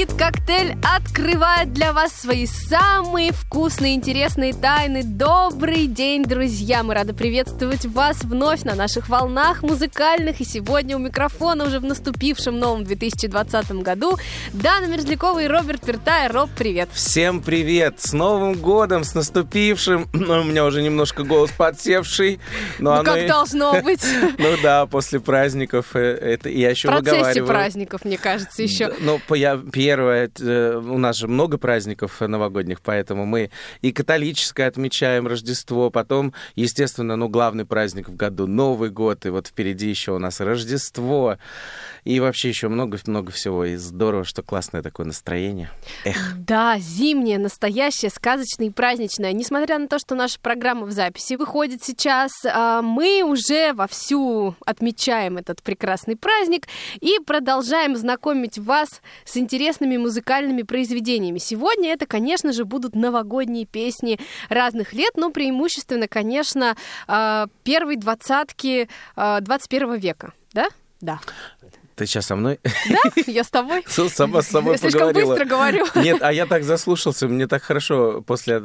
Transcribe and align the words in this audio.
«Хит-коктейль». 0.00 0.76
Открывает 0.96 1.74
для 1.74 1.92
вас 1.92 2.14
свои 2.14 2.46
самые 2.46 3.32
вкусные, 3.32 3.96
интересные 3.96 4.54
тайны. 4.54 5.02
Добрый 5.04 5.86
день, 5.86 6.24
друзья! 6.24 6.82
Мы 6.82 6.94
рады 6.94 7.12
приветствовать 7.12 7.84
вас 7.84 8.24
вновь 8.24 8.62
на 8.62 8.74
наших 8.74 9.10
волнах 9.10 9.62
музыкальных. 9.62 10.40
И 10.40 10.44
сегодня 10.46 10.96
у 10.96 11.00
микрофона 11.00 11.66
уже 11.66 11.80
в 11.80 11.84
наступившем 11.84 12.58
новом 12.58 12.84
2020 12.84 13.72
году 13.82 14.16
Дана 14.54 14.86
Мерзлякова 14.86 15.42
и 15.42 15.46
Роберт 15.46 15.82
Пертай. 15.82 16.28
Роб, 16.28 16.48
привет! 16.56 16.88
Всем 16.94 17.42
привет! 17.42 18.00
С 18.00 18.14
Новым 18.14 18.54
годом, 18.54 19.04
с 19.04 19.14
наступившим! 19.14 20.08
Ну, 20.30 20.40
у 20.40 20.44
меня 20.44 20.64
уже 20.64 20.80
немножко 20.82 21.24
голос 21.24 21.50
подсевший. 21.50 22.38
Но 22.78 22.94
ну, 22.94 23.00
оно... 23.00 23.14
как 23.14 23.26
должно 23.26 23.80
быть. 23.82 24.04
Ну 24.38 24.48
да, 24.62 24.86
после 24.86 25.18
праздников 25.18 25.94
э, 25.94 26.00
это 26.00 26.48
я 26.48 26.70
еще. 26.70 26.88
В 26.88 26.92
процессе 26.92 27.42
праздников, 27.42 28.04
мне 28.04 28.16
кажется, 28.16 28.62
еще. 28.62 28.92
Ну, 29.00 29.20
первое, 29.90 30.30
э, 30.38 30.76
у 30.76 30.98
нас 30.98 31.16
же 31.16 31.26
много 31.26 31.58
праздников 31.58 32.20
новогодних, 32.20 32.80
поэтому 32.80 33.26
мы 33.26 33.50
и 33.82 33.90
католическое 33.90 34.68
отмечаем 34.68 35.26
Рождество, 35.26 35.90
потом, 35.90 36.32
естественно, 36.54 37.16
ну, 37.16 37.28
главный 37.28 37.64
праздник 37.64 38.08
в 38.08 38.14
году 38.14 38.46
Новый 38.46 38.90
год, 38.90 39.26
и 39.26 39.30
вот 39.30 39.48
впереди 39.48 39.88
еще 39.88 40.12
у 40.12 40.18
нас 40.18 40.40
Рождество, 40.40 41.38
и 42.04 42.20
вообще 42.20 42.50
еще 42.50 42.68
много-много 42.68 43.32
всего, 43.32 43.64
и 43.64 43.74
здорово, 43.74 44.24
что 44.24 44.42
классное 44.42 44.80
такое 44.80 45.06
настроение. 45.06 45.70
Эх. 46.04 46.36
Да, 46.36 46.78
зимнее, 46.78 47.38
настоящее, 47.38 48.10
сказочное 48.10 48.68
и 48.68 48.70
праздничное. 48.70 49.32
Несмотря 49.32 49.76
на 49.78 49.88
то, 49.88 49.98
что 49.98 50.14
наша 50.14 50.38
программа 50.38 50.86
в 50.86 50.92
записи 50.92 51.34
выходит 51.34 51.82
сейчас, 51.82 52.30
а, 52.44 52.80
мы 52.80 53.22
уже 53.24 53.72
вовсю 53.72 54.54
отмечаем 54.64 55.36
этот 55.36 55.62
прекрасный 55.62 56.16
праздник 56.16 56.68
и 57.00 57.18
продолжаем 57.26 57.96
знакомить 57.96 58.56
вас 58.58 59.02
с 59.24 59.36
интересными 59.36 59.79
музыкальными 59.96 60.62
произведениями. 60.62 61.38
Сегодня 61.38 61.92
это, 61.92 62.06
конечно 62.06 62.52
же, 62.52 62.64
будут 62.64 62.94
новогодние 62.94 63.66
песни 63.66 64.18
разных 64.48 64.92
лет, 64.92 65.12
но 65.16 65.30
преимущественно, 65.30 66.08
конечно, 66.08 66.76
а, 67.06 67.46
первой 67.64 67.96
двадцатки 67.96 68.88
21 69.16 69.90
а, 69.90 69.96
века. 69.96 70.32
Да? 70.52 70.68
Да. 71.00 71.20
Ты 72.00 72.06
сейчас 72.06 72.28
со 72.28 72.34
мной? 72.34 72.58
Да, 72.88 73.22
я 73.26 73.44
с 73.44 73.50
тобой. 73.50 73.84
Сама 73.86 74.40
с 74.40 74.48
собой 74.48 74.78
я 74.80 74.90
поговорила. 74.90 75.32
быстро 75.32 75.44
говорю. 75.44 75.86
Нет, 75.96 76.22
а 76.22 76.32
я 76.32 76.46
так 76.46 76.64
заслушался, 76.64 77.28
мне 77.28 77.46
так 77.46 77.62
хорошо 77.62 78.22
после 78.22 78.62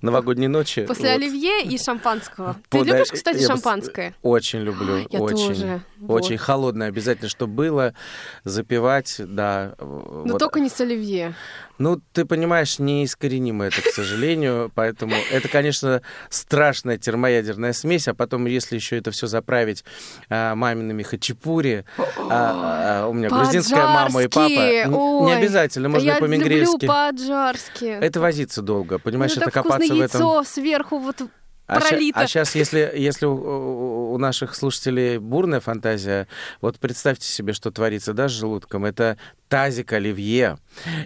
новогодней 0.00 0.48
ночи. 0.48 0.84
После 0.84 1.10
вот. 1.10 1.18
оливье 1.18 1.62
и 1.62 1.78
шампанского. 1.78 2.56
Ты 2.68 2.78
Пода... 2.78 2.94
любишь, 2.94 3.12
кстати, 3.12 3.42
я 3.42 3.46
шампанское? 3.46 4.16
Очень 4.22 4.62
люблю, 4.62 5.06
я 5.08 5.20
очень. 5.20 5.54
Тоже. 5.54 5.82
Очень 6.08 6.36
вот. 6.36 6.40
холодное 6.40 6.88
обязательно, 6.88 7.28
чтобы 7.28 7.52
было, 7.52 7.94
запивать, 8.42 9.14
да. 9.18 9.76
Но 9.78 10.24
вот. 10.24 10.38
только 10.40 10.58
не 10.58 10.68
с 10.68 10.80
оливье. 10.80 11.36
Ну, 11.78 12.00
ты 12.12 12.24
понимаешь, 12.24 12.78
неискоренимо 12.78 13.64
это, 13.64 13.82
к 13.82 13.86
сожалению, 13.86 14.70
поэтому 14.74 15.14
это, 15.30 15.48
конечно, 15.48 16.02
страшная 16.28 16.98
термоядерная 16.98 17.72
смесь, 17.72 18.08
а 18.08 18.14
потом, 18.14 18.46
если 18.46 18.76
еще 18.76 18.98
это 18.98 19.10
все 19.10 19.26
заправить 19.26 19.84
а, 20.28 20.54
мамиными 20.54 21.02
хачапури, 21.02 21.84
а, 21.98 23.02
а, 23.04 23.08
у 23.08 23.12
меня 23.12 23.28
грузинская 23.28 23.86
мама 23.86 24.22
и 24.22 24.28
папа, 24.28 24.50
Ой, 24.50 25.26
не 25.26 25.32
обязательно, 25.32 25.88
можно. 25.88 26.06
Я 26.06 26.18
люблю 26.18 26.78
по-аджарски. 26.78 27.84
Это 27.84 28.20
возиться 28.20 28.62
долго, 28.62 28.98
понимаешь, 28.98 29.34
ну, 29.36 29.42
это 29.42 29.50
копаться 29.50 29.94
в 29.94 30.00
этом. 30.00 30.44
сверху 30.44 30.98
вот 30.98 31.22
а 31.66 31.80
пролито. 31.80 32.18
Ща, 32.18 32.24
а 32.24 32.26
сейчас, 32.26 32.54
если, 32.54 32.92
если 32.94 33.26
у, 33.26 34.12
у 34.12 34.18
наших 34.18 34.54
слушателей 34.54 35.18
бурная 35.18 35.60
фантазия, 35.60 36.28
вот 36.60 36.78
представьте 36.78 37.26
себе, 37.26 37.52
что 37.52 37.70
творится, 37.70 38.12
да, 38.12 38.28
с 38.28 38.32
желудком. 38.32 38.84
Это 38.84 39.16
тазик 39.48 39.92
оливье. 39.92 40.58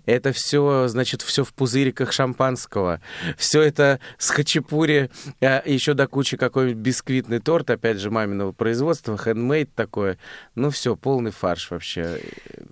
Это 0.06 0.32
все, 0.32 0.88
значит, 0.88 1.22
все 1.22 1.44
в 1.44 1.52
пузыриках 1.52 2.12
шампанского. 2.12 3.00
Все 3.36 3.62
это 3.62 4.00
с 4.18 4.30
хачапури, 4.30 5.10
а, 5.40 5.62
еще 5.64 5.94
до 5.94 6.06
кучи 6.06 6.36
какой-нибудь 6.36 6.80
бисквитный 6.80 7.40
торт, 7.40 7.70
опять 7.70 7.98
же, 7.98 8.10
маминого 8.10 8.52
производства, 8.52 9.18
хендмейд 9.18 9.74
такое. 9.74 10.18
Ну 10.54 10.70
все, 10.70 10.96
полный 10.96 11.32
фарш 11.32 11.70
вообще. 11.70 12.20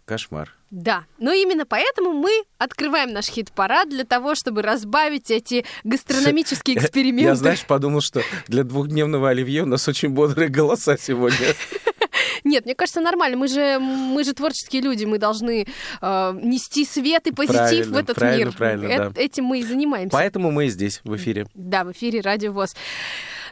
Кошмар. 0.04 0.54
Да, 0.74 1.04
но 1.18 1.32
именно 1.32 1.66
поэтому 1.66 2.10
мы 2.10 2.42
открываем 2.58 3.12
наш 3.12 3.26
хит-парад 3.26 3.88
для 3.88 4.02
того, 4.02 4.34
чтобы 4.34 4.60
разбавить 4.60 5.30
эти 5.30 5.64
гастрономические 5.84 6.76
эксперименты. 6.78 7.28
Я, 7.28 7.36
знаешь, 7.36 7.64
подумал, 7.64 8.00
что 8.00 8.22
для 8.48 8.64
двухдневного 8.64 9.30
оливье 9.30 9.62
у 9.62 9.66
нас 9.66 9.86
очень 9.86 10.08
бодрые 10.08 10.48
голоса 10.48 10.96
сегодня. 10.98 11.54
Нет, 12.42 12.64
мне 12.64 12.74
кажется, 12.74 13.00
нормально. 13.00 13.36
Мы 13.36 13.46
же, 13.46 13.78
мы 13.78 14.24
же 14.24 14.32
творческие 14.32 14.82
люди, 14.82 15.04
мы 15.04 15.18
должны 15.18 15.64
э, 16.02 16.38
нести 16.42 16.84
свет 16.84 17.28
и 17.28 17.30
позитив 17.30 17.56
правильно, 17.56 17.94
в 17.94 17.96
этот 17.96 18.16
правильно, 18.16 18.44
мир. 18.46 18.56
Правильно, 18.56 18.86
э- 18.86 19.10
да. 19.10 19.22
Этим 19.22 19.44
мы 19.44 19.60
и 19.60 19.62
занимаемся. 19.62 20.10
Поэтому 20.12 20.50
мы 20.50 20.66
и 20.66 20.70
здесь, 20.70 21.00
в 21.04 21.14
эфире. 21.14 21.46
Да, 21.54 21.84
в 21.84 21.92
эфире 21.92 22.20
Радио 22.20 22.50
ВОЗ. 22.52 22.74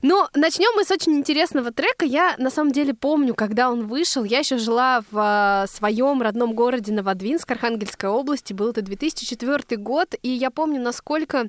Ну, 0.04 0.26
начнем 0.34 0.74
мы 0.74 0.84
с 0.84 0.90
очень 0.90 1.12
интересного 1.12 1.70
трека. 1.70 2.04
Я 2.04 2.34
на 2.36 2.50
самом 2.50 2.72
деле 2.72 2.92
помню, 2.92 3.36
когда 3.36 3.70
он 3.70 3.86
вышел. 3.86 4.24
Я 4.24 4.40
еще 4.40 4.58
жила 4.58 5.04
в 5.12 5.64
э, 5.64 5.72
своем 5.72 6.20
родном 6.22 6.54
городе 6.54 6.92
Новодвинск, 6.92 7.48
Архангельской 7.48 8.10
области. 8.10 8.52
Был 8.52 8.70
это 8.70 8.82
2004 8.82 9.80
год, 9.80 10.16
и 10.22 10.28
я 10.28 10.50
помню, 10.50 10.80
насколько 10.80 11.48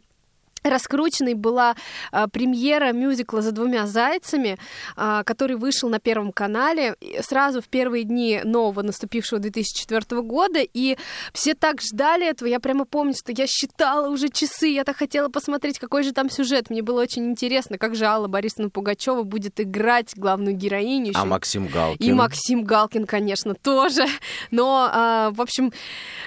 раскрученной 0.64 1.34
была 1.34 1.76
а, 2.12 2.28
премьера 2.28 2.92
мюзикла 2.92 3.42
«За 3.42 3.52
двумя 3.52 3.86
зайцами», 3.86 4.58
а, 4.96 5.24
который 5.24 5.56
вышел 5.56 5.90
на 5.90 6.00
Первом 6.00 6.32
канале 6.32 6.96
сразу 7.22 7.62
в 7.62 7.68
первые 7.68 8.04
дни 8.04 8.42
нового 8.44 8.82
наступившего 8.82 9.40
2004 9.40 10.22
года, 10.22 10.60
и 10.62 10.98
все 11.34 11.54
так 11.54 11.82
ждали 11.82 12.28
этого. 12.28 12.48
Я 12.48 12.60
прямо 12.60 12.86
помню, 12.86 13.14
что 13.14 13.32
я 13.32 13.48
считала 13.48 14.10
уже 14.10 14.30
часы, 14.30 14.68
я 14.68 14.84
так 14.84 14.98
хотела 14.98 15.30
посмотреть, 15.30 15.80
какой 15.80 16.04
же 16.04 16.12
там 16.12 16.30
сюжет. 16.30 16.70
Мне 16.70 16.82
было 16.82 17.02
очень 17.02 17.30
интересно, 17.30 17.78
как 17.78 17.96
же 17.96 18.06
Алла 18.06 18.28
Борисовна 18.28 18.70
Пугачева 18.70 19.24
будет 19.24 19.60
играть 19.60 20.14
главную 20.16 20.56
героиню. 20.56 21.14
А 21.16 21.26
Максим 21.26 21.68
Галкин? 21.68 22.06
И 22.06 22.14
Максим 22.14 22.64
Галкин, 22.64 23.06
конечно, 23.06 23.56
тоже. 23.56 24.06
Но, 24.52 24.90
а, 24.92 25.32
в 25.32 25.42
общем, 25.42 25.72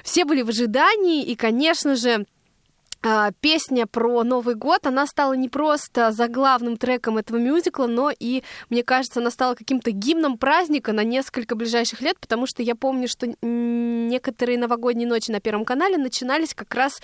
все 0.02 0.24
были 0.24 0.42
в 0.42 0.48
ожидании, 0.48 1.22
и, 1.22 1.34
конечно 1.36 1.96
же, 1.96 2.26
песня 3.40 3.86
про 3.86 4.22
Новый 4.24 4.54
год, 4.54 4.86
она 4.86 5.06
стала 5.06 5.34
не 5.34 5.48
просто 5.48 6.12
заглавным 6.12 6.76
треком 6.76 7.18
этого 7.18 7.36
мюзикла, 7.36 7.86
но 7.86 8.10
и, 8.16 8.42
мне 8.70 8.82
кажется, 8.82 9.20
она 9.20 9.30
стала 9.30 9.54
каким-то 9.54 9.90
гимном 9.90 10.38
праздника 10.38 10.92
на 10.92 11.04
несколько 11.04 11.54
ближайших 11.54 12.00
лет, 12.00 12.18
потому 12.20 12.46
что 12.46 12.62
я 12.62 12.74
помню, 12.74 13.08
что 13.08 13.26
некоторые 13.42 14.58
новогодние 14.58 15.08
ночи 15.08 15.30
на 15.30 15.40
Первом 15.40 15.64
канале 15.64 15.96
начинались 15.96 16.54
как 16.54 16.74
раз 16.74 17.00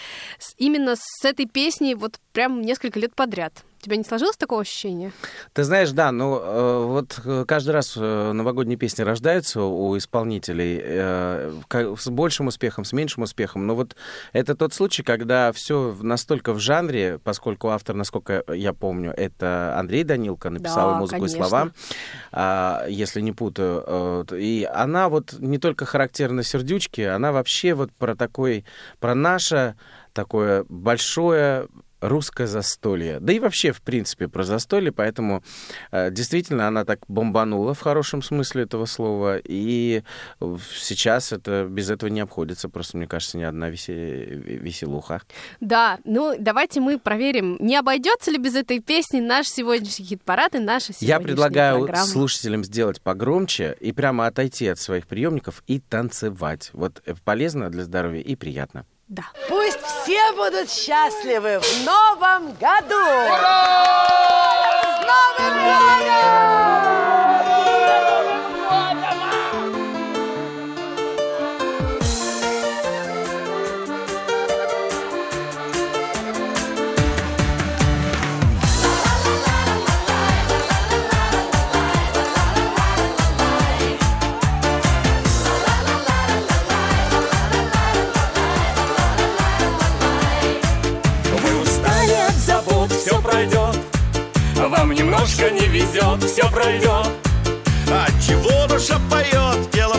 именно 0.56 0.94
с 0.96 1.24
этой 1.24 1.46
песни 1.46 1.94
вот 1.94 2.18
прям 2.32 2.62
несколько 2.62 2.98
лет 2.98 3.14
подряд. 3.14 3.64
У 3.82 3.84
тебя 3.84 3.96
не 3.96 4.04
сложилось 4.04 4.36
такого 4.36 4.60
ощущения? 4.60 5.10
Ты 5.54 5.64
знаешь, 5.64 5.90
да, 5.90 6.12
ну 6.12 6.38
э, 6.40 6.84
вот 6.86 7.20
э, 7.24 7.44
каждый 7.48 7.70
раз 7.70 7.94
э, 7.96 8.32
новогодние 8.32 8.78
песни 8.78 9.02
рождаются 9.02 9.60
у 9.60 9.98
исполнителей 9.98 10.80
с 11.68 12.08
большим 12.08 12.46
успехом, 12.46 12.84
с 12.84 12.92
меньшим 12.92 13.24
успехом. 13.24 13.66
Но 13.66 13.74
вот 13.74 13.96
это 14.32 14.54
тот 14.54 14.72
случай, 14.72 15.02
когда 15.02 15.50
все 15.50 15.96
настолько 16.00 16.52
в 16.52 16.60
жанре, 16.60 17.18
поскольку 17.24 17.70
автор, 17.70 17.96
насколько 17.96 18.44
я 18.54 18.72
помню, 18.72 19.12
это 19.16 19.76
Андрей 19.76 20.04
Данилко 20.04 20.50
написал 20.50 20.92
да, 20.92 20.98
музыку 20.98 21.22
конечно. 21.22 21.34
и 21.34 21.40
слова, 21.40 21.70
а, 22.30 22.86
если 22.88 23.20
не 23.20 23.32
путаю. 23.32 24.24
И 24.32 24.62
она 24.72 25.08
вот 25.08 25.34
не 25.40 25.58
только 25.58 25.86
характерна 25.86 26.44
сердючке, 26.44 27.10
она 27.10 27.32
вообще 27.32 27.74
вот 27.74 27.90
про 27.90 28.14
такой, 28.14 28.64
про 29.00 29.16
наше 29.16 29.74
такое 30.12 30.64
большое 30.68 31.66
русское 32.02 32.46
застолье. 32.46 33.20
Да 33.20 33.32
и 33.32 33.38
вообще, 33.38 33.72
в 33.72 33.80
принципе, 33.80 34.28
про 34.28 34.42
застолье, 34.42 34.92
поэтому 34.92 35.42
э, 35.92 36.10
действительно 36.10 36.66
она 36.68 36.84
так 36.84 37.00
бомбанула 37.08 37.74
в 37.74 37.80
хорошем 37.80 38.22
смысле 38.22 38.64
этого 38.64 38.84
слова, 38.86 39.38
и 39.42 40.02
сейчас 40.74 41.32
это 41.32 41.66
без 41.70 41.90
этого 41.90 42.10
не 42.10 42.20
обходится, 42.20 42.68
просто, 42.68 42.96
мне 42.96 43.06
кажется, 43.06 43.38
ни 43.38 43.44
одна 43.44 43.70
весе... 43.70 44.24
веселуха. 44.24 45.22
Да, 45.60 45.98
ну 46.04 46.34
давайте 46.38 46.80
мы 46.80 46.98
проверим, 46.98 47.56
не 47.60 47.76
обойдется 47.76 48.30
ли 48.30 48.38
без 48.38 48.56
этой 48.56 48.80
песни 48.80 49.20
наш 49.20 49.46
сегодняшний 49.46 50.04
хит-парад 50.04 50.56
и 50.56 50.58
наша 50.58 50.86
сегодняшняя 50.92 51.08
Я 51.08 51.20
предлагаю 51.20 51.84
программа. 51.84 52.06
слушателям 52.06 52.64
сделать 52.64 53.00
погромче 53.00 53.76
и 53.80 53.92
прямо 53.92 54.26
отойти 54.26 54.66
от 54.66 54.78
своих 54.78 55.06
приемников 55.06 55.62
и 55.68 55.78
танцевать. 55.78 56.70
Вот 56.72 57.02
полезно 57.24 57.70
для 57.70 57.84
здоровья 57.84 58.20
и 58.20 58.34
приятно. 58.34 58.84
Да. 59.12 59.24
Пусть 59.46 59.78
все 59.82 60.32
будут 60.32 60.70
счастливы 60.70 61.60
в 61.60 61.84
новом 61.84 62.54
году! 62.54 62.96
Ура! 62.96 64.06
С 64.80 65.00
Новым 65.04 65.54
годом! 65.64 66.71
Немножко 94.90 95.50
не 95.50 95.66
везет, 95.66 96.22
все 96.24 96.48
пройдет. 96.50 97.06
А 97.88 98.06
чего 98.26 98.66
душа 98.66 98.98
поет, 99.10 99.70
тело 99.70 99.91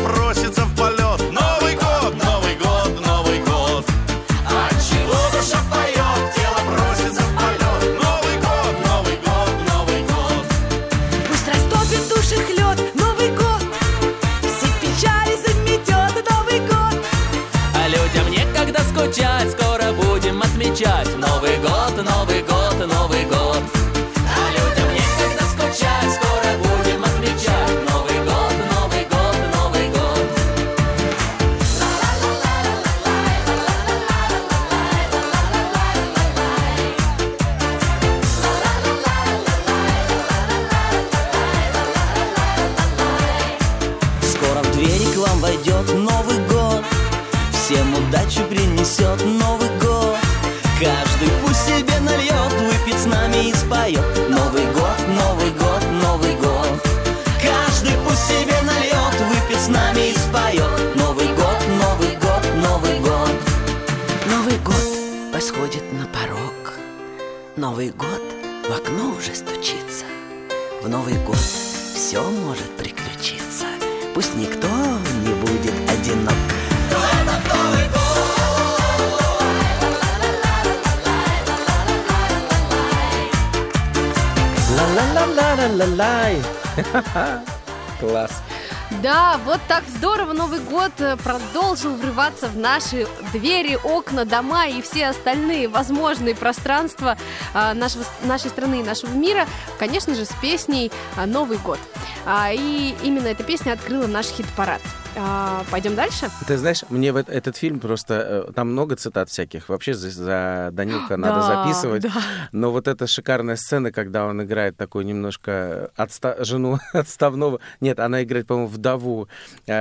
врываться 92.44 92.48
в 92.48 92.58
наши 92.58 93.08
двери, 93.32 93.78
окна, 93.84 94.26
дома 94.26 94.68
и 94.68 94.82
все 94.82 95.08
остальные 95.08 95.68
возможные 95.68 96.36
пространства 96.36 97.18
а, 97.54 97.74
нашего, 97.74 98.04
нашей 98.24 98.50
страны 98.50 98.82
и 98.82 98.84
нашего 98.84 99.12
мира, 99.12 99.48
конечно 99.80 100.16
же, 100.16 100.26
с 100.26 100.32
песней 100.42 100.92
а, 101.16 101.26
«Новый 101.26 101.58
год». 101.58 101.80
А, 102.26 102.52
И 102.52 102.96
именно 103.04 103.28
эта 103.28 103.44
песня 103.44 103.74
открыла 103.74 104.08
наш 104.08 104.28
хит-парад. 104.28 104.82
А, 105.16 105.64
Пойдем 105.70 105.96
дальше? 105.96 106.30
Ты 106.48 106.58
знаешь, 106.58 106.84
мне 106.90 107.12
вот 107.12 107.30
этот 107.30 107.56
фильм 107.56 107.80
просто... 107.80 108.46
э, 108.48 108.52
Там 108.54 108.72
много 108.72 108.96
цитат 108.96 109.30
всяких. 109.30 109.70
Вообще 109.70 109.94
за, 109.94 110.10
за 110.10 110.70
Данилка 110.72 111.18
надо 111.18 111.36
Да, 111.48 111.64
записывать. 111.64 112.02
да. 112.04 112.12
Но 112.52 112.72
вот 112.72 112.88
эта 112.88 113.06
шикарная 113.06 113.56
сцена, 113.56 113.92
когда 113.92 114.26
он 114.26 114.42
играет 114.44 114.76
такой 114.76 115.04
немножко 115.06 115.92
отста- 115.98 116.44
жену 116.44 116.80
отставного... 116.94 117.60
Нет, 117.80 118.00
она 118.00 118.24
играет, 118.24 118.48
по-моему, 118.48 118.68
вдову, 118.70 119.28
э, 119.68 119.74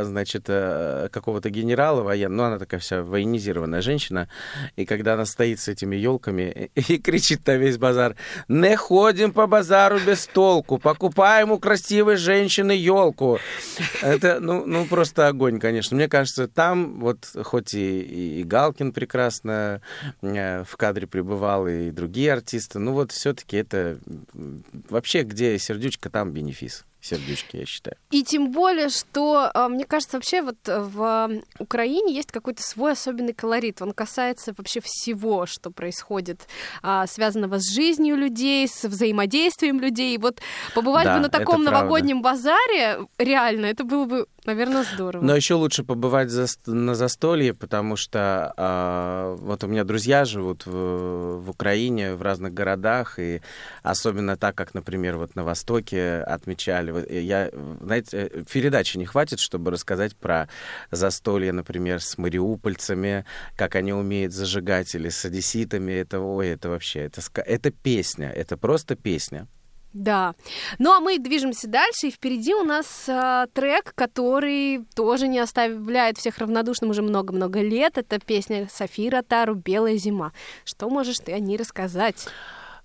э, 0.00 0.04
значит, 0.04 0.44
какого-то 0.46 1.50
генерала 1.50 2.02
военного. 2.02 2.30
Ну, 2.40 2.44
она 2.44 2.58
такая 2.58 2.80
вся 2.80 3.02
военизированная 3.02 3.82
женщина. 3.82 4.28
И 4.76 4.86
когда 4.86 5.14
она 5.14 5.26
стоит 5.26 5.60
с 5.60 5.68
этими 5.68 5.96
елками 5.96 6.70
и, 6.74 6.80
и 6.94 6.98
кричит 6.98 7.46
на 7.46 7.56
весь 7.56 7.76
базар, 7.76 8.16
«Не 8.48 8.76
ходим 8.76 9.32
по 9.32 9.46
базару 9.46 9.98
без 10.06 10.26
толку, 10.26 10.78
покупаем 10.78 11.50
у 11.50 11.58
красивой 11.58 12.16
женщины 12.16 12.72
елку». 12.72 13.38
Это, 14.00 14.38
ну, 14.40 14.64
ну, 14.70 14.86
просто 14.86 15.26
огонь, 15.26 15.58
конечно. 15.58 15.96
Мне 15.96 16.08
кажется, 16.08 16.46
там 16.46 17.00
вот 17.00 17.28
хоть 17.42 17.74
и, 17.74 18.00
и, 18.00 18.40
и 18.40 18.44
Галкин 18.44 18.92
прекрасно 18.92 19.82
э, 20.22 20.62
в 20.64 20.76
кадре 20.76 21.08
пребывал, 21.08 21.66
и 21.66 21.90
другие 21.90 22.32
артисты, 22.32 22.78
ну 22.78 22.92
вот 22.92 23.10
все-таки 23.10 23.56
это 23.56 23.98
вообще 24.88 25.22
где 25.24 25.58
сердючка, 25.58 26.08
там 26.08 26.30
бенефис. 26.30 26.84
Сердючки, 27.02 27.56
я 27.56 27.66
считаю. 27.66 27.96
И 28.10 28.22
тем 28.22 28.50
более, 28.52 28.88
что, 28.90 29.50
а, 29.54 29.68
мне 29.68 29.84
кажется, 29.84 30.16
вообще 30.18 30.42
вот 30.42 30.56
э, 30.68 30.80
в 30.80 31.30
Украине 31.58 32.14
есть 32.14 32.30
какой-то 32.30 32.62
свой 32.62 32.92
особенный 32.92 33.32
колорит. 33.32 33.80
Он 33.80 33.92
касается 33.92 34.52
вообще 34.56 34.80
всего, 34.82 35.46
что 35.46 35.70
происходит, 35.70 36.46
а, 36.82 37.06
связанного 37.06 37.58
с 37.58 37.72
жизнью 37.74 38.16
людей, 38.16 38.68
с 38.68 38.84
взаимодействием 38.84 39.80
людей. 39.80 40.14
И 40.14 40.18
вот 40.18 40.40
побывать 40.74 41.04
Да, 41.04 41.14
бы 41.16 41.20
на 41.20 41.28
таком 41.30 41.64
правда. 41.64 41.70
новогоднем 41.70 42.20
базаре, 42.22 42.98
реально, 43.18 43.66
это 43.66 43.84
было 43.84 44.04
бы, 44.04 44.26
наверное, 44.44 44.84
здорово. 44.94 45.24
Но 45.24 45.34
еще 45.34 45.54
лучше 45.54 45.84
побывать 45.84 46.28
за- 46.30 46.48
на 46.66 46.94
застолье, 46.94 47.54
потому 47.54 47.96
что 47.96 48.52
а, 48.56 49.36
вот 49.36 49.64
у 49.64 49.68
меня 49.68 49.84
друзья 49.84 50.24
живут 50.26 50.66
в, 50.66 51.38
в 51.40 51.50
Украине, 51.50 52.14
в 52.14 52.22
разных 52.22 52.52
городах, 52.52 53.18
и 53.18 53.40
особенно 53.82 54.36
так, 54.36 54.54
как, 54.54 54.74
например, 54.74 55.16
вот 55.16 55.34
на 55.34 55.44
Востоке 55.44 56.22
отмечали. 56.26 56.89
Вот 56.92 57.10
Я, 57.10 57.50
знаете, 57.80 58.44
передачи 58.52 58.96
не 58.96 59.06
хватит, 59.06 59.40
чтобы 59.40 59.70
рассказать 59.70 60.16
про 60.16 60.48
застолье, 60.90 61.52
например, 61.52 62.02
с 62.02 62.18
мариупольцами, 62.18 63.24
как 63.56 63.74
они 63.74 63.92
умеют 63.92 64.32
зажигать, 64.32 64.94
или 64.94 65.08
с 65.08 65.24
одесситами. 65.24 65.92
Это, 65.92 66.20
ой, 66.20 66.48
это 66.48 66.68
вообще, 66.68 67.00
это, 67.00 67.20
это 67.42 67.70
песня, 67.70 68.30
это 68.30 68.56
просто 68.56 68.96
песня. 68.96 69.46
Да. 69.92 70.34
Ну 70.78 70.92
а 70.92 71.00
мы 71.00 71.18
движемся 71.18 71.66
дальше, 71.66 72.08
и 72.08 72.10
впереди 72.10 72.54
у 72.54 72.62
нас 72.62 73.06
а, 73.08 73.46
трек, 73.48 73.92
который 73.94 74.84
тоже 74.94 75.26
не 75.26 75.40
оставляет 75.40 76.16
всех 76.16 76.38
равнодушным 76.38 76.90
уже 76.90 77.02
много-много 77.02 77.60
лет. 77.60 77.98
Это 77.98 78.20
песня 78.20 78.68
Софии 78.72 79.08
Ротару 79.10 79.54
«Белая 79.54 79.96
зима». 79.96 80.32
Что 80.64 80.88
можешь 80.88 81.18
ты 81.18 81.32
о 81.32 81.40
ней 81.40 81.56
рассказать? 81.56 82.28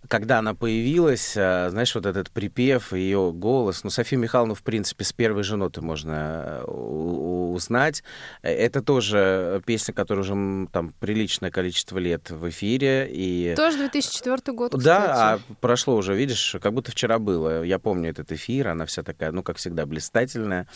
Когда 0.07 0.39
она 0.39 0.53
появилась, 0.53 1.35
а, 1.37 1.69
знаешь, 1.69 1.93
вот 1.95 2.05
этот 2.05 2.31
припев, 2.31 2.93
ее 2.93 3.31
голос, 3.33 3.83
ну, 3.83 3.89
Софию 3.89 4.19
Михайловну, 4.19 4.53
в 4.55 4.63
принципе, 4.63 5.03
с 5.03 5.13
первой 5.13 5.43
же 5.43 5.57
ноты 5.57 5.81
можно 5.81 6.61
э, 6.65 6.71
узнать. 6.71 8.03
Э, 8.41 8.51
Это 8.51 8.81
тоже 8.81 9.61
песня, 9.65 9.93
которая 9.93 10.23
уже 10.23 10.67
там 10.71 10.93
приличное 10.99 11.51
количество 11.51 11.97
лет 11.97 12.29
в 12.29 12.49
эфире. 12.49 13.07
И... 13.11 13.53
Тоже 13.55 13.77
2004 13.77 14.55
год, 14.55 14.71
Да, 14.77 15.33
а 15.33 15.37
кстати. 15.37 15.57
прошло 15.61 15.95
уже, 15.95 16.15
видишь, 16.15 16.55
как 16.61 16.73
будто 16.73 16.91
вчера 16.91 17.19
было. 17.19 17.63
Я 17.63 17.79
помню 17.79 18.09
этот 18.09 18.31
эфир, 18.31 18.69
она 18.69 18.85
вся 18.85 19.03
такая, 19.03 19.31
ну, 19.31 19.43
как 19.43 19.57
всегда, 19.57 19.85
блистательная. 19.85 20.67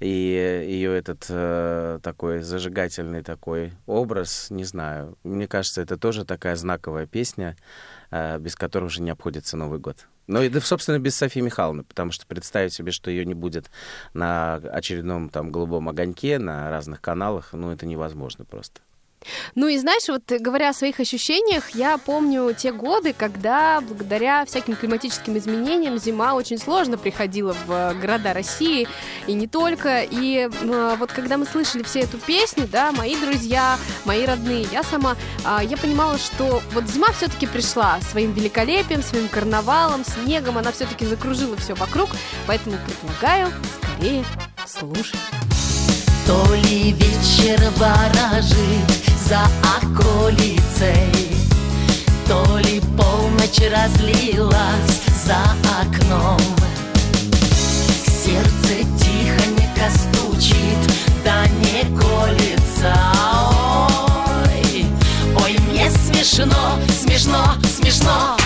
И 0.00 0.08
ее 0.08 0.96
этот 0.96 1.26
э, 1.28 2.00
такой 2.02 2.40
зажигательный 2.42 3.22
такой 3.22 3.72
образ, 3.86 4.48
не 4.50 4.64
знаю, 4.64 5.16
мне 5.24 5.46
кажется, 5.46 5.82
это 5.82 5.96
тоже 5.96 6.24
такая 6.24 6.56
знаковая 6.56 7.06
песня, 7.06 7.56
без 8.10 8.56
которой 8.56 8.84
уже 8.84 9.02
не 9.02 9.10
обходится 9.10 9.56
Новый 9.56 9.78
год. 9.78 10.06
Ну 10.26 10.42
и, 10.42 10.48
да, 10.50 10.60
собственно, 10.60 10.98
без 10.98 11.16
Софии 11.16 11.40
Михайловны, 11.40 11.84
потому 11.84 12.12
что 12.12 12.26
представить 12.26 12.74
себе, 12.74 12.92
что 12.92 13.10
ее 13.10 13.24
не 13.24 13.34
будет 13.34 13.70
на 14.12 14.56
очередном 14.56 15.30
там 15.30 15.50
голубом 15.50 15.88
огоньке, 15.88 16.38
на 16.38 16.68
разных 16.68 17.00
каналах, 17.00 17.54
ну, 17.54 17.70
это 17.70 17.86
невозможно 17.86 18.44
просто. 18.44 18.82
Ну 19.54 19.68
и 19.68 19.78
знаешь, 19.78 20.08
вот 20.08 20.22
говоря 20.40 20.70
о 20.70 20.72
своих 20.72 21.00
ощущениях, 21.00 21.70
я 21.70 21.98
помню 21.98 22.54
те 22.54 22.72
годы, 22.72 23.12
когда 23.12 23.80
благодаря 23.80 24.44
всяким 24.44 24.76
климатическим 24.76 25.36
изменениям 25.36 25.98
зима 25.98 26.34
очень 26.34 26.58
сложно 26.58 26.98
приходила 26.98 27.54
в 27.66 27.70
э, 27.70 27.94
города 27.94 28.32
России, 28.32 28.86
и 29.26 29.34
не 29.34 29.46
только. 29.46 30.02
И 30.02 30.48
э, 30.48 30.96
вот 30.98 31.12
когда 31.12 31.36
мы 31.36 31.46
слышали 31.46 31.82
все 31.82 32.00
эту 32.00 32.18
песню, 32.18 32.68
да, 32.70 32.92
мои 32.92 33.16
друзья, 33.16 33.78
мои 34.04 34.24
родные, 34.24 34.66
я 34.72 34.82
сама, 34.82 35.16
а, 35.44 35.62
я 35.62 35.76
понимала, 35.76 36.18
что 36.18 36.62
вот 36.72 36.84
зима 36.88 37.12
все-таки 37.12 37.46
пришла 37.46 38.00
своим 38.00 38.32
великолепием, 38.32 39.02
своим 39.02 39.28
карнавалом, 39.28 40.04
снегом, 40.04 40.58
она 40.58 40.72
все-таки 40.72 41.04
закружила 41.06 41.56
все 41.56 41.74
вокруг, 41.74 42.10
поэтому 42.46 42.76
предлагаю 42.86 43.52
скорее 43.80 44.24
слушать. 44.66 45.20
То 46.26 46.54
ли 46.54 46.92
вечер 46.92 47.58
ворожит 47.76 49.07
за 49.28 49.40
околицей, 49.76 51.12
То 52.26 52.58
ли 52.58 52.80
полночь 52.96 53.60
разлилась 53.70 55.02
за 55.26 55.36
окном. 55.82 56.40
Сердце 58.06 58.86
тихонько 58.98 59.90
стучит, 59.90 60.78
да 61.24 61.46
не 61.46 61.84
колется. 61.94 62.94
Ой, 64.46 64.86
ой, 65.42 65.58
мне 65.68 65.90
смешно, 65.90 66.78
смешно, 67.02 67.54
смешно. 67.76 68.36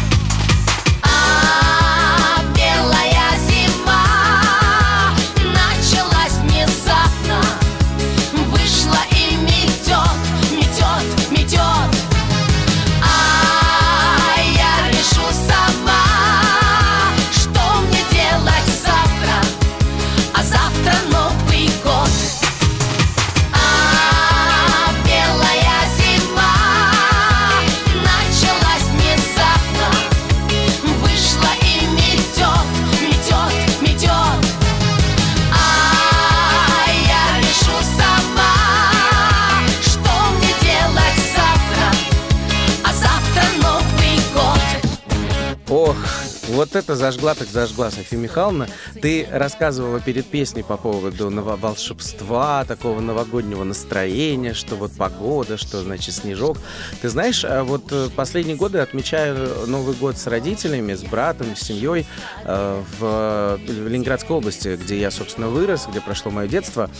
Вот 46.52 46.76
это 46.76 46.96
зажгла, 46.96 47.34
так 47.34 47.48
зажгла 47.48 47.90
Софья 47.90 48.18
Михайловна. 48.18 48.68
Ты 49.00 49.26
рассказывала 49.32 50.00
перед 50.00 50.26
песней 50.26 50.62
по 50.62 50.76
поводу 50.76 51.30
волшебства, 51.30 52.66
такого 52.66 53.00
новогоднего 53.00 53.64
настроения, 53.64 54.52
что 54.52 54.76
вот 54.76 54.92
погода, 54.92 55.56
что, 55.56 55.80
значит, 55.80 56.14
снежок. 56.14 56.58
Ты 57.00 57.08
знаешь, 57.08 57.42
а 57.46 57.64
вот 57.64 57.90
э, 57.90 58.10
последние 58.14 58.56
годы 58.56 58.80
отмечаю 58.80 59.66
Новый 59.66 59.94
год 59.94 60.18
с 60.18 60.26
родителями, 60.26 60.92
с 60.92 61.02
братом, 61.02 61.56
с 61.56 61.60
семьей 61.60 62.06
э, 62.44 62.82
в 62.98 63.58
Ленинградской 63.66 64.36
области, 64.36 64.76
где 64.76 65.00
я, 65.00 65.10
собственно, 65.10 65.48
вырос, 65.48 65.86
где 65.88 66.02
прошло 66.02 66.30
мое 66.30 66.48
детство. 66.48 66.90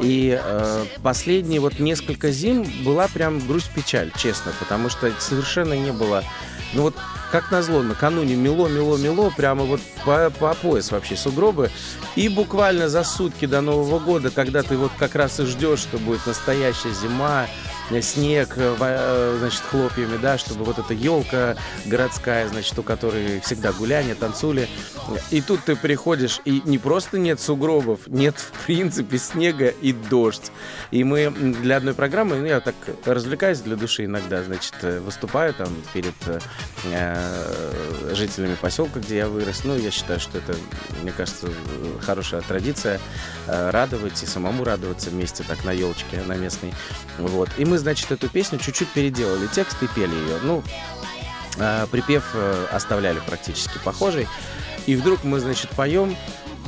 И 0.00 0.40
э, 0.42 0.84
последние 1.02 1.60
вот 1.60 1.78
несколько 1.78 2.30
зим 2.30 2.66
была 2.82 3.08
прям 3.08 3.46
грусть-печаль, 3.46 4.10
честно, 4.16 4.52
потому 4.58 4.88
что 4.88 5.12
совершенно 5.20 5.74
не 5.74 5.92
было... 5.92 6.24
Ну 6.74 6.82
вот, 6.82 6.94
как 7.30 7.50
назло, 7.50 7.82
накануне 7.82 8.34
мело, 8.34 8.68
мело, 8.68 8.96
мело, 8.96 9.30
прямо 9.36 9.64
вот 9.64 9.80
по, 10.04 10.30
по 10.30 10.54
пояс 10.54 10.90
вообще 10.90 11.16
сугробы. 11.16 11.70
И 12.16 12.28
буквально 12.28 12.88
за 12.88 13.04
сутки 13.04 13.46
до 13.46 13.60
Нового 13.60 13.98
года, 13.98 14.30
когда 14.30 14.62
ты 14.62 14.76
вот 14.76 14.90
как 14.98 15.14
раз 15.14 15.40
и 15.40 15.44
ждешь, 15.44 15.80
что 15.80 15.98
будет 15.98 16.26
настоящая 16.26 16.92
зима, 16.92 17.46
снег, 18.00 18.54
э, 18.56 18.76
э, 18.80 19.36
значит, 19.38 19.60
хлопьями, 19.60 20.16
да, 20.20 20.38
чтобы 20.38 20.64
вот 20.64 20.78
эта 20.78 20.94
елка 20.94 21.56
городская, 21.84 22.48
значит, 22.48 22.78
у 22.78 22.82
которой 22.82 23.40
всегда 23.40 23.72
гуляние, 23.72 24.14
танцули. 24.14 24.68
И 25.30 25.40
тут 25.40 25.64
ты 25.64 25.76
приходишь, 25.76 26.40
и 26.44 26.62
не 26.64 26.78
просто 26.78 27.18
нет 27.18 27.40
сугробов, 27.40 28.06
нет, 28.06 28.36
в 28.36 28.66
принципе, 28.66 29.18
снега 29.18 29.68
и 29.68 29.92
дождь. 29.92 30.52
И 30.90 31.04
мы 31.04 31.30
для 31.30 31.76
одной 31.76 31.94
программы, 31.94 32.36
ну, 32.36 32.46
я 32.46 32.60
так 32.60 32.74
развлекаюсь 33.04 33.60
для 33.60 33.76
души 33.76 34.04
иногда, 34.04 34.42
значит, 34.42 34.74
э, 34.82 35.00
выступаю 35.00 35.54
там 35.54 35.68
перед 35.92 36.14
э, 36.26 36.38
э, 36.84 38.14
жителями 38.14 38.56
поселка, 38.60 39.00
где 39.00 39.18
я 39.18 39.28
вырос. 39.28 39.64
Ну, 39.64 39.76
я 39.76 39.90
считаю, 39.90 40.20
что 40.20 40.38
это, 40.38 40.54
мне 41.02 41.12
кажется, 41.12 41.48
э, 41.48 41.98
хорошая 42.00 42.42
традиция 42.42 43.00
э, 43.46 43.70
радовать 43.70 44.22
и 44.22 44.26
самому 44.26 44.64
радоваться 44.64 45.10
вместе 45.10 45.42
так 45.42 45.64
на 45.64 45.72
елочке, 45.72 46.22
на 46.26 46.34
местной. 46.34 46.72
Вот. 47.18 47.48
И 47.58 47.64
мы, 47.64 47.78
значит, 47.82 48.10
эту 48.10 48.28
песню 48.28 48.58
чуть-чуть 48.58 48.88
переделали 48.88 49.46
текст 49.48 49.82
и 49.82 49.86
пели 49.88 50.14
ее. 50.14 50.38
Ну, 50.42 50.62
э, 51.58 51.86
припев 51.90 52.24
э, 52.34 52.66
оставляли 52.72 53.20
практически 53.26 53.78
похожий. 53.84 54.26
И 54.86 54.96
вдруг 54.96 55.22
мы, 55.24 55.38
значит, 55.38 55.70
поем, 55.70 56.16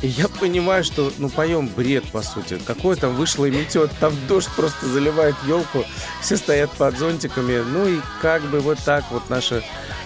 и 0.02 0.09
я 0.09 0.28
понимаю, 0.28 0.85
что, 0.85 1.11
ну, 1.18 1.30
поем 1.30 1.66
бред, 1.66 2.04
по 2.12 2.21
сути. 2.21 2.61
Какое 2.66 2.97
там 2.97 3.14
вышло 3.14 3.47
и 3.47 3.50
метет, 3.50 3.90
там 4.00 4.12
дождь 4.28 4.50
просто 4.54 4.87
заливает 4.87 5.35
елку, 5.47 5.85
все 6.21 6.37
стоят 6.37 6.71
под 6.73 6.99
зонтиками. 6.99 7.62
Ну 7.66 7.87
и 7.88 8.00
как 8.21 8.42
бы 8.42 8.61
вот 8.61 8.78
так 8.85 9.04
вот 9.11 9.30
наша 9.30 9.62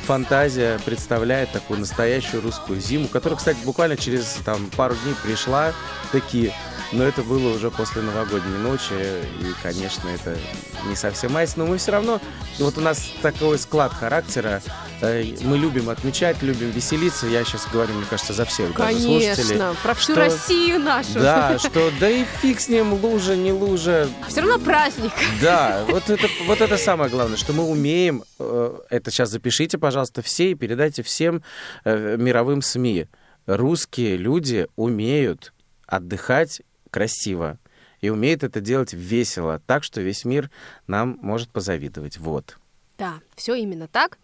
фантазия 0.07 0.79
представляет 0.85 1.51
такую 1.51 1.81
настоящую 1.81 2.43
русскую 2.43 2.81
зиму, 2.81 3.09
которая, 3.09 3.39
кстати, 3.39 3.59
буквально 3.65 3.97
через 3.97 4.39
там 4.45 4.71
пару 4.77 4.95
дней 4.95 5.15
пришла 5.25 5.73
такие. 6.13 6.55
Но 6.91 7.05
это 7.05 7.23
было 7.23 7.55
уже 7.55 7.71
после 7.71 8.01
новогодней 8.01 8.57
ночи, 8.57 8.95
и, 8.95 9.63
конечно, 9.63 10.09
это 10.09 10.39
не 10.87 10.97
совсем 10.97 11.37
айс, 11.37 11.57
но 11.57 11.67
мы 11.67 11.77
все 11.77 11.93
равно, 11.93 12.19
вот 12.59 12.79
у 12.79 12.81
нас 12.81 13.13
такой 13.21 13.59
склад 13.59 13.93
характера, 13.93 14.63
э, 15.03 15.35
мы 15.43 15.59
любим 15.59 15.91
отмечать, 15.91 16.43
любим 16.43 16.71
веселиться, 16.71 17.27
я 17.27 17.45
сейчас 17.45 17.69
говорю, 17.71 17.93
мне 17.93 18.07
кажется, 18.09 18.33
за 18.33 18.47
всех 18.47 18.75
даже 18.75 18.99
слушателей. 19.01 19.59
Конечно, 19.59 19.77
про 19.83 19.95
всю 19.95 20.13
что- 20.13 20.21
Россию 20.23 20.81
нашу. 20.81 21.15
Да, 21.15 21.59
что 21.59 21.91
да 22.01 22.09
и 22.09 22.25
фиг 22.41 22.59
с 22.59 22.69
ним, 22.69 22.95
лужа, 22.95 23.37
не 23.37 23.53
лужа. 23.53 24.09
Все 24.27 24.41
равно 24.41 24.59
праздник. 24.59 25.13
Да, 25.43 25.85
вот 25.89 26.09
это, 26.09 26.27
вот 26.47 26.63
это 26.63 26.79
самое 26.79 27.11
главное, 27.11 27.37
что 27.37 27.53
мы 27.53 27.65
умеем, 27.65 28.25
э, 28.39 28.79
это 28.89 29.11
сейчас 29.11 29.29
запишите, 29.29 29.77
пожалуйста, 29.77 30.23
все 30.23 30.53
и 30.53 30.55
передайте 30.55 31.03
всем 31.03 31.43
э, 31.85 32.17
мировым 32.17 32.63
СМИ. 32.63 33.09
Русские 33.47 34.17
люди 34.17 34.69
умеют 34.77 35.53
отдыхать 35.87 36.61
красиво 36.91 37.59
и 38.01 38.11
умеют 38.11 38.45
это 38.45 38.61
делать 38.61 38.93
весело, 38.93 39.61
так 39.67 39.85
что 39.85 40.01
весь 40.01 40.25
мир 40.25 40.51
нам 40.87 41.19
может 41.21 41.51
позавидовать. 41.51 42.19
Вот. 42.19 42.59
Да, 42.97 43.21
все 43.37 43.55
именно 43.55 43.89
так. 43.89 44.19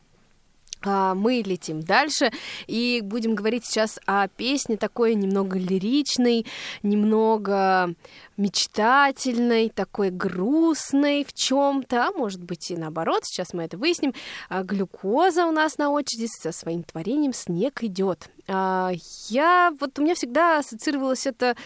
А, 0.85 1.15
Мы 1.15 1.43
летим 1.45 1.81
дальше 1.81 2.31
и 2.67 3.01
будем 3.03 3.35
говорить 3.35 3.65
сейчас 3.65 3.99
о 4.07 4.29
песне 4.29 4.77
такой 4.77 5.15
немного 5.15 5.59
лиричной, 5.59 6.47
немного 6.83 7.95
мечтательной, 8.37 9.71
такой 9.71 10.11
грустной 10.11 11.25
в 11.25 11.33
чем-то, 11.33 12.13
может 12.17 12.43
быть 12.43 12.71
и 12.71 12.77
наоборот, 12.77 13.23
сейчас 13.25 13.55
мы 13.55 13.63
это 13.63 13.79
выясним. 13.79 14.13
А, 14.49 14.63
Глюкоза 14.63 15.47
у 15.47 15.53
нас 15.53 15.79
на 15.79 15.91
очереди 15.91 16.29
со 16.29 16.53
своим 16.53 16.83
творением 16.83 17.33
«Снег 17.33 17.83
идет». 17.83 18.29
А, 18.47 18.93
Я, 19.29 19.73
вот 19.81 19.99
у 19.99 20.03
меня 20.03 20.15
всегда 20.15 20.59
ассоциировалось 20.59 21.27
это 21.27 21.57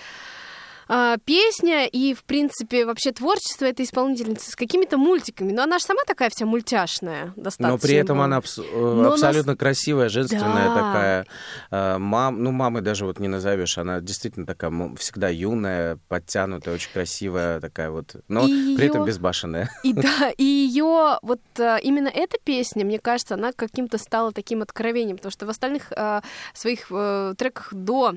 а, 0.88 1.16
песня 1.24 1.86
и, 1.86 2.14
в 2.14 2.24
принципе, 2.24 2.84
вообще 2.86 3.12
творчество 3.12 3.66
этой 3.66 3.84
исполнительницы 3.84 4.50
с 4.50 4.56
какими-то 4.56 4.96
мультиками. 4.96 5.52
Но 5.52 5.62
она 5.64 5.78
же 5.78 5.84
сама 5.84 6.02
такая 6.06 6.30
вся 6.30 6.46
мультяшная 6.46 7.32
достаточно. 7.36 7.68
Но 7.68 7.78
при 7.78 7.94
этом 7.94 8.20
она 8.20 8.38
абс- 8.38 8.58
э, 8.58 8.62
Но 8.72 9.12
абсолютно 9.12 9.56
красивая, 9.56 10.08
женственная 10.08 10.68
Да. 10.68 10.74
такая. 10.74 11.26
э, 11.70 11.98
Мам, 11.98 12.42
ну, 12.42 12.52
мамы 12.52 12.80
даже 12.80 13.04
вот 13.04 13.18
не 13.20 13.28
назовешь. 13.28 13.76
Она 13.78 14.00
действительно 14.00 14.46
такая 14.46 14.70
всегда 14.96 15.28
юная, 15.28 15.98
подтянутая, 16.08 16.74
очень 16.74 16.90
красивая 16.92 17.60
такая 17.60 17.90
вот. 17.90 18.16
Но 18.28 18.46
И 18.46 18.76
при 18.76 18.86
этом 18.86 19.02
её- 19.02 19.06
безбашенная. 19.06 19.70
И 19.82 19.92
да, 19.92 20.30
и 20.36 20.44
ее 20.44 21.18
вот 21.22 21.40
а, 21.58 21.76
именно 21.76 22.08
эта 22.08 22.38
песня, 22.42 22.84
мне 22.84 22.98
кажется, 22.98 23.34
она 23.34 23.52
каким-то 23.52 23.98
стала 23.98 24.32
таким 24.32 24.62
откровением, 24.62 25.16
потому 25.16 25.32
что 25.32 25.46
в 25.46 25.50
остальных 25.50 25.92
а, 25.96 26.22
своих 26.54 26.86
э, 26.90 27.34
треках 27.36 27.72
до 27.74 28.14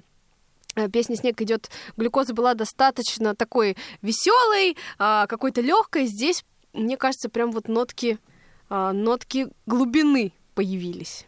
э, 0.76 0.90
песни 0.90 1.16
Снег 1.16 1.42
идет, 1.42 1.70
глюкоза 1.98 2.34
была 2.34 2.54
достаточно 2.54 3.36
такой 3.36 3.78
веселой, 4.02 4.78
какой-то 4.98 5.62
легкой. 5.62 6.06
Здесь, 6.06 6.44
мне 6.74 6.98
кажется, 6.98 7.30
прям 7.30 7.52
вот 7.52 7.68
нотки, 7.68 8.18
а, 8.70 8.94
нотки 8.94 9.48
глубины 9.66 10.34
появились. 10.56 11.26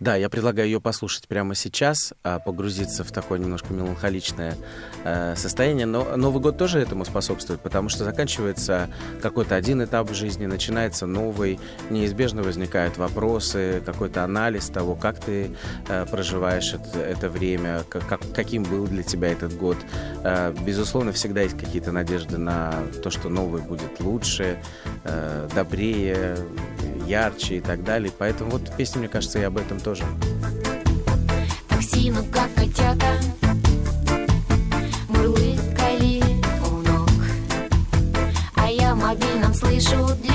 Да, 0.00 0.16
я 0.16 0.28
предлагаю 0.28 0.68
ее 0.68 0.80
послушать 0.80 1.26
прямо 1.28 1.54
сейчас, 1.54 2.14
а, 2.22 2.38
погрузиться 2.38 3.04
в 3.04 3.10
такое 3.12 3.38
немножко 3.38 3.72
меланхоличное 3.72 4.56
э, 5.04 5.34
состояние. 5.36 5.86
Но 5.86 6.16
Новый 6.16 6.40
год 6.40 6.58
тоже 6.58 6.78
этому 6.78 7.04
способствует, 7.04 7.60
потому 7.60 7.88
что 7.88 8.04
заканчивается 8.04 8.88
какой-то 9.20 9.56
один 9.56 9.82
этап 9.82 10.12
жизни, 10.12 10.46
начинается 10.46 11.06
новый, 11.06 11.58
неизбежно 11.90 12.42
возникают 12.42 12.98
вопросы, 12.98 13.82
какой-то 13.84 14.22
анализ 14.24 14.68
того, 14.68 14.94
как 14.94 15.18
ты 15.20 15.50
э, 15.88 16.06
проживаешь 16.06 16.74
это, 16.74 17.28
время, 17.28 17.82
как, 17.88 18.06
как- 18.06 18.32
каким 18.32 18.62
был 18.62 18.86
для 18.86 19.02
тебя 19.02 19.32
этот 19.32 19.56
год. 19.56 19.76
Э, 20.22 20.54
безусловно, 20.64 21.12
всегда 21.12 21.42
есть 21.42 21.58
какие-то 21.58 21.90
надежды 21.92 22.38
на 22.38 22.72
то, 23.02 23.10
что 23.10 23.28
новый 23.28 23.62
будет 23.62 24.00
лучше, 24.00 24.58
добрее, 25.54 26.36
ярче 27.06 27.56
и 27.56 27.60
так 27.60 27.84
далее. 27.84 28.10
Поэтому 28.16 28.50
вот 28.50 28.70
песня, 28.76 29.00
мне 29.00 29.08
кажется, 29.08 29.38
и 29.38 29.42
об 29.42 29.56
этом 29.58 29.63
тоже. 29.84 30.04
Такси, 31.68 32.10
ну 32.10 32.24
как 32.32 32.52
котята 32.54 33.18
Мурлыкали 35.08 36.22
у 36.66 36.76
ног 36.88 37.08
А 38.54 38.70
я 38.70 38.94
в 38.94 38.98
мобильном 38.98 39.54
слышу 39.54 40.08
длинный 40.22 40.33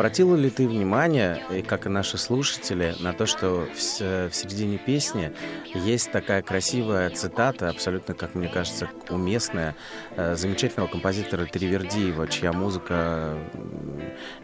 обратила 0.00 0.34
ли 0.34 0.48
ты 0.48 0.66
внимание, 0.66 1.42
и 1.52 1.60
как 1.60 1.84
и 1.84 1.90
наши 1.90 2.16
слушатели, 2.16 2.94
на 3.00 3.12
то, 3.12 3.26
что 3.26 3.68
в, 3.70 3.76
в 3.76 4.34
середине 4.34 4.78
песни 4.78 5.30
есть 5.74 6.10
такая 6.10 6.40
красивая 6.40 7.10
цитата, 7.10 7.68
абсолютно, 7.68 8.14
как 8.14 8.34
мне 8.34 8.48
кажется, 8.48 8.88
уместная, 9.10 9.76
э, 10.16 10.36
замечательного 10.36 10.88
композитора 10.88 11.44
Тривердиева, 11.44 12.28
чья 12.28 12.54
музыка 12.54 13.36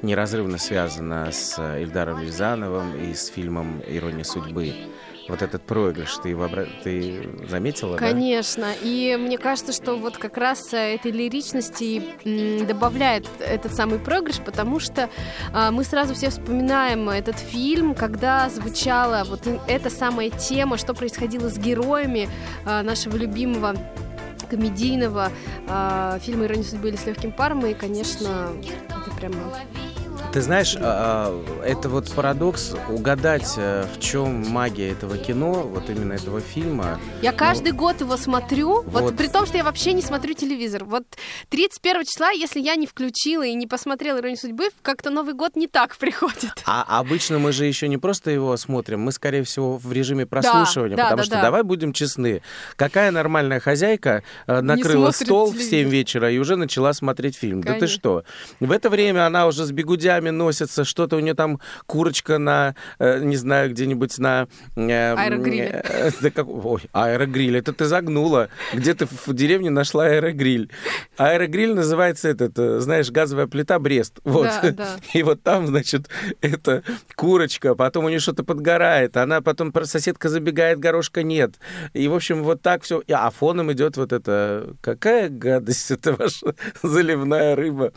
неразрывно 0.03 0.59
связана 0.59 1.33
с 1.33 1.59
Ильдаром 1.59 2.21
Рязановым 2.21 2.95
и 2.95 3.14
с 3.14 3.29
фильмом 3.29 3.81
«Ирония 3.88 4.25
судьбы». 4.25 4.75
Вот 5.29 5.43
этот 5.43 5.62
проигрыш, 5.62 6.17
ты, 6.23 6.29
его 6.31 6.45
обра- 6.45 6.69
ты 6.85 7.29
заметила, 7.49 7.93
да? 7.93 7.99
Конечно. 7.99 8.73
И 8.83 9.17
мне 9.19 9.39
кажется, 9.39 9.73
что 9.73 9.97
вот 9.97 10.17
как 10.19 10.37
раз 10.37 10.73
э, 10.73 10.95
этой 10.95 11.11
лиричности 11.11 12.03
добавляет 12.65 13.27
этот 13.41 13.75
самый 13.75 13.99
проигрыш, 13.99 14.39
потому 14.39 14.79
что 14.79 15.11
а, 15.53 15.71
мы 15.71 15.85
сразу 15.85 16.15
все 16.15 16.31
вспоминаем 16.31 17.09
этот 17.09 17.39
фильм, 17.39 17.95
когда 17.95 18.49
звучала 18.49 19.25
вот 19.27 19.43
эта 19.67 19.91
самая 19.91 20.31
тема, 20.31 20.77
что 20.77 20.95
происходило 20.95 21.49
с 21.49 21.59
героями 21.59 22.29
а, 22.65 22.83
нашего 22.83 23.17
любимого 23.17 23.75
комедийного 24.49 25.33
а, 25.69 26.19
фильма 26.21 26.45
«Ирония 26.47 26.65
судьбы» 26.65 26.89
или 26.89 26.97
«С 26.97 27.07
легким 27.07 27.33
паром», 27.33 27.67
и, 27.67 27.75
конечно, 27.75 28.53
это 28.89 29.17
прямо... 29.17 29.37
Ты 30.33 30.42
знаешь, 30.42 30.76
а, 30.79 31.31
а, 31.31 31.62
это 31.64 31.88
вот 31.88 32.12
парадокс 32.12 32.74
угадать, 32.90 33.55
э, 33.57 33.87
в 33.94 34.00
чем 34.00 34.46
магия 34.48 34.90
этого 34.90 35.16
кино, 35.16 35.52
вот 35.52 35.88
именно 35.88 36.12
этого 36.12 36.40
фильма. 36.40 37.00
Я 37.22 37.33
каждый 37.33 37.72
год 37.72 38.00
его 38.00 38.16
смотрю, 38.16 38.83
вот. 38.83 39.02
вот. 39.02 39.16
при 39.16 39.29
том, 39.29 39.46
что 39.46 39.57
я 39.57 39.64
вообще 39.64 39.92
не 39.92 40.02
смотрю 40.02 40.35
телевизор. 40.35 40.85
Вот 40.85 41.05
31 41.48 42.05
числа, 42.05 42.31
если 42.31 42.61
я 42.61 42.76
не 42.76 42.87
включила 42.87 43.44
и 43.46 43.55
не 43.55 43.66
посмотрела 43.66 44.18
«Иронию 44.18 44.38
судьбы», 44.38 44.68
как-то 44.83 45.11
Новый 45.11 45.35
год 45.35 45.57
не 45.57 45.66
так 45.66 45.96
приходит. 45.98 46.52
А 46.66 46.85
обычно 46.98 47.38
мы 47.38 47.52
же 47.52 47.64
еще 47.64 47.88
не 47.88 47.98
просто 47.98 48.31
его 48.31 48.57
смотрим, 48.57 49.00
мы, 49.00 49.12
скорее 49.12 49.42
всего, 49.42 49.79
в 49.79 49.92
режиме 49.92 50.26
прослушивания, 50.26 50.96
да, 50.96 51.05
потому 51.05 51.18
да, 51.18 51.24
что 51.24 51.35
да. 51.37 51.42
давай 51.42 51.62
будем 51.62 51.92
честны. 51.92 52.42
Какая 52.76 53.11
нормальная 53.11 53.61
хозяйка 53.61 54.22
э, 54.46 54.61
накрыла 54.61 55.11
стол 55.12 55.50
в 55.50 55.55
телевизор. 55.55 55.70
7 55.70 55.88
вечера 55.88 56.31
и 56.31 56.38
уже 56.38 56.57
начала 56.57 56.92
смотреть 56.92 57.37
фильм? 57.37 57.61
Да 57.62 57.74
ты 57.74 57.81
Конечно. 57.81 57.98
что? 57.98 58.24
В 58.61 58.72
это 58.72 58.90
время 58.90 59.26
она 59.26 59.46
уже 59.46 59.64
с 59.64 59.72
бегудями 60.07 60.31
носится, 60.31 60.85
что-то 60.85 61.16
у 61.16 61.21
нее 61.21 61.35
там 61.35 61.61
курочка 61.87 62.38
на, 62.38 62.75
э, 62.99 63.21
не 63.23 63.37
знаю, 63.37 63.71
где-нибудь 63.71 64.19
на... 64.19 64.47
э, 64.77 65.14
Аэрогриле. 65.14 65.83
э, 65.85 66.11
да 66.21 66.31
как- 66.31 66.49
ой, 66.49 66.83
аэрогриль, 66.92 67.57
это 67.57 67.73
ты 67.73 67.85
загнула. 67.87 68.49
Где 68.73 68.95
ты 68.95 69.07
в 69.07 69.33
деревне 69.35 69.71
нашла 69.71 70.07
аэрогриль? 70.07 70.71
Аэрогриль 71.16 71.75
называется 71.75 72.29
этот, 72.29 72.57
знаешь, 72.83 73.11
газовая 73.11 73.47
плита 73.47 73.79
Брест. 73.79 74.21
Вот. 74.25 74.45
Да, 74.47 74.71
да. 74.73 74.97
И 75.19 75.23
вот 75.23 75.42
там, 75.42 75.66
значит, 75.66 76.09
эта 76.40 76.83
курочка, 77.14 77.75
потом 77.75 78.05
у 78.05 78.09
нее 78.09 78.21
что-то 78.21 78.45
подгорает, 78.45 79.16
она 79.16 79.40
потом 79.40 79.73
соседка 79.85 80.29
забегает, 80.29 80.79
горошка 80.79 81.23
нет. 81.23 81.55
И, 81.95 82.09
в 82.09 82.14
общем, 82.14 82.42
вот 82.42 82.62
так 82.62 82.83
все. 82.83 83.03
А 83.11 83.31
фоном 83.31 83.73
идет 83.73 83.97
вот 83.97 84.12
это, 84.12 84.75
какая 84.81 85.29
гадость, 85.29 85.90
это 85.90 86.12
ваша 86.12 86.55
заливная 86.83 87.57
рыба. 87.57 87.92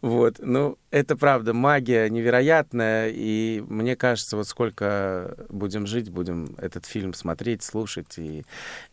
Вот, 0.00 0.36
ну, 0.38 0.78
это 0.90 1.16
правда, 1.16 1.49
магия 1.52 2.08
невероятная, 2.08 3.10
и 3.12 3.62
мне 3.68 3.96
кажется, 3.96 4.36
вот 4.36 4.48
сколько 4.48 5.36
будем 5.48 5.86
жить, 5.86 6.10
будем 6.10 6.54
этот 6.58 6.86
фильм 6.86 7.14
смотреть, 7.14 7.62
слушать, 7.62 8.18
и, 8.18 8.44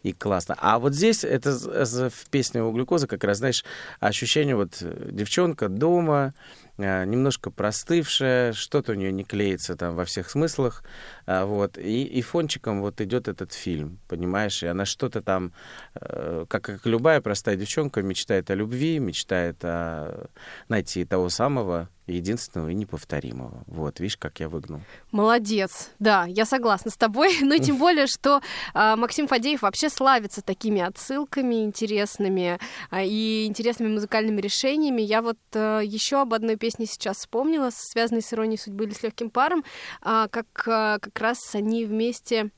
и 0.04 0.14
классно. 0.14 0.56
А 0.60 0.80
вот 0.80 0.94
здесь, 0.94 1.24
это 1.24 1.52
в 1.52 2.30
песне 2.30 2.64
у 2.64 2.72
глюкозы 2.72 3.08
как 3.08 3.24
раз, 3.24 3.40
знаешь, 3.40 3.64
ощущение 4.00 4.56
вот 4.56 4.78
э, 4.82 5.10
девчонка 5.12 5.70
дома, 5.70 6.34
немножко 6.78 7.50
простывшая, 7.50 8.54
что-то 8.54 8.92
у 8.92 8.96
нее 8.96 9.12
не 9.12 9.24
клеится 9.24 9.76
там 9.76 9.96
во 9.96 10.06
всех 10.06 10.30
смыслах, 10.30 10.84
а, 11.26 11.46
вот, 11.46 11.78
и, 11.78 12.04
и 12.04 12.22
фончиком 12.22 12.82
вот 12.82 13.02
идет 13.02 13.28
этот 13.28 13.54
фильм, 13.54 14.00
понимаешь, 14.08 14.64
и 14.64 14.68
она 14.68 14.86
что-то 14.86 15.22
там, 15.22 15.52
э, 15.96 16.46
как, 16.48 16.64
как 16.64 16.86
любая 16.86 17.20
простая 17.22 17.56
девчонка, 17.56 18.02
мечтает 18.02 18.52
о 18.52 18.56
любви, 18.56 19.00
мечтает 19.00 19.58
о 19.64 20.30
найти 20.70 21.04
того 21.04 21.30
самого 21.30 21.90
единственного 22.06 22.70
и 22.70 22.74
неповторимого. 22.74 23.64
Вот, 23.68 24.00
видишь, 24.00 24.16
как 24.16 24.40
я 24.40 24.48
выгнул. 24.48 24.80
Молодец, 25.12 25.92
да, 26.00 26.26
я 26.26 26.46
согласна 26.46 26.92
с 26.92 26.96
тобой. 26.96 27.36
Ну 27.48 27.54
и 27.54 27.60
тем 27.60 27.78
более, 27.78 28.08
что 28.08 28.42
Максим 28.74 29.28
Фадеев 29.28 29.62
вообще 29.62 29.90
славится 29.90 30.42
такими 30.42 30.82
отсылками 30.82 31.64
интересными 31.64 32.60
и 32.94 33.46
интересными 33.48 33.94
музыкальными 33.94 34.42
решениями. 34.42 35.02
Я 35.02 35.22
вот 35.22 35.38
еще 35.54 36.22
об 36.22 36.34
одной 36.34 36.58
песне 36.58 36.67
сейчас 36.70 37.18
вспомнила, 37.18 37.70
связанной 37.72 38.22
с 38.22 38.34
иронией 38.34 38.58
судьбы 38.58 38.86
или 38.86 38.94
с 38.94 39.04
легким 39.04 39.30
паром, 39.30 39.64
а, 40.02 40.28
как 40.28 40.48
а, 40.68 41.00
как 41.00 41.20
раз 41.20 41.56
они 41.56 41.86
вместе 41.86 42.52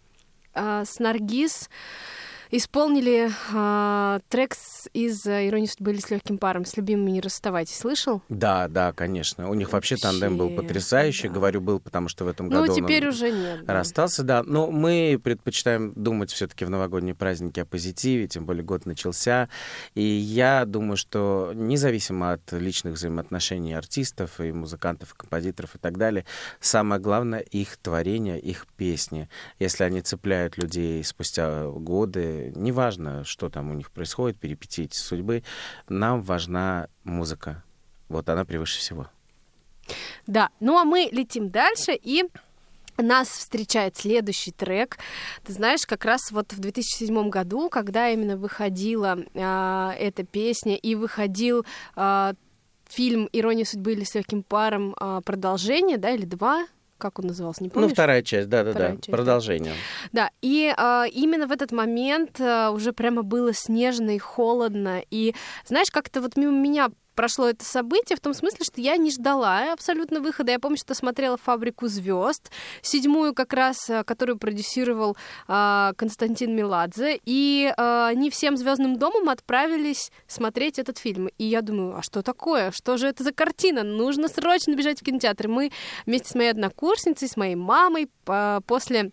а, 0.54 0.86
с 0.86 1.00
Наргиз 1.00 1.69
исполнили 2.52 3.30
а, 3.54 4.20
трек 4.30 4.56
с- 4.56 4.90
из 4.94 5.26
«Иронии 5.28 5.68
судьбы» 5.68 5.92
или 5.92 6.00
с 6.00 6.10
легким 6.10 6.38
паром 6.38 6.66
«С 6.66 6.78
любимыми 6.78 7.12
не 7.12 7.22
расставайтесь». 7.22 7.78
Слышал? 7.78 8.22
Да, 8.30 8.68
да, 8.68 8.92
конечно. 8.94 9.50
У 9.50 9.54
них 9.54 9.72
вообще 9.72 9.98
тандем 9.98 10.38
был 10.38 10.50
Вообще, 10.50 10.62
потрясающий. 10.64 11.28
да. 11.28 11.34
Говорю, 11.36 11.62
был, 11.62 11.80
потому 11.80 12.08
что 12.10 12.26
в 12.26 12.28
этом 12.28 12.48
Ну, 12.50 12.62
году 12.62 12.74
он 12.74 12.78
теперь 12.78 13.08
уже 13.08 13.32
нет. 13.32 13.66
да. 13.66 13.74
расстался, 13.74 14.24
да. 14.24 14.44
Но 14.44 14.72
мы 14.72 15.20
предпочитаем 15.24 15.94
думать 15.96 16.32
все-таки 16.32 16.66
в 16.66 16.70
новогодние 16.70 17.16
праздники 17.16 17.60
о 17.60 17.66
позитиве, 17.66 18.28
тем 18.28 18.46
более 18.46 18.64
год 18.64 18.86
начался. 18.86 19.50
И 19.96 20.02
я 20.02 20.66
думаю, 20.66 20.98
что 20.98 21.52
независимо 21.54 22.34
от 22.34 22.52
личных 22.54 22.96
взаимоотношений 22.96 23.74
артистов 23.74 24.40
и 24.40 24.52
музыкантов, 24.52 25.14
и 25.14 25.16
композиторов 25.16 25.76
и 25.76 25.78
так 25.78 25.98
далее, 25.98 26.26
самое 26.60 27.00
главное 27.02 27.40
их 27.42 27.78
творение, 27.78 28.40
их 28.40 28.66
песни. 28.76 29.30
Если 29.60 29.84
они 29.84 30.02
цепляют 30.02 30.58
людей 30.58 31.04
спустя 31.04 31.66
годы, 31.70 32.38
неважно, 32.56 33.23
что 33.23 33.49
там 33.49 33.71
у 33.71 33.73
них 33.73 33.91
происходит, 33.91 34.39
перипетии 34.39 34.89
судьбы, 34.91 35.43
нам 35.88 36.21
важна 36.21 36.88
музыка. 37.04 37.63
Вот 38.08 38.30
она 38.30 38.45
превыше 38.45 38.80
всего. 38.80 39.08
Да, 40.28 40.49
ну 40.60 40.78
а 40.78 40.84
мы 40.84 41.10
летим 41.12 41.49
дальше 41.49 41.93
и 41.93 42.23
нас 43.02 43.30
встречает 43.30 43.97
следующий 43.97 44.52
трек. 44.52 44.97
Ты 45.43 45.54
знаешь, 45.54 45.86
как 45.86 46.06
раз 46.06 46.32
вот 46.32 46.54
в 46.54 46.60
2007 46.60 47.30
году, 47.30 47.69
когда 47.69 48.10
именно 48.10 48.38
выходила 48.38 49.17
а, 49.36 49.93
эта 49.97 50.23
песня 50.23 50.75
и 50.75 50.95
выходил 50.95 51.65
а, 51.95 52.34
фильм 52.88 53.30
«Ирония 53.32 53.65
судьбы» 53.65 53.93
или 53.93 54.04
«С 54.04 54.15
легким 54.15 54.43
паром» 54.43 54.95
а, 54.99 55.21
продолжение, 55.21 55.97
да, 55.97 56.12
или 56.12 56.25
два, 56.25 56.65
как 57.00 57.18
он 57.20 57.28
назывался, 57.28 57.64
не 57.64 57.70
помнишь? 57.70 57.90
Ну, 57.90 57.94
вторая 57.94 58.22
часть, 58.22 58.50
да-да-да, 58.50 58.90
да. 58.90 59.12
продолжение. 59.12 59.74
Да, 60.12 60.30
и 60.42 60.72
а, 60.78 61.06
именно 61.12 61.48
в 61.48 61.52
этот 61.52 61.72
момент 61.72 62.40
а, 62.40 62.70
уже 62.72 62.94
прямо 62.94 63.24
было 63.24 63.54
снежно 63.54 64.16
и 64.16 64.20
холодно. 64.20 65.02
И 65.10 65.34
знаешь, 65.66 65.90
как-то 65.90 66.22
вот 66.22 66.36
мимо 66.38 66.52
меня 66.52 66.90
прошло 67.19 67.49
это 67.49 67.65
событие 67.65 68.15
в 68.15 68.21
том 68.21 68.34
смысле, 68.34 68.63
что 68.63 68.79
я 68.79 68.95
не 68.95 69.12
ждала 69.12 69.73
абсолютно 69.73 70.21
выхода. 70.21 70.53
Я 70.53 70.60
помню, 70.60 70.77
что 70.77 70.93
смотрела 70.93 71.36
«Фабрику 71.36 71.89
звезд», 71.89 72.49
седьмую 72.82 73.34
как 73.34 73.51
раз, 73.51 73.89
а, 73.89 74.05
которую 74.05 74.38
продюсировал 74.38 75.17
а, 75.45 75.91
Константин 75.97 76.55
Меладзе, 76.55 77.19
и 77.25 77.73
они 77.75 78.29
всем 78.29 78.55
звездным 78.55 78.97
домом 78.97 79.27
отправились 79.27 80.13
смотреть 80.27 80.79
этот 80.79 80.97
фильм. 80.97 81.27
И 81.38 81.43
я 81.43 81.62
думаю, 81.62 81.97
а 81.97 82.03
что 82.03 82.21
такое? 82.21 82.71
Что 82.71 82.95
же 82.95 83.08
это 83.08 83.25
за 83.25 83.34
картина? 83.34 83.84
Нужно 83.84 84.29
срочно 84.29 84.73
бежать 84.75 85.01
в 85.01 85.03
кинотеатр. 85.03 85.49
Мы 85.49 85.71
вместе 86.05 86.29
с 86.29 86.36
моей 86.36 86.51
однокурсницей, 86.51 87.27
с 87.27 87.36
моей 87.36 87.55
мамой 87.55 88.08
а, 88.27 88.62
после 88.62 89.12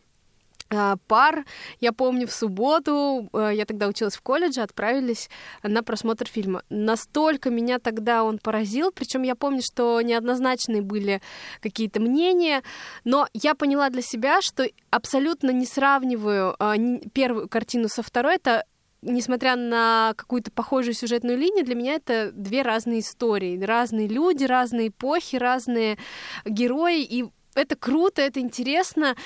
пар, 1.07 1.45
я 1.81 1.93
помню, 1.93 2.27
в 2.27 2.33
субботу, 2.33 3.29
э, 3.33 3.53
я 3.55 3.65
тогда 3.65 3.87
училась 3.87 4.17
в 4.17 4.23
колледже, 4.23 4.63
отправились 4.63 5.31
на 5.63 5.83
просмотр 5.83 6.27
фильма. 6.27 6.63
Настолько 6.71 7.51
меня 7.51 7.79
тогда 7.79 8.25
он 8.25 8.39
поразил, 8.39 8.91
причем 8.91 9.23
я 9.23 9.35
помню, 9.35 9.61
что 9.63 10.01
неоднозначные 10.01 10.83
были 10.83 11.21
какие-то 11.61 12.01
мнения, 12.01 12.63
но 13.05 13.29
я 13.33 13.55
поняла 13.55 13.91
для 13.91 14.03
себя, 14.03 14.41
что 14.43 14.67
абсолютно 14.91 15.51
не 15.51 15.67
сравниваю 15.67 16.57
ни- 16.77 17.09
первую 17.11 17.49
картину 17.49 17.89
со 17.89 18.03
второй, 18.03 18.37
это 18.37 18.65
несмотря 19.03 19.57
на 19.57 20.15
какую-то 20.17 20.51
похожую 20.51 20.95
сюжетную 20.95 21.39
линию, 21.39 21.65
для 21.65 21.75
меня 21.75 21.95
это 21.95 22.33
две 22.33 22.63
разные 22.63 23.01
истории, 23.01 23.63
разные 23.63 24.09
люди, 24.09 24.45
разные 24.45 24.89
эпохи, 24.89 25.37
разные 25.37 25.99
герои, 26.45 27.03
и 27.03 27.27
это 27.55 27.77
круто, 27.77 28.23
это 28.23 28.41
интересно. 28.41 29.17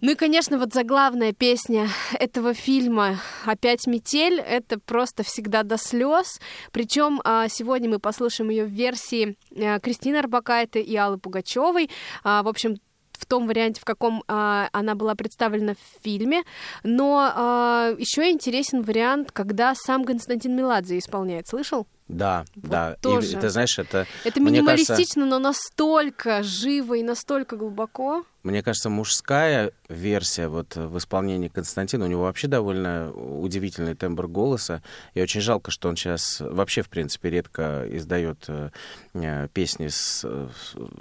Ну 0.00 0.12
и, 0.12 0.14
конечно, 0.14 0.58
вот 0.58 0.72
заглавная 0.72 1.32
песня 1.32 1.88
этого 2.18 2.54
фильма 2.54 3.20
«Опять 3.44 3.86
метель»— 3.86 4.40
это 4.46 4.78
просто 4.78 5.22
всегда 5.22 5.62
до 5.62 5.76
слез. 5.76 6.40
Причем 6.72 7.20
а, 7.24 7.48
сегодня 7.48 7.88
мы 7.88 7.98
послушаем 7.98 8.50
ее 8.50 8.64
в 8.64 8.70
версии 8.70 9.36
а, 9.56 9.78
Кристины 9.80 10.16
Арбакайте 10.16 10.80
и 10.80 10.96
Аллы 10.96 11.18
Пугачевой. 11.18 11.90
А, 12.22 12.42
В 12.42 12.48
общем, 12.48 12.76
в 13.12 13.26
том 13.26 13.46
варианте, 13.46 13.80
в 13.80 13.84
каком 13.84 14.24
а, 14.26 14.68
она 14.72 14.94
была 14.94 15.14
представлена 15.14 15.74
в 15.74 16.02
фильме. 16.02 16.42
Но 16.82 17.94
еще 17.96 18.30
интересен 18.30 18.82
вариант, 18.82 19.30
когда 19.32 19.74
сам 19.74 20.04
Константин 20.04 20.56
Меладзе 20.56 20.98
исполняет. 20.98 21.46
Слышал? 21.46 21.86
Да, 22.08 22.44
да. 22.54 22.94
И 22.94 23.00
тоже. 23.00 23.38
ты 23.38 23.48
знаешь, 23.48 23.78
это... 23.78 24.06
Это 24.24 24.40
мне 24.40 24.62
кажется, 24.62 24.92
минималистично, 24.92 25.24
но 25.26 25.38
настолько 25.38 26.42
живо 26.42 26.94
и 26.94 27.02
настолько 27.02 27.56
глубоко. 27.56 28.24
Мне 28.42 28.62
кажется, 28.62 28.90
мужская 28.90 29.72
версия 29.88 30.48
вот 30.48 30.76
в 30.76 30.98
исполнении 30.98 31.48
Константина, 31.48 32.04
у 32.04 32.08
него 32.08 32.24
вообще 32.24 32.46
довольно 32.46 33.10
удивительный 33.10 33.94
тембр 33.94 34.28
голоса. 34.28 34.82
И 35.14 35.22
очень 35.22 35.40
жалко, 35.40 35.70
что 35.70 35.88
он 35.88 35.96
сейчас 35.96 36.40
вообще, 36.40 36.82
в 36.82 36.90
принципе, 36.90 37.30
редко 37.30 37.86
издает 37.90 38.44
э, 38.48 38.68
э, 39.14 39.48
песни 39.54 39.88
с, 39.88 40.20
э, 40.24 40.48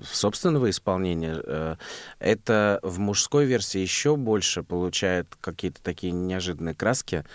собственного 0.09 0.69
исполнения. 0.69 1.77
Это 2.19 2.79
в 2.81 2.99
мужской 2.99 3.43
версии 3.43 3.79
еще 3.79 4.15
больше 4.15 4.63
получает 4.63 5.35
какие-то 5.41 5.81
такие 5.81 6.13
неожиданные 6.13 6.75
краски. 6.75 7.25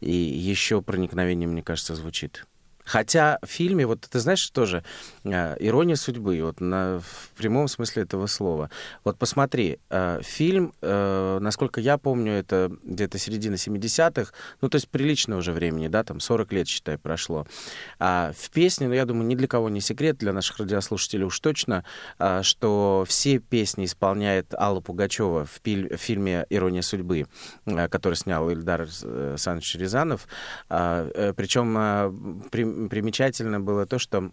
И 0.00 0.10
еще 0.12 0.82
проникновение, 0.82 1.46
мне 1.46 1.62
кажется, 1.62 1.94
звучит. 1.94 2.46
Хотя 2.92 3.38
в 3.40 3.46
фильме, 3.46 3.86
вот 3.86 4.02
ты 4.02 4.18
знаешь 4.18 4.50
тоже, 4.50 4.84
э, 5.24 5.56
ирония 5.60 5.96
судьбы, 5.96 6.38
вот 6.42 6.60
на, 6.60 7.00
в 7.00 7.30
прямом 7.38 7.66
смысле 7.66 8.02
этого 8.02 8.26
слова. 8.26 8.68
Вот 9.02 9.16
посмотри, 9.16 9.78
э, 9.88 10.20
фильм, 10.22 10.74
э, 10.82 11.38
насколько 11.40 11.80
я 11.80 11.96
помню, 11.96 12.34
это 12.34 12.70
где-то 12.84 13.16
середина 13.16 13.54
70-х, 13.54 14.34
ну, 14.60 14.68
то 14.68 14.76
есть 14.76 14.90
приличное 14.90 15.38
уже 15.38 15.52
времени, 15.52 15.88
да, 15.88 16.04
там 16.04 16.20
40 16.20 16.52
лет, 16.52 16.68
считай, 16.68 16.98
прошло. 16.98 17.46
А 17.98 18.32
в 18.38 18.50
песне, 18.50 18.88
ну, 18.88 18.94
я 18.94 19.06
думаю, 19.06 19.26
ни 19.26 19.36
для 19.36 19.48
кого 19.48 19.70
не 19.70 19.80
секрет, 19.80 20.18
для 20.18 20.34
наших 20.34 20.58
радиослушателей 20.58 21.24
уж 21.24 21.40
точно, 21.40 21.84
что 22.42 23.06
все 23.08 23.38
песни 23.38 23.86
исполняет 23.86 24.52
Алла 24.52 24.80
Пугачева 24.82 25.46
в, 25.46 25.62
пиль- 25.62 25.96
в 25.96 25.98
фильме 25.98 26.44
«Ирония 26.50 26.82
судьбы», 26.82 27.26
который 27.64 28.16
снял 28.16 28.50
Ильдар 28.50 28.86
Саныч 29.36 29.76
Рязанов. 29.76 30.28
Причем 30.68 32.48
при- 32.50 32.81
примечательно 32.88 33.60
было 33.60 33.86
то, 33.86 33.98
что 33.98 34.32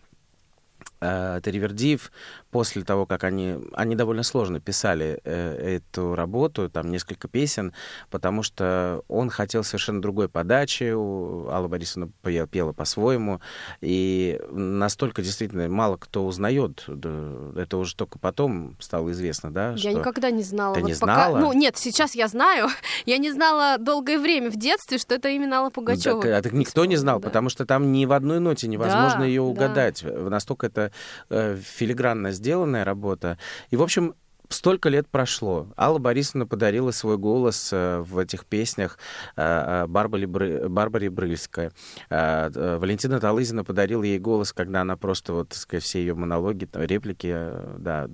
э, 1.02 1.40
Теревердиев 1.44 2.12
после 2.52 2.84
того, 2.84 3.06
как 3.06 3.24
они... 3.24 3.58
Они 3.74 3.96
довольно 3.96 4.24
сложно 4.24 4.60
писали 4.60 5.20
э, 5.24 5.78
эту 5.94 6.16
работу, 6.16 6.70
там 6.70 6.90
несколько 6.92 7.28
песен, 7.28 7.74
потому 8.10 8.44
что 8.44 9.04
он 9.08 9.30
хотел 9.30 9.64
совершенно 9.64 10.02
другой 10.02 10.30
подачи. 10.30 10.92
У 10.94 11.48
Алла 11.50 11.68
Борисовна 11.68 12.10
пела, 12.24 12.48
пела 12.48 12.74
по-своему. 12.74 13.40
И 13.82 14.40
настолько 14.52 15.22
действительно 15.22 15.68
мало 15.70 15.98
кто 15.98 16.26
узнает. 16.26 16.84
Да, 16.88 17.10
Это 17.56 17.78
уже 17.78 17.96
только 17.96 18.20
потом 18.20 18.76
стало 18.80 19.12
известно, 19.12 19.52
да? 19.52 19.74
Я 19.78 19.94
никогда 19.94 20.32
не 20.32 20.44
знала. 20.44 20.76
Ты 20.76 20.82
Вот 20.82 20.88
не 20.88 20.94
пока- 20.94 21.06
знала? 21.30 21.38
Ну, 21.40 21.54
нет, 21.54 21.78
сейчас 21.78 22.16
я 22.16 22.28
знаю. 22.28 22.68
Я 23.06 23.18
не 23.18 23.32
знала 23.32 23.78
долгое 23.78 24.20
время 24.20 24.50
в 24.52 24.58
детстве, 24.58 24.98
что 24.98 25.16
это 25.16 25.30
именно 25.30 25.58
Алла 25.60 25.70
Пугачева. 25.70 26.22
Так, 26.22 26.32
а 26.32 26.42
так 26.42 26.54
никто 26.54 26.86
не 26.86 26.96
знал, 26.96 27.20
Да. 27.20 27.28
потому 27.28 27.50
что 27.50 27.66
там 27.66 27.92
ни 27.92 28.06
в 28.06 28.12
одной 28.12 28.40
ноте 28.40 28.68
невозможно 28.68 29.20
Да, 29.20 29.26
ее 29.26 29.42
да. 29.42 29.48
угадать. 29.48 30.04
Настолько 30.04 30.68
это 30.68 30.89
э, 31.30 31.58
филигранно 31.62 32.32
сделанная 32.32 32.84
работа. 32.84 33.38
И, 33.70 33.76
в 33.76 33.82
общем, 33.82 34.16
Столько 34.52 34.90
лет 34.90 35.08
прошло. 35.08 35.68
Алла 35.78 36.00
Борисовна 36.00 36.48
подарила 36.48 36.90
свой 36.90 37.20
голос 37.20 37.70
э, 37.72 38.00
в 38.00 38.18
этих 38.18 38.48
песнях 38.48 38.98
э, 39.36 39.86
Барбаре, 39.86 40.26
Барбаре 40.26 41.12
Брыльской. 41.12 41.70
Валентина 42.10 43.20
Талызина 43.20 43.64
подарила 43.64 44.02
ей 44.02 44.18
голос, 44.18 44.52
когда 44.52 44.82
она 44.82 44.98
просто, 44.98 45.34
вот, 45.34 45.50
так 45.50 45.58
сказать, 45.60 45.84
все 45.84 46.00
ее 46.00 46.16
монологи, 46.16 46.68
реплики, 46.74 47.52
да, 47.78 48.08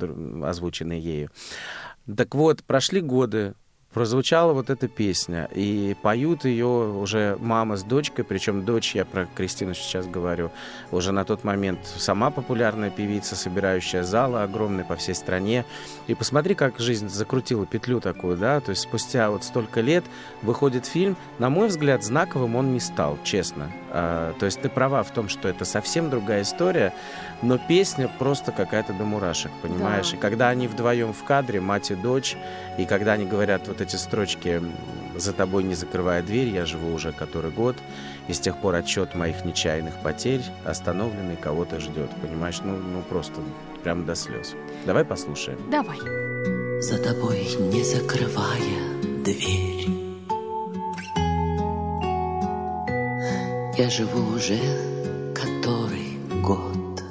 озвученные 0.43 0.99
ею. 0.99 1.31
Так 2.17 2.35
вот, 2.35 2.65
прошли 2.65 2.99
годы, 2.99 3.55
прозвучала 3.95 4.51
вот 4.51 4.69
эта 4.69 4.89
песня, 4.89 5.47
и 5.55 5.95
поют 6.01 6.43
ее 6.43 6.65
уже 6.67 7.37
мама 7.39 7.77
с 7.77 7.83
дочкой, 7.83 8.25
причем 8.25 8.65
дочь, 8.65 8.93
я 8.93 9.05
про 9.05 9.25
Кристину 9.25 9.73
сейчас 9.73 10.05
говорю, 10.05 10.51
уже 10.91 11.13
на 11.13 11.23
тот 11.23 11.45
момент 11.45 11.79
сама 11.95 12.29
популярная 12.29 12.89
певица, 12.89 13.37
собирающая 13.37 14.03
залы 14.03 14.43
огромные 14.43 14.83
по 14.83 14.97
всей 14.97 15.15
стране. 15.15 15.63
И 16.07 16.13
посмотри, 16.13 16.55
как 16.55 16.77
жизнь 16.77 17.07
закрутила 17.07 17.65
петлю 17.65 18.01
такую, 18.01 18.35
да, 18.35 18.59
то 18.59 18.71
есть 18.71 18.81
спустя 18.81 19.29
вот 19.29 19.45
столько 19.45 19.79
лет 19.79 20.03
выходит 20.41 20.85
фильм, 20.85 21.15
на 21.39 21.49
мой 21.49 21.69
взгляд, 21.69 22.03
знаковым 22.03 22.57
он 22.57 22.73
не 22.73 22.81
стал, 22.81 23.17
честно. 23.23 23.71
А, 23.91 24.33
то 24.37 24.45
есть 24.45 24.59
ты 24.59 24.67
права 24.67 25.03
в 25.03 25.11
том, 25.11 25.29
что 25.29 25.47
это 25.47 25.63
совсем 25.63 26.09
другая 26.09 26.41
история, 26.41 26.93
но 27.41 27.57
песня 27.57 28.11
просто 28.19 28.51
какая-то 28.51 28.91
до 28.91 29.05
мурашек, 29.05 29.53
понимаешь? 29.61 30.11
Да. 30.11 30.17
И 30.17 30.19
когда 30.19 30.49
они 30.49 30.67
вдвоем 30.67 31.13
в 31.13 31.23
кадре, 31.23 31.61
мать 31.61 31.91
и 31.91 31.95
дочь, 31.95 32.35
и 32.77 32.85
когда 32.85 33.13
они 33.13 33.25
говорят 33.25 33.69
вот 33.69 33.84
эти 33.85 33.95
строчки 33.95 34.61
«За 35.15 35.31
тобой 35.31 35.63
не 35.63 35.75
закрывая 35.75 36.21
дверь, 36.21 36.49
я 36.49 36.65
живу 36.65 36.93
уже 36.93 37.11
который 37.11 37.51
год, 37.51 37.75
и 38.27 38.33
с 38.33 38.39
тех 38.39 38.57
пор 38.57 38.75
отчет 38.75 39.15
моих 39.15 39.45
нечаянных 39.45 39.93
потерь 40.03 40.41
остановленный 40.65 41.37
кого-то 41.37 41.79
ждет». 41.79 42.09
Понимаешь? 42.21 42.59
Ну, 42.63 42.75
ну 42.75 43.01
просто 43.01 43.39
прям 43.83 44.05
до 44.05 44.15
слез. 44.15 44.55
Давай 44.85 45.05
послушаем. 45.05 45.59
Давай. 45.69 45.99
За 46.81 46.97
тобой 46.97 47.47
не 47.71 47.83
закрывая 47.83 48.99
дверь 49.23 49.87
Я 53.77 53.89
живу 53.89 54.35
уже 54.35 54.59
который 55.33 56.17
год 56.41 57.01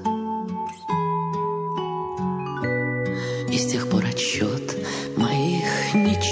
И 3.51 3.57
с 3.57 3.67
тех 3.73 3.89
пор 3.89 4.05
отсчет 4.05 4.74
моих 5.95 6.23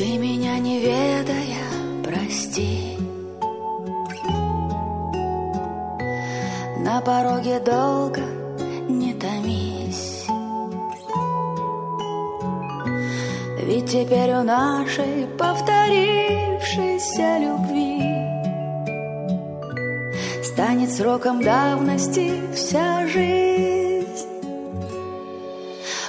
Ты 0.00 0.16
меня 0.16 0.58
не 0.58 0.80
ведая, 0.80 1.68
прости. 2.02 2.96
На 6.78 7.02
пороге 7.02 7.60
долго 7.60 8.22
не 8.88 9.12
томись. 9.12 10.24
Ведь 13.62 13.90
теперь 13.90 14.32
у 14.36 14.42
нашей 14.42 15.26
повторившейся 15.36 17.36
любви 17.36 18.00
Станет 20.42 20.92
сроком 20.92 21.42
давности 21.42 22.40
вся 22.54 23.06
жизнь. 23.06 24.26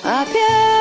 Опять 0.02 0.81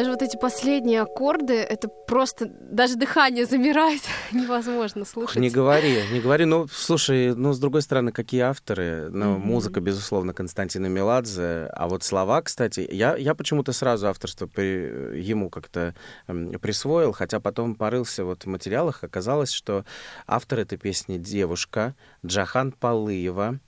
даже 0.00 0.12
вот 0.12 0.22
эти 0.22 0.38
последние 0.38 1.02
аккорды, 1.02 1.56
это 1.56 1.88
просто 2.10 2.46
даже 2.46 2.96
дыхание 2.96 3.46
замирает, 3.46 4.02
невозможно 4.32 5.04
слушать. 5.04 5.36
Не 5.36 5.48
говори, 5.48 6.02
не 6.12 6.20
говори. 6.20 6.44
Ну, 6.44 6.66
слушай, 6.70 7.34
ну, 7.34 7.52
с 7.52 7.58
другой 7.58 7.82
стороны, 7.82 8.10
какие 8.12 8.40
авторы? 8.42 9.08
Ну, 9.10 9.32
Мгм. 9.36 9.40
музыка, 9.46 9.80
безусловно, 9.80 10.34
Константина 10.34 10.86
Меладзе. 10.86 11.70
А 11.72 11.88
вот 11.88 12.02
слова, 12.02 12.42
кстати, 12.42 12.86
я, 12.90 13.16
я 13.16 13.34
почему-то 13.34 13.72
сразу 13.72 14.08
авторство 14.08 14.46
при- 14.46 15.18
ему 15.20 15.48
как-то 15.50 15.94
м, 16.28 16.50
присвоил, 16.60 17.12
хотя 17.12 17.38
потом 17.40 17.74
порылся 17.76 18.24
вот 18.24 18.42
в 18.44 18.46
материалах, 18.48 19.04
оказалось, 19.04 19.52
что 19.52 19.84
автор 20.26 20.58
этой 20.58 20.78
песни 20.78 21.16
девушка 21.18 21.94
Джахан 22.26 22.72
Палыева. 22.72 23.58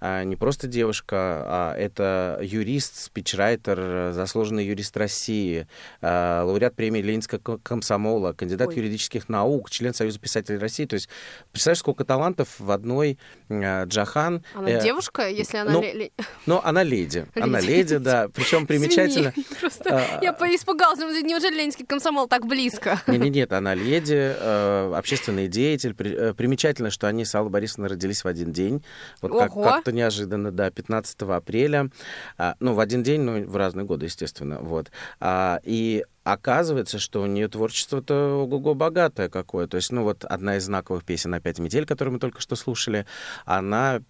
А, 0.00 0.24
не 0.24 0.36
просто 0.36 0.66
девушка, 0.66 1.16
а 1.46 1.74
это 1.76 2.38
юрист, 2.42 2.96
спичрайтер, 3.04 3.78
э, 3.80 4.12
заслуженный 4.12 4.66
юрист 4.66 4.96
России, 4.96 5.66
а, 6.02 6.42
лауреат 6.44 6.74
премии 6.74 7.00
Ленинского 7.00 7.38
ко- 7.38 7.58
комсомола, 7.96 8.32
кандидат 8.32 8.68
Ой. 8.68 8.76
юридических 8.76 9.28
наук, 9.28 9.70
член 9.70 9.92
Союза 9.94 10.18
писателей 10.18 10.58
России. 10.58 10.86
То 10.86 10.94
есть, 10.94 11.08
представляешь, 11.52 11.78
сколько 11.80 12.04
талантов 12.04 12.48
в 12.58 12.70
одной 12.70 13.18
э, 13.48 13.84
Джахан. 13.86 14.42
Она 14.54 14.70
Э, 14.70 14.82
девушка, 14.82 15.28
если 15.28 15.58
она... 15.58 15.72
ну, 15.72 15.82
ле- 15.82 16.10
Но 16.46 16.60
она 16.64 16.82
леди. 16.82 17.26
Она 17.34 17.60
Леди. 17.60 17.70
леди, 17.70 17.96
да. 17.98 18.28
Причем 18.28 18.66
примечательно... 18.66 19.28
Извини, 19.36 19.46
просто 19.60 19.90
а, 19.90 20.18
я 20.22 20.32
по- 20.32 20.44
испугалась, 20.54 20.98
думаю, 20.98 21.22
неужели 21.24 21.54
Ленинский 21.56 21.84
комсомол 21.86 22.28
так 22.28 22.46
близко? 22.46 23.00
Нет, 23.06 23.20
нет, 23.22 23.34
нет, 23.34 23.52
она 23.52 23.74
леди, 23.74 24.14
э, 24.38 24.94
общественный 24.96 25.48
деятель. 25.48 25.94
При- 25.94 26.14
э, 26.14 26.34
примечательно, 26.34 26.90
что 26.90 27.06
они 27.08 27.24
с 27.24 27.34
Аллой 27.34 27.50
Борисовной 27.50 27.90
родились 27.90 28.24
в 28.24 28.28
один 28.28 28.52
день. 28.52 28.82
Вот 29.20 29.32
как, 29.38 29.52
как-то 29.54 29.92
неожиданно, 29.92 30.50
да, 30.50 30.70
15 30.70 31.22
апреля. 31.22 31.90
А, 32.38 32.54
ну, 32.60 32.72
в 32.74 32.80
один 32.80 33.02
день, 33.02 33.20
ну, 33.20 33.44
в 33.44 33.56
разные 33.56 33.84
годы, 33.84 34.06
естественно. 34.06 34.58
Вот. 34.60 34.90
А, 35.20 35.60
и 35.64 36.04
оказывается, 36.24 36.98
что 36.98 37.22
у 37.22 37.26
нее 37.26 37.48
творчество-то 37.48 38.42
ого-го 38.42 38.74
богатое 38.74 39.28
какое. 39.28 39.66
То 39.66 39.76
есть, 39.76 39.90
ну, 39.92 40.02
вот 40.04 40.24
одна 40.24 40.56
из 40.56 40.64
знаковых 40.64 41.04
песен 41.04 41.34
«Опять 41.34 41.58
метель», 41.58 41.86
которую 41.86 42.14
мы 42.14 42.20
только 42.20 42.40
что 42.40 42.56
слушали, 42.56 43.06
она, 43.44 44.02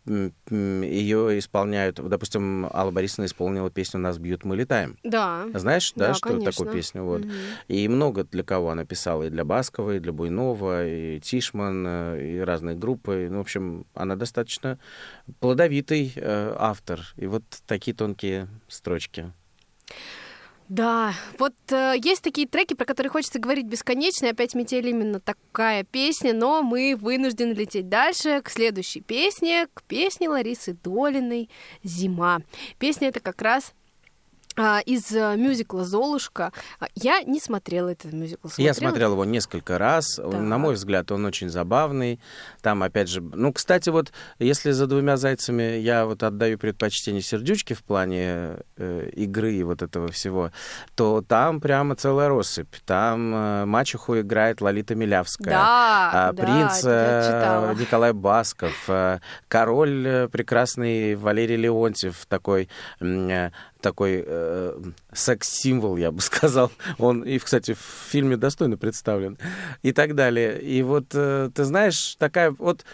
ее 0.48 1.38
исполняют, 1.38 1.96
допустим, 2.06 2.66
Алла 2.72 2.90
Борисовна 2.90 3.26
исполнила 3.26 3.70
песню 3.70 4.00
«Нас 4.00 4.18
бьют, 4.18 4.44
мы 4.44 4.56
летаем». 4.56 4.98
Да. 5.02 5.46
Знаешь, 5.54 5.92
да, 5.96 6.08
Да, 6.08 6.14
что 6.14 6.28
конечно. 6.28 6.52
такую 6.52 6.72
песню? 6.72 7.02
Вот. 7.04 7.24
Мгм. 7.24 7.32
И 7.68 7.88
много 7.88 8.24
для 8.24 8.42
кого 8.42 8.70
она 8.70 8.84
писала, 8.84 9.24
и 9.24 9.30
для 9.30 9.44
Баскова, 9.44 9.96
и 9.96 9.98
для 9.98 10.12
Буйнова, 10.12 10.86
и 10.86 11.20
Тишман, 11.20 11.84
э, 11.86 12.36
и 12.36 12.38
разные 12.40 12.76
группы. 12.76 13.28
Ну, 13.30 13.38
в 13.38 13.40
общем, 13.40 13.86
она 13.94 14.16
достаточно 14.16 14.78
плодовитый 15.40 16.12
э, 16.14 16.56
автор. 16.58 17.00
И 17.16 17.26
вот 17.26 17.42
такие 17.66 17.94
тонкие 17.96 18.48
строчки. 18.68 19.32
Да, 20.72 21.12
вот 21.38 21.52
э, 21.70 21.96
есть 22.02 22.22
такие 22.22 22.48
треки, 22.48 22.72
про 22.72 22.86
которые 22.86 23.10
хочется 23.10 23.38
говорить 23.38 23.66
бесконечно, 23.66 24.24
и 24.24 24.30
опять 24.30 24.54
метель 24.54 24.88
именно 24.88 25.20
такая 25.20 25.84
песня, 25.84 26.32
но 26.32 26.62
мы 26.62 26.96
вынуждены 26.98 27.52
лететь 27.52 27.90
дальше 27.90 28.40
к 28.40 28.48
следующей 28.48 29.02
песне, 29.02 29.66
к 29.74 29.82
песне 29.82 30.30
Ларисы 30.30 30.74
Долиной 30.82 31.50
«Зима». 31.82 32.40
Песня 32.78 33.08
это 33.08 33.20
как 33.20 33.42
раз 33.42 33.74
из 34.84 35.10
э, 35.12 35.36
мюзикла 35.36 35.84
«Золушка». 35.84 36.52
А, 36.80 36.86
Я 36.94 37.22
не 37.22 37.40
смотрела 37.40 37.88
этот 37.88 38.12
мюзикл. 38.12 38.48
Я 38.56 38.74
Смотрела? 38.74 38.90
смотрел 38.90 39.12
его 39.12 39.24
несколько 39.24 39.78
раз. 39.78 40.18
На 40.18 40.58
мой 40.58 40.74
взгляд, 40.74 41.10
он 41.10 41.24
очень 41.24 41.48
забавный. 41.48 42.20
Там, 42.60 42.82
опять 42.82 43.08
же, 43.08 43.20
ну, 43.20 43.52
кстати, 43.52 43.88
вот 43.90 44.12
если 44.38 44.70
за 44.72 44.86
двумя 44.86 45.16
зайцами 45.16 45.78
я 45.78 46.06
вот 46.06 46.22
отдаю 46.22 46.58
предпочтение 46.58 47.22
сердючке 47.22 47.74
в 47.74 47.82
плане 47.82 48.58
э, 48.76 49.10
игры 49.14 49.54
и 49.54 49.62
вот 49.62 49.82
этого 49.82 50.08
всего, 50.08 50.50
то 50.94 51.22
там 51.26 51.60
прямо 51.60 51.96
целая 51.96 52.28
россыпь. 52.28 52.74
Там 52.84 53.34
э, 53.34 53.64
мачеху 53.64 54.20
играет 54.20 54.60
Лолита 54.60 54.94
Милявская. 54.94 55.54
Да, 55.54 56.10
а, 56.12 56.32
да, 56.32 56.42
принц 56.42 56.84
я 56.84 57.72
э. 57.72 57.74
Николай 57.78 58.12
Басков, 58.12 58.84
э, 58.88 59.20
король 59.48 60.06
э, 60.06 60.28
прекрасный 60.28 61.14
Валерий 61.14 61.56
Леонтьев, 61.56 62.26
такой, 62.26 62.68
э, 63.00 63.50
такой 63.80 64.24
э, 64.42 64.82
секс-символ, 65.12 65.96
я 65.96 66.10
бы 66.12 66.20
сказал. 66.22 66.70
Он, 66.98 67.22
и, 67.22 67.38
кстати, 67.38 67.74
в 67.74 67.78
фильме 68.10 68.36
достойно 68.36 68.76
представлен. 68.76 69.38
И 69.82 69.92
так 69.92 70.14
далее. 70.14 70.60
И 70.60 70.82
вот, 70.82 71.06
э, 71.14 71.50
ты 71.54 71.64
знаешь, 71.64 72.16
такая 72.18 72.50
вот 72.50 72.84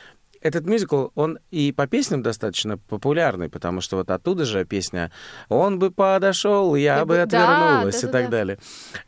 этот 0.41 0.67
мюзикл, 0.67 1.09
он 1.15 1.39
и 1.51 1.73
по 1.73 1.87
песням 1.87 2.23
достаточно 2.23 2.79
популярный, 2.79 3.49
потому 3.49 3.81
что 3.81 3.97
вот 3.97 4.11
оттуда 4.11 4.45
же 4.45 4.65
песня 4.65 5.11
«Он 5.49 5.79
бы 5.79 5.91
подошел, 5.91 6.75
я 6.77 7.05
бы 7.05 7.17
бы- 7.17 7.27
да, 7.27 7.69
отвернулась» 7.71 8.05
и 8.05 8.07
так 8.07 8.31
далее. 8.31 8.59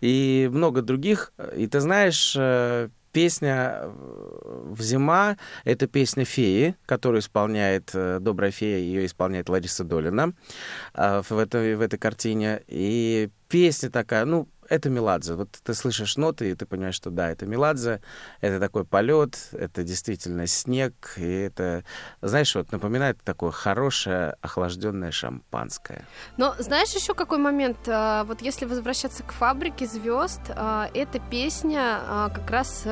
И 0.00 0.48
много 0.52 0.82
других. 0.82 1.32
И 1.56 1.66
ты 1.66 1.80
знаешь, 1.80 2.34
э, 2.36 2.88
песня 3.12 3.80
э, 3.82 3.92
в 4.70 4.80
«Зима»— 4.82 5.36
это 5.64 5.86
песня 5.86 6.24
«Феи», 6.24 6.76
которую 6.86 7.20
исполняет 7.20 7.90
э, 7.94 8.18
«Добрая 8.20 8.50
фея», 8.50 8.78
ее 8.78 9.06
исполняет 9.06 9.48
Лариса 9.48 9.84
Долина 9.84 10.32
э, 10.94 11.22
в 11.28 11.38
этой, 11.38 11.76
в 11.76 11.80
этой 11.80 11.98
картине. 11.98 12.62
И 12.68 13.30
песня 13.48 13.90
такая, 13.90 14.24
ну, 14.24 14.48
это 14.70 14.88
Меладзе. 14.88 15.34
Вот 15.34 15.50
ты 15.50 15.74
слышишь 15.74 16.16
ноты, 16.16 16.50
и 16.50 16.54
ты 16.54 16.64
понимаешь, 16.64 16.94
что 16.94 17.10
да, 17.10 17.30
это 17.30 17.44
Меладзе, 17.44 18.00
это 18.40 18.60
такой 18.60 18.84
полет, 18.84 19.36
это 19.52 19.82
действительно 19.82 20.46
снег, 20.46 20.94
и 21.16 21.28
это, 21.28 21.84
знаешь, 22.22 22.54
вот 22.54 22.72
напоминает 22.72 23.20
такое 23.22 23.50
хорошее 23.50 24.36
охлажденное 24.40 25.10
шампанское. 25.10 26.06
Но 26.36 26.54
знаешь 26.58 26.94
еще 26.94 27.14
какой 27.14 27.38
момент? 27.38 27.78
А, 27.88 28.24
Вот 28.24 28.42
если 28.42 28.64
возвращаться 28.64 29.24
к 29.24 29.32
фабрике 29.32 29.86
звезд, 29.86 30.40
а, 30.50 30.88
эта 30.94 31.18
песня 31.18 32.00
а, 32.06 32.30
как 32.30 32.48
раз 32.50 32.84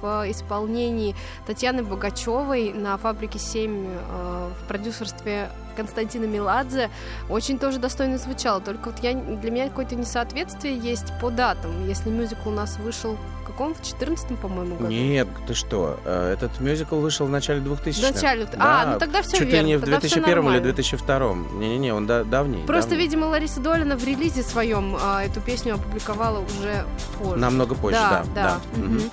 в 0.00 0.30
исполнении 0.30 1.14
Татьяны 1.46 1.82
Богачевой 1.82 2.72
на 2.72 2.96
фабрике 2.96 3.38
7 3.38 3.86
а, 3.86 4.50
в 4.50 4.68
продюсерстве 4.68 5.50
Константина 5.78 6.24
Меладзе 6.24 6.90
очень 7.28 7.58
тоже 7.58 7.78
достойно 7.78 8.18
звучала. 8.18 8.60
Только 8.60 8.88
вот 8.90 8.98
я, 9.00 9.14
для 9.14 9.50
меня 9.52 9.68
какое-то 9.68 9.94
несоответствие 9.94 10.76
есть 10.76 11.12
по 11.20 11.30
датам. 11.30 11.86
Если 11.86 12.10
мюзикл 12.10 12.48
у 12.48 12.52
нас 12.52 12.78
вышел 12.78 13.16
в 13.42 13.46
каком? 13.46 13.74
В 13.74 13.82
14 13.82 14.36
по-моему, 14.38 14.74
году? 14.74 14.88
Нет, 14.90 15.28
ты 15.46 15.54
что, 15.54 16.00
э, 16.04 16.32
этот 16.34 16.58
мюзикл 16.60 16.96
вышел 16.96 17.26
в 17.26 17.30
начале 17.30 17.60
2000-х. 17.60 18.10
В 18.10 18.14
начале. 18.14 18.48
А, 18.58 18.92
ну 18.94 18.98
тогда 18.98 19.22
всё 19.22 19.36
Чуть 19.36 19.46
ли 19.46 19.52
верно, 19.52 19.66
не 19.66 19.76
в 19.76 19.80
тогда 19.80 20.00
всё 20.00 20.08
2001 20.16 20.28
или 20.28 20.34
нормально. 20.34 20.62
2002. 20.62 21.34
Не-не-не, 21.60 21.94
он 21.94 22.06
да- 22.06 22.24
давний. 22.24 22.66
Просто, 22.66 22.90
давний. 22.90 23.06
видимо, 23.06 23.26
Лариса 23.26 23.60
Долина 23.60 23.96
в 23.96 24.04
релизе 24.04 24.42
своем 24.42 24.96
а, 25.00 25.22
эту 25.22 25.40
песню 25.40 25.74
опубликовала 25.76 26.40
уже 26.40 26.84
позже. 27.18 27.36
Намного 27.36 27.74
позже, 27.76 28.00
да. 28.00 28.24
да. 28.34 28.42
да. 28.42 28.80
Мгм. 28.80 28.94
Мгм. 28.96 29.10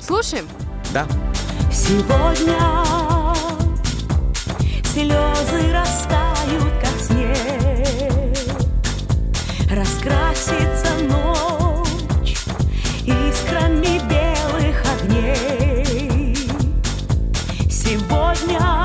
Слушаем. 0.00 0.46
Да. 0.92 1.06
Сегодня 1.72 3.23
слезы 4.94 5.72
растают, 5.72 6.72
как 6.80 6.96
снег. 7.00 7.34
Раскрасится 9.68 10.94
ночь 11.08 12.36
искрами 13.04 13.98
белых 14.08 14.84
огней. 14.94 16.36
Сегодня, 17.68 18.83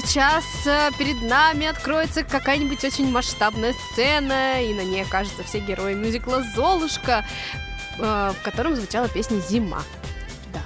сейчас 0.00 0.44
э, 0.66 0.90
перед 0.98 1.20
нами 1.22 1.66
откроется 1.66 2.22
какая-нибудь 2.22 2.84
очень 2.84 3.10
масштабная 3.10 3.72
сцена, 3.72 4.62
и 4.62 4.72
на 4.72 4.82
ней 4.82 5.02
окажутся 5.02 5.42
все 5.42 5.58
герои 5.58 5.94
мюзикла 5.94 6.42
«Золушка», 6.54 7.24
э, 7.98 8.32
в 8.38 8.42
котором 8.44 8.76
звучала 8.76 9.08
песня 9.08 9.40
«Зима». 9.40 9.82
Да. 10.52 10.60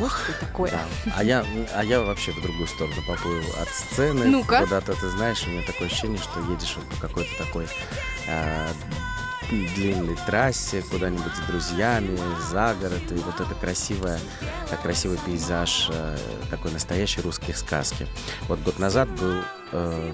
Ох, 0.00 0.20
ты 0.26 0.32
такое. 0.44 0.70
Да. 0.70 1.12
А 1.16 1.24
я, 1.24 1.44
а 1.74 1.84
я 1.84 2.00
вообще 2.00 2.32
в 2.32 2.40
другую 2.40 2.68
сторону 2.68 3.02
поплыл 3.06 3.42
от 3.60 3.68
сцены. 3.68 4.26
Ну-ка. 4.26 4.60
Куда-то, 4.60 4.94
ты 4.94 5.08
знаешь, 5.10 5.42
у 5.46 5.50
меня 5.50 5.62
такое 5.66 5.88
ощущение, 5.88 6.18
что 6.18 6.40
едешь 6.40 6.76
вот 6.76 6.86
по 6.88 7.08
какой-то 7.08 7.36
такой 7.38 7.66
э, 8.28 8.68
длинной 9.50 10.16
трассе 10.26 10.82
куда-нибудь 10.90 11.34
с 11.34 11.46
друзьями, 11.46 12.18
за 12.50 12.74
город. 12.80 13.02
И 13.10 13.14
вот 13.14 13.40
это 13.40 13.54
красивое, 13.54 14.18
э, 14.70 14.76
красивый 14.82 15.18
пейзаж 15.24 15.88
э, 15.92 16.18
такой 16.50 16.72
настоящей 16.72 17.20
русской 17.20 17.52
сказки. 17.52 18.06
Вот 18.48 18.60
год 18.60 18.78
назад 18.78 19.08
был 19.20 19.42
э, 19.72 20.12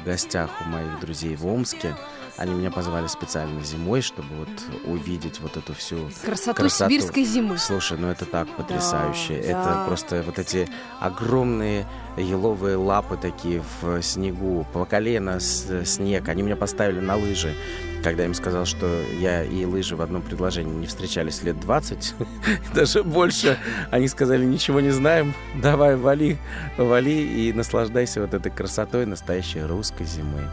в 0.00 0.04
гостях 0.04 0.50
у 0.60 0.68
моих 0.68 1.00
друзей 1.00 1.36
в 1.36 1.46
Омске. 1.46 1.96
Они 2.36 2.52
меня 2.52 2.70
позвали 2.70 3.06
специально 3.06 3.62
зимой, 3.64 4.02
чтобы 4.02 4.28
вот 4.36 4.48
увидеть 4.84 5.40
вот 5.40 5.56
эту 5.56 5.74
всю 5.74 5.96
Красоту 6.22 6.68
сибирской 6.68 7.24
зимы. 7.24 7.56
Слушай, 7.56 7.96
ну 7.98 8.08
это 8.08 8.26
так 8.26 8.48
потрясающе. 8.56 9.42
да. 9.42 9.48
Это 9.48 9.84
просто 9.86 10.22
вот 10.24 10.38
эти 10.38 10.68
огромные 11.00 11.86
еловые 12.16 12.76
лапы 12.76 13.16
такие 13.16 13.62
в 13.80 14.02
снегу, 14.02 14.66
по 14.72 14.84
колено 14.84 15.40
снег. 15.40 16.28
Они 16.28 16.42
меня 16.42 16.56
поставили 16.56 17.00
на 17.00 17.16
лыжи. 17.16 17.54
Когда 18.02 18.22
я 18.22 18.28
им 18.28 18.34
сказал, 18.34 18.66
что 18.66 18.86
я 19.18 19.42
и 19.42 19.64
лыжи 19.64 19.96
в 19.96 20.02
одном 20.02 20.22
предложении 20.22 20.72
не 20.72 20.86
встречались 20.86 21.42
лет 21.42 21.58
20, 21.58 22.14
даже 22.74 23.02
больше, 23.02 23.58
они 23.90 24.06
сказали, 24.08 24.44
ничего 24.44 24.80
не 24.80 24.90
знаем, 24.90 25.34
давай 25.54 25.96
вали, 25.96 26.36
вали 26.76 27.48
и 27.48 27.52
наслаждайся 27.52 28.20
вот 28.20 28.34
этой 28.34 28.52
красотой 28.52 29.06
настоящей 29.06 29.62
русской 29.62 30.04
зимы. 30.04 30.48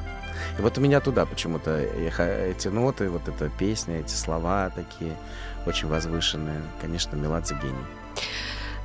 И 0.57 0.61
вот 0.61 0.77
у 0.77 0.81
меня 0.81 0.99
туда 0.99 1.25
почему-то 1.25 1.77
эти 1.79 2.67
ноты, 2.67 3.09
вот 3.09 3.27
эта 3.27 3.49
песня, 3.49 3.99
эти 3.99 4.13
слова 4.13 4.71
такие 4.73 5.15
очень 5.65 5.87
возвышенные. 5.87 6.61
Конечно, 6.81 7.15
Меладзе 7.15 7.55
гений. 7.61 7.85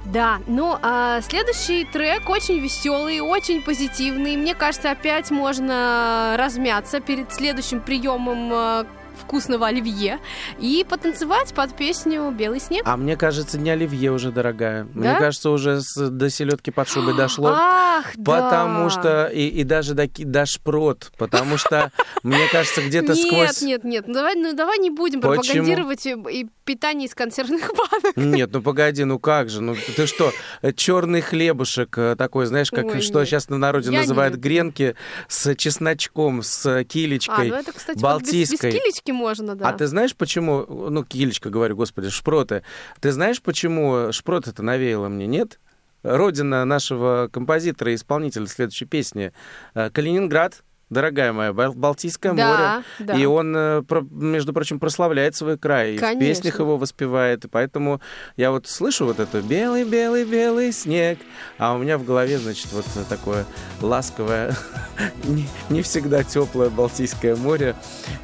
Да, 0.04 0.40
ну 0.46 0.78
а 0.80 1.20
следующий 1.20 1.84
трек 1.84 2.28
очень 2.30 2.59
веселый, 2.61 3.20
очень 3.20 3.62
позитивный. 3.62 4.36
Мне 4.36 4.54
кажется, 4.54 4.90
опять 4.90 5.30
можно 5.30 6.36
размяться 6.38 7.00
перед 7.00 7.32
следующим 7.32 7.80
приемом 7.80 8.50
э, 8.52 8.84
вкусного 9.19 9.66
оливье 9.66 10.19
и 10.59 10.85
потанцевать 10.89 11.53
под 11.55 11.75
песню 11.77 12.31
«Белый 12.31 12.61
снег». 12.61 12.83
А 12.87 12.97
мне 12.97 13.16
кажется, 13.16 13.59
не 13.59 13.71
оливье 13.71 14.12
уже, 14.12 14.31
дорогая. 14.33 14.85
Мне 14.95 15.12
Да? 15.12 15.19
кажется, 15.19 15.51
уже 15.51 15.81
с- 15.81 16.09
до 16.09 16.31
селедки 16.31 16.71
под 16.71 16.89
шубой 16.89 17.14
дошло. 17.14 17.51
Ах, 17.55 18.07
да. 18.16 18.33
Потому 18.43 18.91
что 18.91 19.27
и, 19.27 19.47
и 19.49 19.64
даже 19.64 19.95
до, 19.95 20.07
до 20.09 20.47
шпрот, 20.47 21.12
потому 21.19 21.57
что 21.59 21.91
мне 22.23 22.47
кажется 22.51 22.83
где-то 22.83 23.14
нет, 23.14 23.27
сквозь. 23.27 23.62
нет, 23.62 23.85
нет, 23.85 24.05
ну 24.09 24.14
давай, 24.14 24.35
ну 24.37 24.53
давай 24.55 24.79
не 24.79 24.91
будем 24.91 25.21
пропагандировать 25.21 26.07
и, 26.07 26.47
питание 26.64 27.09
из 27.09 27.14
консервных 27.14 27.71
банок. 27.77 28.16
Нет, 28.16 28.51
ну 28.53 28.62
погоди, 28.62 29.05
ну 29.05 29.19
как 29.19 29.49
же, 29.51 29.61
ну 29.62 29.75
ты 29.97 30.07
что, 30.07 30.33
черный 30.77 31.21
хлебушек 31.21 31.97
э, 31.99 32.14
такой, 32.16 32.47
знаешь, 32.47 32.71
как 32.71 32.85
Ой, 32.87 33.01
что 33.01 33.21
нет. 33.21 33.29
сейчас 33.29 33.49
на 33.49 33.59
народе 33.59 33.91
Я 33.91 34.01
называют 34.01 34.35
нет. 34.35 34.43
гренки 34.43 34.95
с 35.29 35.55
чесночком, 35.57 36.43
с 36.43 36.66
А, 36.66 36.85
килечкой, 36.85 37.49
ну 37.49 37.55
это, 37.57 37.73
кстати, 37.73 37.99
вот 37.99 38.23
без, 38.23 38.29
без 38.33 38.33
балтийской. 38.51 38.71
Килечки 39.09 39.12
можно, 39.12 39.54
да. 39.54 39.68
А 39.68 39.72
ты 39.72 39.86
знаешь, 39.86 40.14
почему, 40.14 40.66
ну, 40.90 41.04
килечка, 41.04 41.50
говорю, 41.50 41.76
господи, 41.76 42.11
шпроты. 42.11 42.62
Ты 43.00 43.12
знаешь, 43.12 43.40
почему 43.42 44.12
шпрот 44.12 44.48
это 44.48 44.62
навеяло 44.62 45.09
мне, 45.09 45.26
нет? 45.26 45.59
Родина 46.02 46.64
нашего 46.64 47.28
композитора 47.32 47.92
и 47.92 47.94
исполнителя 47.96 48.46
следующей 48.46 48.84
песни 48.84 49.32
э, 49.74 49.90
Калининград, 49.90 50.62
дорогая 50.91 51.32
моя, 51.32 51.53
Бал- 51.53 51.74
Балтийское 51.74 52.32
Да, 52.32 52.49
море. 52.49 52.84
да. 53.12 53.14
И 53.18 53.24
он, 53.26 53.55
э, 53.57 53.82
между 54.11 54.53
прочим, 54.53 54.78
прославляет 54.80 55.34
свой 55.36 55.59
край. 55.59 55.95
И 55.95 55.99
в 55.99 56.01
Конечно. 56.01 56.20
песнях 56.20 56.59
его 56.61 56.76
воспевает. 56.76 57.45
И 57.45 57.49
поэтому 57.49 58.01
я 58.36 58.51
вот 58.51 58.66
слышу 58.66 59.05
вот 59.07 59.20
это 59.20 59.41
«белый-белый-белый 59.43 60.72
снег», 60.72 61.18
а 61.59 61.74
у 61.74 61.78
меня 61.78 61.99
в 61.99 62.05
голове, 62.05 62.39
значит, 62.39 62.72
вот 62.72 62.84
такое 63.09 63.45
ласковое, 63.80 64.55
не, 65.24 65.47
не 65.70 65.82
всегда 65.82 66.22
теплое 66.22 66.70
Балтийское 66.70 67.36
море. 67.36 67.74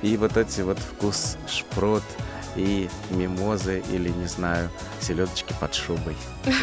И 0.02 0.16
вот 0.16 0.36
эти 0.36 0.60
вот 0.62 0.78
вкус 0.78 1.36
шпрот 1.48 2.02
и 2.56 2.88
мимозы 3.10 3.82
или, 3.90 4.08
не 4.08 4.26
знаю, 4.26 4.70
селедочки 5.00 5.54
под 5.60 5.74
шубой. 5.74 6.16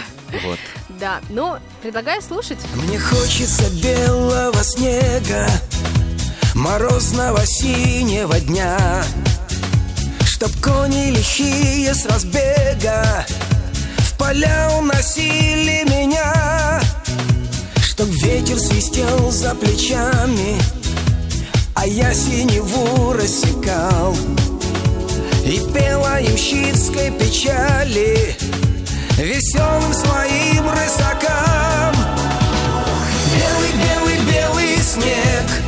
Вот. 0.46 0.60
Да, 0.88 1.20
ну, 1.30 1.58
предлагаю 1.82 2.22
слушать. 2.22 2.60
Мне 2.76 2.98
хочется 2.98 3.70
белого 3.84 4.64
снега, 4.64 5.46
морозного 6.56 7.46
синего 7.46 8.39
дня, 8.39 9.04
Чтоб 10.24 10.50
кони 10.64 11.12
лихие 11.12 11.94
с 11.94 12.06
разбега 12.06 13.26
в 13.98 14.18
поля 14.18 14.72
уносили 14.78 15.84
меня, 15.84 16.82
Чтоб 17.84 18.08
ветер 18.24 18.58
свистел 18.58 19.32
за 19.32 19.54
плечами, 19.54 20.62
а 21.76 21.86
я 21.86 22.14
синеву 22.14 23.12
рассекал 23.12 24.16
И 25.44 25.60
пела 25.74 26.20
ямщицкой 26.20 27.12
печали 27.12 28.36
веселым 29.18 29.94
своим 29.94 30.70
рысакам. 30.70 31.96
Белый, 33.36 33.72
белый, 33.84 34.18
белый 34.32 34.78
снег, 34.78 35.61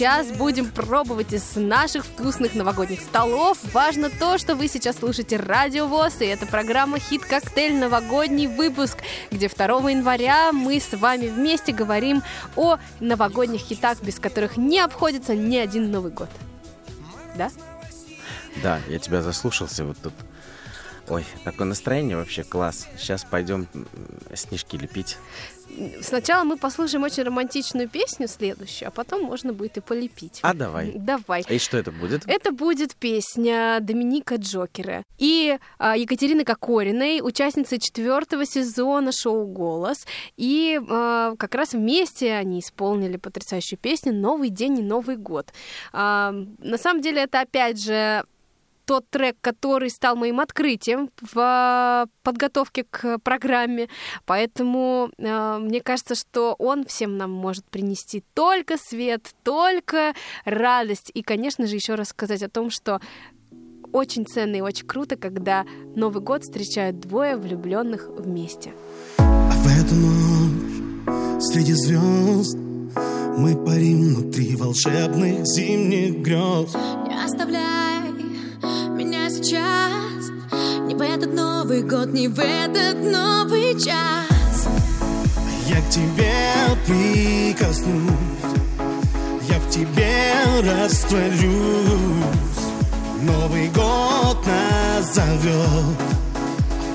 сейчас 0.00 0.28
будем 0.28 0.70
пробовать 0.70 1.34
из 1.34 1.56
наших 1.56 2.06
вкусных 2.06 2.54
новогодних 2.54 3.02
столов. 3.02 3.58
Важно 3.74 4.08
то, 4.08 4.38
что 4.38 4.56
вы 4.56 4.66
сейчас 4.66 4.96
слушаете 4.96 5.36
Радио 5.36 5.86
ВОЗ, 5.86 6.22
и 6.22 6.24
это 6.24 6.46
программа 6.46 6.98
«Хит-коктейль. 6.98 7.76
Новогодний 7.76 8.46
выпуск», 8.46 8.96
где 9.30 9.50
2 9.50 9.90
января 9.90 10.52
мы 10.52 10.80
с 10.80 10.96
вами 10.96 11.26
вместе 11.26 11.74
говорим 11.74 12.22
о 12.56 12.78
новогодних 12.98 13.60
хитах, 13.60 14.00
без 14.00 14.18
которых 14.18 14.56
не 14.56 14.80
обходится 14.80 15.36
ни 15.36 15.58
один 15.58 15.90
Новый 15.90 16.12
год. 16.12 16.30
Да? 17.36 17.50
Да, 18.62 18.80
я 18.88 18.98
тебя 18.98 19.20
заслушался 19.20 19.84
вот 19.84 19.98
тут. 20.02 20.14
Ой, 21.08 21.26
такое 21.44 21.66
настроение 21.66 22.16
вообще 22.16 22.42
класс. 22.42 22.86
Сейчас 22.96 23.24
пойдем 23.24 23.68
снежки 24.34 24.76
лепить. 24.76 25.18
Сначала 26.02 26.44
мы 26.44 26.56
послушаем 26.56 27.04
очень 27.04 27.22
романтичную 27.22 27.88
песню 27.88 28.28
следующую, 28.28 28.88
а 28.88 28.90
потом 28.90 29.22
можно 29.22 29.52
будет 29.52 29.76
и 29.76 29.80
полепить. 29.80 30.40
А 30.42 30.54
давай. 30.54 30.92
Давай. 30.94 31.44
И 31.48 31.58
что 31.58 31.78
это 31.78 31.92
будет? 31.92 32.22
Это 32.26 32.52
будет 32.52 32.94
песня 32.94 33.78
Доминика 33.80 34.36
Джокера 34.36 35.04
и 35.18 35.58
а, 35.78 35.96
Екатерины 35.96 36.44
Кокориной, 36.44 37.20
участницы 37.22 37.78
четвертого 37.78 38.46
сезона 38.46 39.12
шоу 39.12 39.46
«Голос». 39.46 40.06
И 40.36 40.80
а, 40.88 41.34
как 41.36 41.54
раз 41.54 41.72
вместе 41.72 42.32
они 42.32 42.60
исполнили 42.60 43.16
потрясающую 43.16 43.78
песню 43.78 44.12
«Новый 44.12 44.48
день 44.48 44.78
и 44.78 44.82
Новый 44.82 45.16
год». 45.16 45.48
А, 45.92 46.32
на 46.58 46.78
самом 46.78 47.02
деле 47.02 47.22
это, 47.22 47.40
опять 47.40 47.82
же, 47.82 48.24
тот 48.90 49.08
трек, 49.08 49.36
который 49.40 49.88
стал 49.88 50.16
моим 50.16 50.40
открытием 50.40 51.10
в 51.20 51.36
а, 51.36 52.06
подготовке 52.24 52.82
к 52.82 53.20
программе. 53.20 53.88
Поэтому 54.26 55.10
э, 55.16 55.58
мне 55.58 55.80
кажется, 55.80 56.16
что 56.16 56.56
он 56.58 56.84
всем 56.84 57.16
нам 57.16 57.30
может 57.30 57.64
принести 57.66 58.24
только 58.34 58.76
свет, 58.78 59.30
только 59.44 60.12
радость. 60.44 61.12
И, 61.14 61.22
конечно 61.22 61.68
же, 61.68 61.76
еще 61.76 61.94
раз 61.94 62.08
сказать 62.08 62.42
о 62.42 62.48
том, 62.48 62.70
что 62.70 63.00
очень 63.92 64.26
ценно 64.26 64.56
и 64.56 64.60
очень 64.60 64.88
круто, 64.88 65.14
когда 65.14 65.64
Новый 65.94 66.20
год 66.20 66.42
встречают 66.42 66.98
двое 66.98 67.36
влюбленных 67.36 68.08
вместе. 68.08 68.72
А 69.18 69.52
в 69.52 69.66
эту 69.68 69.94
ночь 69.94 71.44
среди 71.44 71.74
звезд 71.74 72.56
мы 73.38 73.54
парим 73.54 74.14
внутри 74.16 74.56
волшебных 74.56 75.46
зимних 75.46 76.16
грез. 76.24 76.74
Не 77.06 77.24
оставляй 77.24 77.99
меня 78.62 79.30
сейчас 79.30 80.30
Ни 80.86 80.94
в 80.94 81.00
этот 81.00 81.32
Новый 81.34 81.82
год, 81.82 82.12
ни 82.12 82.26
в 82.26 82.38
этот 82.38 82.96
новый 82.96 83.74
час 83.74 84.68
Я 85.66 85.80
к 85.80 85.88
тебе 85.90 86.30
прикоснусь, 86.86 88.10
я 89.48 89.58
в 89.58 89.70
тебе 89.70 90.20
растворюсь. 90.62 91.40
Новый 93.22 93.68
год 93.68 94.46
нас 94.46 95.14
зовет 95.14 95.96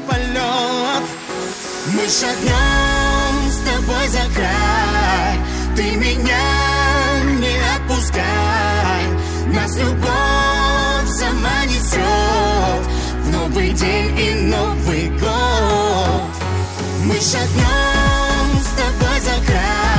полет. 0.08 1.04
Мы 1.94 2.08
шагнем 2.08 3.50
с 3.50 3.58
тобой 3.58 4.08
за 4.10 4.34
край, 4.34 5.40
ты 5.76 5.96
меня 5.98 6.40
не 7.40 7.58
отпускай. 7.76 8.55
Мы 17.16 17.22
шагнем 17.22 18.62
с 18.62 18.72
тобой 18.76 19.20
за 19.22 19.46
край, 19.46 19.95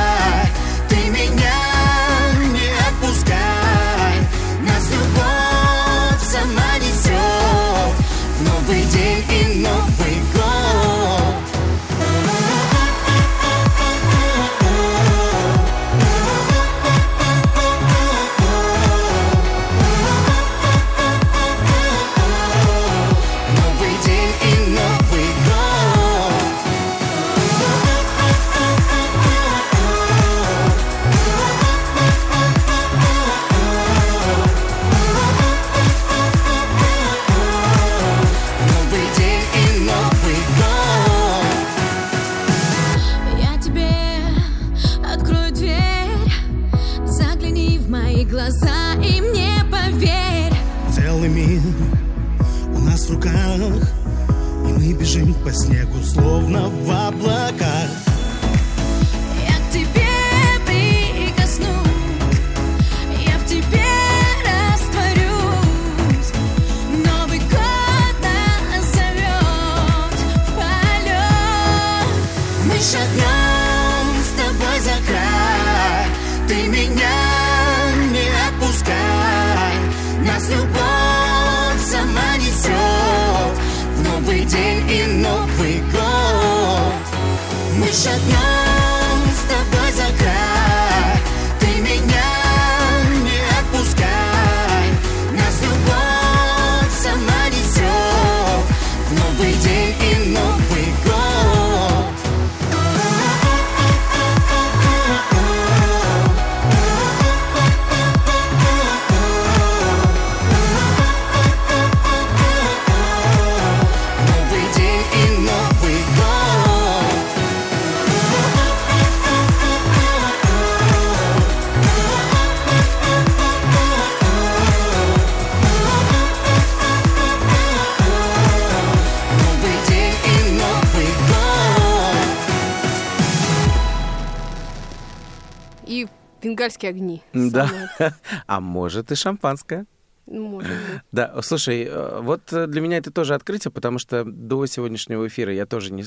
бенгальские 136.77 136.91
огни. 136.91 137.23
Да. 137.33 137.69
А 138.47 138.61
может 138.61 139.13
и 139.13 139.15
шампанское. 139.15 139.87
Может 140.27 140.71
быть. 140.71 141.01
Да, 141.13 141.41
слушай, 141.43 141.85
э, 141.85 142.21
вот 142.21 142.53
э, 142.53 142.67
для 142.67 142.81
меня 142.81 142.99
это 142.99 143.11
тоже 143.13 143.35
открытие, 143.35 143.71
потому 143.71 143.99
что 143.99 144.25
до 144.25 144.67
сегодняшнего 144.67 145.27
эфира 145.27 145.53
я 145.53 145.67
тоже 145.67 145.93
не, 145.93 146.03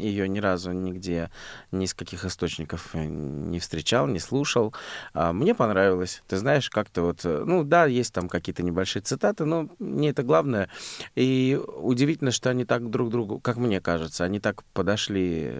ее 0.00 0.28
ни 0.28 0.38
разу 0.38 0.72
нигде, 0.72 1.30
ни 1.72 1.84
из 1.86 1.94
каких 1.94 2.24
источников 2.24 2.90
э, 2.94 3.04
не 3.04 3.58
встречал, 3.60 4.06
не 4.06 4.18
слушал. 4.18 4.74
А, 5.14 5.32
Мне 5.32 5.54
понравилось. 5.54 6.22
Ты 6.28 6.36
знаешь, 6.36 6.68
как-то 6.68 7.02
вот, 7.02 7.20
ну 7.24 7.64
да, 7.64 7.86
есть 7.86 8.12
там 8.12 8.28
какие-то 8.28 8.62
небольшие 8.62 9.02
цитаты, 9.02 9.44
но 9.46 9.68
не 9.78 10.10
это 10.10 10.22
главное. 10.22 10.68
И 11.14 11.58
удивительно, 11.78 12.32
что 12.32 12.50
они 12.50 12.64
так 12.64 12.90
друг 12.90 13.10
другу, 13.10 13.40
как 13.40 13.56
мне 13.56 13.80
кажется, 13.80 14.24
они 14.24 14.40
так 14.40 14.62
подошли 14.74 15.54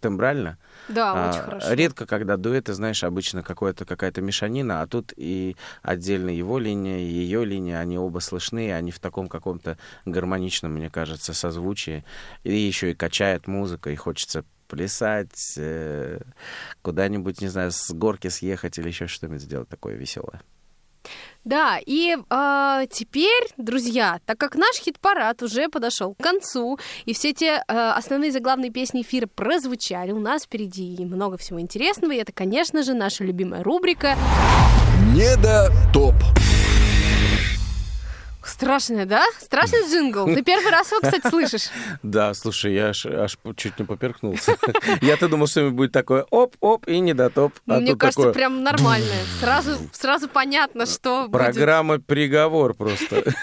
тембрально. 0.00 0.58
Да, 0.88 1.12
очень 1.30 1.40
А, 1.40 1.44
хорошо. 1.44 1.72
Редко, 1.72 2.06
когда 2.06 2.36
дуэты, 2.36 2.74
знаешь, 2.74 3.02
обычно 3.04 3.42
какое-то, 3.42 3.84
какая-то 3.84 4.20
мешанина, 4.20 4.82
а 4.82 4.86
тут 4.86 5.12
и 5.16 5.56
отдельно 5.82 6.28
его 6.30 6.58
линия, 6.58 6.98
ее 7.14 7.44
линия, 7.44 7.78
они 7.78 7.98
оба 7.98 8.18
слышны, 8.18 8.72
они 8.72 8.90
в 8.90 8.98
таком 8.98 9.28
каком-то 9.28 9.78
гармоничном, 10.04 10.72
мне 10.72 10.90
кажется, 10.90 11.32
созвучии. 11.34 12.04
И 12.42 12.54
еще 12.54 12.90
и 12.90 12.94
качает 12.94 13.46
музыка, 13.46 13.90
и 13.90 13.96
хочется 13.96 14.44
плясать, 14.68 15.54
э, 15.56 16.20
куда-нибудь, 16.82 17.40
не 17.40 17.48
знаю, 17.48 17.70
с 17.70 17.92
горки 17.92 18.28
съехать 18.28 18.78
или 18.78 18.88
еще 18.88 19.06
что-нибудь 19.06 19.42
сделать 19.42 19.68
такое 19.68 19.94
веселое. 19.94 20.42
Да, 21.44 21.78
и 21.84 22.16
а, 22.30 22.86
теперь, 22.86 23.48
друзья, 23.58 24.18
так 24.24 24.38
как 24.38 24.54
наш 24.54 24.76
хит-парад 24.76 25.42
уже 25.42 25.68
подошел 25.68 26.14
к 26.14 26.22
концу, 26.22 26.78
и 27.04 27.12
все 27.12 27.34
те 27.34 27.62
а, 27.68 27.94
основные 27.96 28.32
заглавные 28.32 28.70
песни 28.70 29.02
эфира 29.02 29.26
прозвучали, 29.26 30.12
у 30.12 30.20
нас 30.20 30.44
впереди 30.44 31.04
много 31.04 31.36
всего 31.36 31.60
интересного, 31.60 32.12
и 32.12 32.16
это, 32.16 32.32
конечно 32.32 32.82
же, 32.82 32.94
наша 32.94 33.24
любимая 33.24 33.62
рубрика. 33.62 34.16
Недотоп. 35.14 36.14
Страшная, 38.46 39.06
да? 39.06 39.24
Страшный 39.40 39.80
джингл. 39.88 40.26
Ты 40.26 40.42
первый 40.42 40.70
раз 40.70 40.90
его, 40.90 41.00
кстати, 41.00 41.28
слышишь. 41.28 41.68
Да, 42.02 42.34
слушай, 42.34 42.74
я 42.74 42.88
аж, 42.88 43.06
аж 43.06 43.38
чуть 43.56 43.78
не 43.78 43.84
поперхнулся. 43.84 44.56
Я-то 45.00 45.28
думал, 45.28 45.46
что 45.46 45.70
будет 45.70 45.92
такое 45.92 46.24
оп-оп 46.30 46.86
и 46.86 46.98
недотоп. 47.00 47.52
А 47.66 47.80
Мне 47.80 47.96
кажется, 47.96 48.20
такое 48.20 48.34
прям 48.34 48.62
нормальное. 48.62 49.24
Сразу, 49.40 49.76
сразу 49.92 50.28
понятно, 50.28 50.86
что 50.86 51.22
будет. 51.22 51.32
Программа 51.32 51.98
«Приговор» 52.00 52.74
просто. 52.74 53.24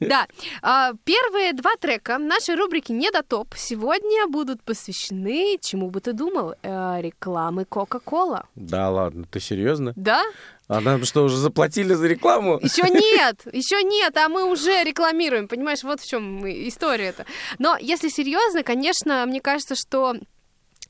Да. 0.00 0.26
А, 0.60 0.92
Первые 1.04 1.52
два 1.52 1.70
трека 1.80 2.18
нашей 2.18 2.56
рубрики 2.56 2.90
«Недотоп» 2.90 3.54
сегодня 3.56 4.26
будут 4.26 4.62
посвящены, 4.62 5.56
чему 5.60 5.88
бы 5.90 6.00
ты 6.00 6.12
думал, 6.12 6.54
э, 6.62 7.00
рекламы 7.00 7.64
Кока-Кола. 7.64 8.46
Да 8.56 8.90
ладно, 8.90 9.24
ты 9.30 9.38
серьезно? 9.40 9.92
Да? 9.96 10.22
А 10.68 10.80
нам 10.80 11.04
что, 11.04 11.24
уже 11.24 11.36
заплатили 11.36 11.94
за 11.94 12.06
рекламу? 12.06 12.58
Еще 12.62 12.88
нет, 12.88 13.42
еще 13.52 13.82
нет, 13.82 14.16
а 14.16 14.28
мы 14.28 14.44
уже 14.44 14.82
рекламируем, 14.82 15.46
понимаешь, 15.46 15.82
вот 15.82 16.00
в 16.00 16.08
чем 16.08 16.46
история-то. 16.46 17.26
Но 17.58 17.76
если 17.78 18.08
серьезно, 18.08 18.62
конечно, 18.62 19.26
мне 19.26 19.40
кажется, 19.40 19.74
что 19.74 20.14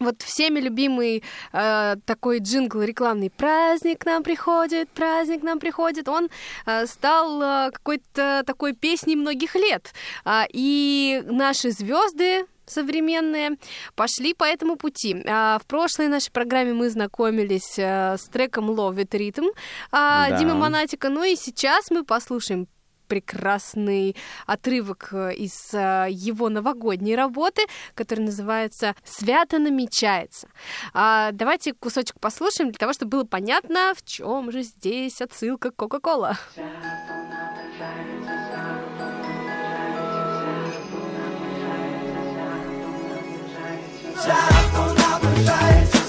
вот 0.01 0.23
всеми 0.23 0.61
любимый 0.61 1.23
э, 1.53 1.97
такой 2.05 2.41
джингл 2.41 2.83
рекламный 2.83 3.31
«Праздник 3.31 4.05
нам 4.05 4.23
приходит, 4.23 4.89
праздник 4.91 5.43
нам 5.43 5.59
приходит», 5.59 6.09
он 6.09 6.31
э, 6.67 6.87
стал 6.87 7.41
э, 7.41 7.71
какой-то 7.73 8.43
такой 8.47 8.75
песней 8.75 9.17
многих 9.17 9.55
лет. 9.55 9.93
А, 10.25 10.47
и 10.53 11.23
наши 11.27 11.71
звезды 11.71 12.47
современные 12.67 13.57
пошли 13.95 14.35
по 14.35 14.45
этому 14.45 14.77
пути. 14.77 15.23
А, 15.27 15.59
в 15.59 15.67
прошлой 15.67 16.09
нашей 16.09 16.31
программе 16.31 16.73
мы 16.73 16.91
знакомились 16.91 17.79
э, 17.79 18.17
с 18.19 18.25
треком 18.29 18.71
Love 18.71 18.97
It 18.97 19.11
Rhythm 19.11 19.49
а, 19.93 20.31
Да. 20.31 20.39
Димы 20.39 20.55
Монатика, 20.55 21.09
ну 21.09 21.25
и 21.25 21.37
сейчас 21.37 21.91
мы 21.91 22.05
послушаем 22.05 22.69
прекрасный 23.07 24.17
отрывок 24.47 25.11
э, 25.13 25.35
из 25.35 25.73
э, 25.73 26.09
его 26.11 26.49
новогодней 26.49 27.15
работы, 27.15 27.63
который 27.95 28.21
называется 28.21 28.95
«Свято 29.05 29.59
намечается». 29.59 30.49
А, 30.93 31.31
давайте 31.33 31.75
кусочек 31.75 32.19
послушаем 32.21 32.71
для 32.71 32.79
того, 32.79 32.93
чтобы 32.93 33.11
было 33.11 33.25
понятно, 33.25 33.93
в 33.95 34.03
чем 34.05 34.51
же 34.51 34.63
здесь 34.63 35.21
отсылка 35.21 35.71
к 35.71 35.77
Кока-Кола. 35.77 36.39
Scheiß. 44.15 44.25
Schlag 44.25 44.91
und 44.91 45.13
Abendscheiß. 45.13 46.04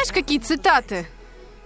Понимаешь, 0.00 0.12
какие 0.12 0.38
цитаты? 0.38 1.06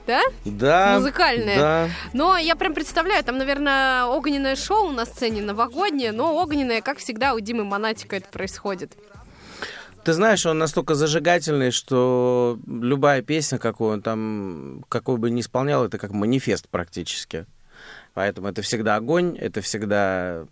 Да? 0.07 0.23
Да. 0.45 0.97
Музыкальные. 0.99 1.57
Да. 1.57 1.89
Но 2.13 2.37
я 2.37 2.57
прям 2.57 2.75
представляю, 2.75 3.25
там, 3.25 3.39
наверное, 3.39 4.05
огненное 4.05 4.57
шоу 4.57 4.91
на 4.91 5.07
сцене 5.07 5.41
новогоднее, 5.41 6.13
но 6.13 6.35
огненное, 6.37 6.83
как 6.83 6.99
всегда, 6.99 7.35
у 7.35 7.41
Димы 7.41 7.65
Монатика 7.65 8.17
это 8.17 8.29
происходит. 8.29 8.93
Ты 10.05 10.13
знаешь, 10.13 10.45
он 10.45 10.59
настолько 10.59 10.95
зажигательный, 10.95 11.71
что 11.71 12.59
любая 12.67 13.23
песня, 13.23 13.59
какую 13.59 13.95
он 13.95 14.03
там, 14.03 14.85
какую 14.91 15.17
бы 15.17 15.31
ни 15.31 15.41
исполнял, 15.41 15.87
это 15.87 15.97
как 15.97 16.11
манифест 16.13 16.69
практически. 16.69 17.47
Поэтому 18.13 18.49
это 18.49 18.61
всегда 18.61 18.97
огонь, 18.97 19.39
это 19.39 19.63
всегда 19.63 20.45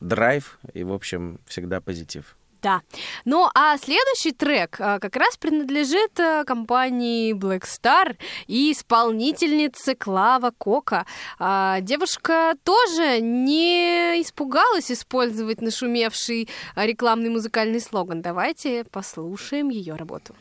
драйв 0.00 0.58
и, 0.72 0.82
в 0.82 0.92
общем, 0.94 1.40
всегда 1.46 1.82
позитив. 1.82 2.37
Да. 2.62 2.82
Ну, 3.24 3.48
а 3.54 3.76
следующий 3.78 4.32
трек 4.32 4.80
а, 4.80 4.98
как 4.98 5.14
раз 5.16 5.36
принадлежит 5.36 6.18
а, 6.18 6.44
компании 6.44 7.32
Black 7.32 7.62
Star 7.62 8.16
и 8.48 8.72
исполнительнице 8.72 9.94
Клава 9.94 10.52
Кока. 10.56 11.06
А, 11.38 11.80
Девушка 11.80 12.54
тоже 12.64 13.20
не 13.20 14.20
испугалась 14.20 14.90
использовать 14.90 15.60
нашумевший 15.60 16.48
рекламный 16.74 17.30
музыкальный 17.30 17.80
слоган. 17.80 18.22
Давайте 18.22 18.84
послушаем 18.84 19.68
ее 19.68 19.94
работу. 19.94 20.34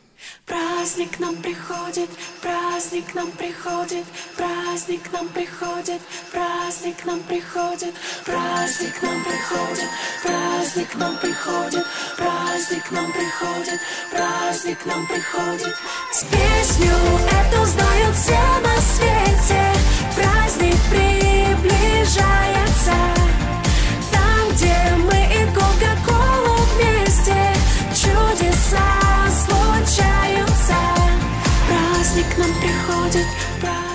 Праздник 0.45 1.19
нам 1.19 1.35
приходит, 1.35 2.09
праздник 2.41 3.13
нам 3.13 3.31
приходит, 3.31 4.05
праздник 4.37 5.11
нам 5.11 5.27
приходит, 5.29 6.01
праздник 6.31 7.05
нам 7.05 7.19
приходит, 7.21 7.93
праздник 8.25 9.01
нам 9.01 9.23
приходит, 9.23 9.89
праздник 10.23 10.95
нам 10.95 11.17
приходит, 11.17 11.85
праздник 12.17 12.91
нам 12.91 13.11
приходит, 13.11 13.79
праздник 14.11 14.85
нам 14.85 15.07
приходит. 15.07 15.75
С 16.13 16.23
песню 16.23 16.93
эту 17.27 17.65
знают 17.65 18.15
все 18.15 18.39
на 18.61 18.77
свете, 18.81 19.73
праздник 20.15 20.77
приближается. 20.89 22.56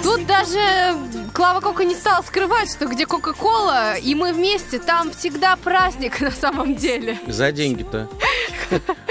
Тут 0.03 0.27
даже 0.27 0.59
Клава 1.35 1.61
Кока 1.61 1.85
не 1.85 1.95
стала 1.95 2.23
скрывать, 2.23 2.71
что 2.71 2.87
где 2.87 3.05
Кока-Кола, 3.05 3.97
и 3.97 4.15
мы 4.15 4.33
вместе, 4.33 4.79
там 4.79 5.11
всегда 5.11 5.57
праздник 5.57 6.21
на 6.21 6.31
самом 6.31 6.77
деле. 6.77 7.19
За 7.27 7.53
деньги-то. 7.53 8.09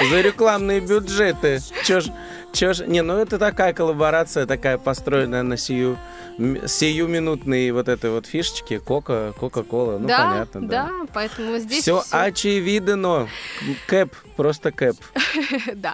За 0.10 0.22
рекламные 0.22 0.80
бюджеты. 0.80 1.60
Чё 1.84 2.02
ж, 2.02 2.12
чё 2.52 2.74
ж... 2.74 2.88
Не, 2.88 3.04
ну 3.04 3.16
это 3.18 3.38
такая 3.38 3.74
коллаборация, 3.74 4.48
такая 4.48 4.80
построенная 4.80 5.44
на 5.44 5.56
сию, 5.56 6.00
сиюминутные 6.38 7.72
вот 7.72 7.88
этой 7.88 8.10
вот 8.10 8.26
фишечки. 8.26 8.80
Кока, 8.80 9.34
Кока-Кола, 9.40 10.00
ну 10.00 10.08
да, 10.08 10.32
понятно, 10.32 10.62
да. 10.62 10.86
да, 10.86 10.92
поэтому 11.14 11.60
здесь 11.60 11.84
Все 11.84 12.04
очевидно. 12.10 13.30
Кэп, 13.86 14.16
просто 14.36 14.72
кэп. 14.72 14.96
да. 15.76 15.94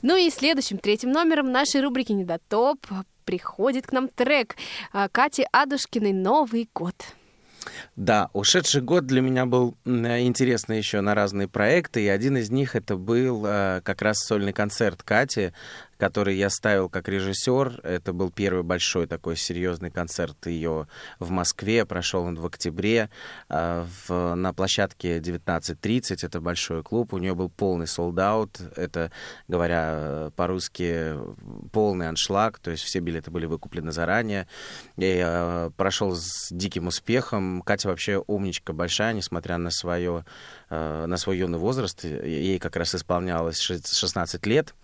Ну 0.00 0.16
и 0.16 0.30
следующим, 0.30 0.78
третьим 0.78 1.12
номером 1.12 1.52
нашей 1.52 1.82
рубрики 1.82 2.12
«Недотоп» 2.12 2.86
приходит 3.24 3.86
к 3.86 3.92
нам 3.92 4.08
трек 4.08 4.56
а, 4.92 5.08
Кати 5.08 5.46
Адушкиной 5.52 6.12
«Новый 6.12 6.68
год». 6.74 6.94
Да, 7.96 8.28
ушедший 8.32 8.82
год 8.82 9.06
для 9.06 9.20
меня 9.20 9.46
был 9.46 9.74
интересный 9.84 10.78
еще 10.78 11.00
на 11.00 11.14
разные 11.14 11.48
проекты, 11.48 12.04
и 12.04 12.08
один 12.08 12.36
из 12.36 12.50
них 12.50 12.76
это 12.76 12.96
был 12.96 13.44
э, 13.46 13.80
как 13.82 14.02
раз 14.02 14.18
сольный 14.18 14.52
концерт 14.52 15.02
Кати, 15.02 15.52
который 15.98 16.36
я 16.36 16.50
ставил 16.50 16.88
как 16.88 17.08
режиссер. 17.08 17.80
Это 17.82 18.12
был 18.12 18.30
первый 18.30 18.62
большой 18.62 19.06
такой 19.06 19.36
серьезный 19.36 19.90
концерт 19.90 20.46
ее 20.46 20.86
в 21.18 21.30
Москве. 21.30 21.84
Прошел 21.84 22.24
он 22.24 22.36
в 22.38 22.46
октябре 22.46 23.10
э, 23.48 23.86
в- 24.08 24.34
на 24.34 24.52
площадке 24.52 25.18
19.30. 25.18 26.18
Это 26.24 26.40
большой 26.40 26.82
клуб. 26.82 27.12
У 27.14 27.18
нее 27.18 27.34
был 27.34 27.48
полный 27.48 27.86
солдат. 27.86 28.60
Это, 28.76 29.10
говоря 29.48 29.84
э, 29.96 30.30
по-русски, 30.36 31.14
полный 31.72 32.08
аншлаг. 32.08 32.58
То 32.58 32.70
есть 32.70 32.82
все 32.84 33.00
билеты 33.00 33.30
были 33.30 33.46
выкуплены 33.46 33.92
заранее. 33.92 34.46
И 34.96 35.22
э, 35.24 35.70
прошел 35.76 36.14
с 36.14 36.48
диким 36.50 36.86
успехом. 36.88 37.62
Катя 37.62 37.88
вообще 37.88 38.22
умничка 38.26 38.72
большая, 38.72 39.12
несмотря 39.12 39.58
на 39.58 39.70
свое 39.70 40.24
э, 40.70 41.06
на 41.06 41.16
свой 41.16 41.38
юный 41.38 41.58
возраст. 41.58 42.04
Ей 42.04 42.58
как 42.58 42.76
раз 42.76 42.94
исполнялось 42.94 43.60
шест- 43.60 43.94
16 43.94 44.46
лет. 44.46 44.74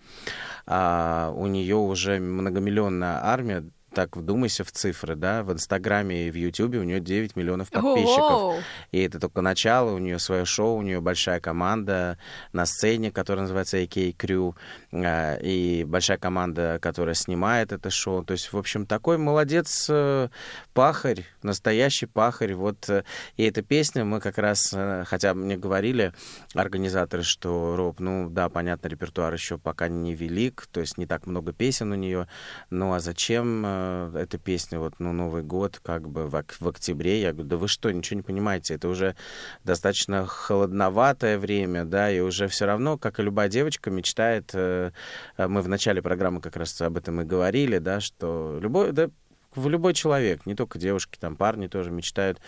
А 0.67 1.33
у 1.35 1.47
нее 1.47 1.77
уже 1.77 2.19
многомиллионная 2.21 3.25
армия. 3.25 3.65
Так 3.93 4.17
вдумайся 4.17 4.63
в 4.65 4.71
цифры, 4.71 5.17
да, 5.17 5.43
в 5.43 5.53
Инстаграме 5.53 6.29
и 6.29 6.31
в 6.31 6.35
Ютубе 6.35 6.79
у 6.79 6.85
нее 6.85 7.01
9 7.01 7.35
миллионов 7.35 7.71
подписчиков. 7.71 8.33
Ого! 8.33 8.59
И 8.93 9.01
это 9.03 9.19
только 9.19 9.41
начало, 9.41 9.93
у 9.93 9.99
нее 9.99 10.19
свое 10.19 10.45
шоу, 10.45 10.77
у 10.77 10.83
нее 10.83 11.01
большая 11.01 11.41
команда 11.41 12.19
на 12.53 12.67
сцене, 12.67 13.11
которая 13.11 13.43
называется 13.43 13.79
AK 13.79 14.17
Crew, 14.17 14.55
э, 14.93 15.41
и 15.43 15.85
большая 15.85 16.19
команда, 16.19 16.79
которая 16.81 17.15
снимает 17.15 17.73
это 17.73 17.91
шоу. 17.91 18.25
То 18.25 18.33
есть, 18.33 18.53
в 18.53 18.59
общем, 18.59 18.87
такой 18.87 19.19
молодец 19.19 19.87
э, 19.89 20.29
пахарь, 20.73 21.25
настоящий 21.43 22.07
пахарь. 22.07 22.55
Вот 22.55 22.89
э, 22.89 23.03
и 23.37 23.45
эта 23.45 23.63
песня 23.63 24.05
мы 24.05 24.21
как 24.21 24.39
раз, 24.39 24.73
э, 24.73 25.05
хотя 25.07 25.35
мне 25.35 25.57
говорили 25.57 26.13
организаторы, 26.55 27.25
что 27.25 27.75
Роб, 27.77 27.99
ну 27.99 28.31
да, 28.31 28.49
понятно, 28.49 28.87
репертуар 28.87 29.33
еще 29.33 29.59
пока 29.59 29.89
не 29.89 30.15
велик, 30.15 30.69
то 30.71 30.81
есть 30.81 30.97
не 30.97 31.07
так 31.07 31.27
много 31.27 31.53
песен 31.53 31.91
у 31.91 31.97
нее, 31.97 32.29
ну 32.71 32.93
а 32.93 33.01
зачем 33.01 33.65
э, 33.81 34.11
э, 34.15 34.19
эта 34.23 34.39
песня, 34.39 34.79
вот, 34.79 34.95
ну, 34.99 35.13
Новый 35.13 35.43
год, 35.43 35.81
как 35.83 36.09
бы 36.09 36.27
в, 36.27 36.45
в 36.61 36.69
октябре. 36.69 37.21
Я 37.21 37.33
говорю, 37.33 37.49
да 37.49 37.57
вы 37.57 37.69
что, 37.69 37.91
ничего 37.91 38.17
не 38.17 38.23
понимаете, 38.23 38.75
это 38.75 38.89
уже 38.89 39.17
достаточно 39.65 40.27
холодноватое 40.27 41.39
время, 41.39 41.85
да, 41.85 42.11
и 42.11 42.21
уже 42.21 42.49
все 42.49 42.67
равно, 42.67 42.99
как 42.99 43.21
и 43.21 43.23
любая 43.23 43.49
девочка, 43.49 43.91
мечтает, 43.91 44.51
э, 44.55 44.93
э, 45.37 45.49
мы 45.49 45.63
в 45.63 45.69
начале 45.69 46.03
программы 46.03 46.41
как 46.41 46.57
раз 46.57 46.81
об 46.81 46.97
этом 46.97 47.21
и 47.21 47.25
говорили, 47.25 47.79
да, 47.79 48.01
что 48.01 48.59
любой, 48.61 48.93
да, 48.93 49.11
в 49.55 49.69
любой 49.69 49.95
человек, 49.95 50.47
не 50.47 50.55
только 50.55 50.79
девушки, 50.79 51.19
там 51.19 51.37
парни 51.37 51.67
тоже 51.67 51.91
мечтают 51.91 52.41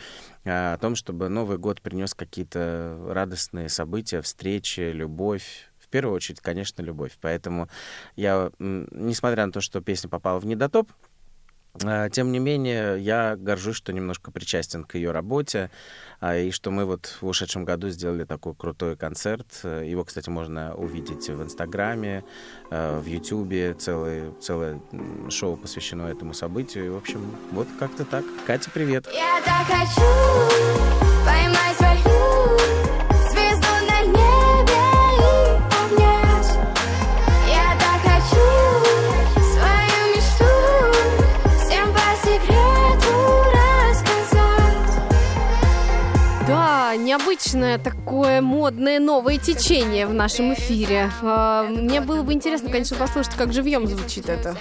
а, 0.45 0.75
о 0.75 0.79
том, 0.79 0.95
чтобы 0.95 1.29
Новый 1.29 1.59
год 1.59 1.81
принес 1.81 2.15
какие-то 2.15 2.97
радостные 3.09 3.69
события, 3.69 4.21
встречи, 4.21 4.81
любовь. 4.81 5.69
В 5.81 5.89
первую 5.89 6.15
очередь, 6.15 6.41
конечно, 6.41 6.81
любовь. 6.81 7.19
Поэтому 7.21 7.69
я, 8.17 8.51
несмотря 8.59 9.47
на 9.47 9.53
то, 9.53 9.61
что 9.61 9.81
песня 9.81 10.09
попала 10.09 10.39
в 10.39 10.47
недотоп, 10.47 10.91
тем 11.79 12.33
не 12.33 12.39
менее, 12.39 13.01
я 13.01 13.35
горжусь, 13.37 13.77
что 13.77 13.93
немножко 13.93 14.31
причастен 14.31 14.85
к 14.85 14.95
ее 14.95 15.11
работе, 15.11 15.71
а, 16.21 16.37
и 16.37 16.51
что 16.51 16.71
мы 16.71 16.85
вот 16.85 17.19
в 17.21 17.27
ушедшем 17.27 17.65
году 17.65 17.89
сделали 17.89 18.25
такой 18.25 18.55
крутой 18.55 18.97
концерт. 18.97 19.47
Э, 19.65 19.83
Его, 19.85 20.05
кстати, 20.05 20.29
можно 20.29 20.75
увидеть 20.75 21.29
в 21.29 21.43
Инстаграме, 21.43 22.25
э, 22.71 22.99
в 23.01 23.07
Ютубе, 23.07 23.75
целое, 23.75 24.33
целое 24.41 24.81
шоу 25.31 25.57
посвящено 25.57 26.03
этому 26.03 26.35
событию. 26.35 26.87
И, 26.87 26.89
в 26.91 26.97
общем, 26.97 27.35
вот 27.51 27.69
как-то 27.79 28.05
так. 28.05 28.25
Катя, 28.47 28.71
привет! 28.73 29.09
Я 29.13 29.41
так 29.45 29.67
хочу 29.67 30.03
поймать 31.25 31.82
необычное 47.33 47.79
такое 47.79 48.41
модное 48.43 48.99
новое 49.01 49.39
течение 49.39 50.07
в 50.07 50.13
нашем 50.13 50.53
эфире. 50.55 51.11
А, 51.23 51.63
Мне 51.65 52.01
было 52.01 52.23
бы 52.23 52.33
интересно, 52.35 52.69
конечно, 52.71 52.97
послушать, 52.97 53.35
как 53.37 53.53
живьем 53.53 53.87
звучит 53.87 54.29
это. 54.29 54.55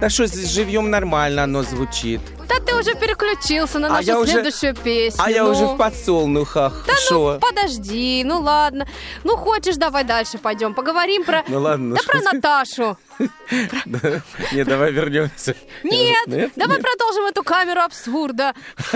Да 0.00 0.08
что, 0.08 0.26
здесь 0.26 0.50
живьем 0.50 0.90
нормально 0.90 1.44
оно 1.44 1.62
звучит. 1.62 2.20
Да 2.48 2.56
ты 2.64 2.74
уже 2.74 2.94
переключился 2.94 3.78
на 3.78 3.88
А 3.88 3.90
нашу 3.90 4.06
я 4.06 4.18
уже- 4.18 4.32
следующую 4.32 4.74
песню. 4.74 5.22
А 5.24 5.30
я 5.30 5.44
ну. 5.44 5.50
уже 5.50 5.66
в 5.66 5.76
подсолнухах. 5.76 6.84
Да 6.86 6.94
Шо? 6.96 7.34
ну, 7.34 7.40
подожди, 7.40 8.22
ну 8.24 8.40
ладно. 8.40 8.86
Ну, 9.22 9.36
хочешь, 9.36 9.76
давай 9.76 10.04
дальше 10.04 10.38
пойдем. 10.38 10.74
Поговорим 10.74 11.24
про... 11.24 11.44
Ну 11.48 11.60
ладно, 11.60 11.88
ну 11.90 11.96
Да 11.96 12.02
про? 12.06 12.20
Наташу. 12.32 12.96
Не, 14.52 14.64
давай 14.64 14.92
вернемся. 14.92 15.54
Нет, 15.82 16.52
давай 16.56 16.78
продолжим 16.80 17.26
эту 17.26 17.42
камеру 17.42 17.80
абсурда. 17.80 18.54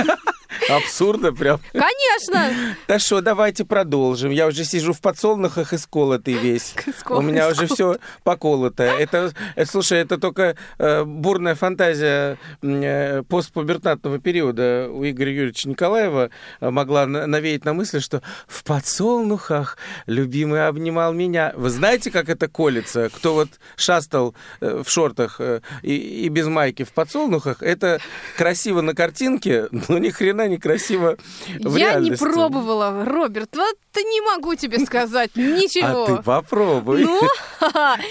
Абсурдно 0.71 1.33
прям. 1.33 1.61
Конечно. 1.73 2.51
Да 2.89 2.99
что, 2.99 3.21
давайте 3.21 3.65
продолжим. 3.65 4.31
Я 4.31 4.47
уже 4.47 4.65
сижу 4.65 4.93
в 4.95 5.01
подсолнухах 5.01 5.73
и 5.75 5.79
сколотый 5.79 6.35
весь. 6.35 6.75
У 7.11 7.21
меня 7.21 7.49
уже 7.49 7.67
все 7.67 7.99
поколото. 8.25 8.83
Это, 8.83 9.33
это, 9.57 9.71
слушай, 9.71 9.99
это 9.99 10.17
только 10.19 10.57
э, 10.79 11.05
бурная 11.05 11.55
фантазия 11.55 12.39
э, 12.63 13.23
постпубертатного 13.25 14.19
периода 14.19 14.89
у 14.91 15.05
Игоря 15.05 15.33
Юрьевича 15.33 15.69
Николаева 15.69 16.31
э, 16.61 16.71
могла 16.71 17.07
на- 17.07 17.27
навеять 17.27 17.67
на 17.67 17.75
мысли, 17.75 17.99
что 17.99 18.23
в 18.47 18.65
подсолнухах 18.65 19.77
любимый 20.07 20.67
обнимал 20.67 21.13
меня. 21.13 21.53
Вы 21.57 21.69
знаете, 21.71 22.11
как 22.11 22.31
это 22.31 22.49
колется? 22.49 23.11
Кто 23.11 23.35
вот 23.35 23.49
шастал 23.77 24.08
э, 24.61 24.83
в 24.83 24.89
шортах 24.89 25.41
э, 25.41 25.61
и, 25.83 25.97
и 26.25 26.29
без 26.29 26.47
майки 26.47 26.85
в 26.85 26.93
подсолнухах, 26.93 27.63
это 27.63 28.01
красиво 28.37 28.81
на 28.81 28.95
картинке, 28.95 29.69
но 29.89 29.99
ни 29.99 30.11
хрена 30.11 30.49
не 30.49 30.59
красиво 30.59 31.17
в 31.47 31.77
Я 31.77 31.95
не 31.95 32.09
реальности. 32.09 32.25
пробовала, 32.25 33.05
Роберт. 33.05 33.57
Вот 33.57 33.77
не 33.97 34.21
могу 34.21 34.55
тебе 34.55 34.79
сказать 34.79 35.35
ничего. 35.37 35.89
А 36.09 36.17
ты 36.17 36.23
попробуй. 36.23 37.03
Ну, 37.05 37.21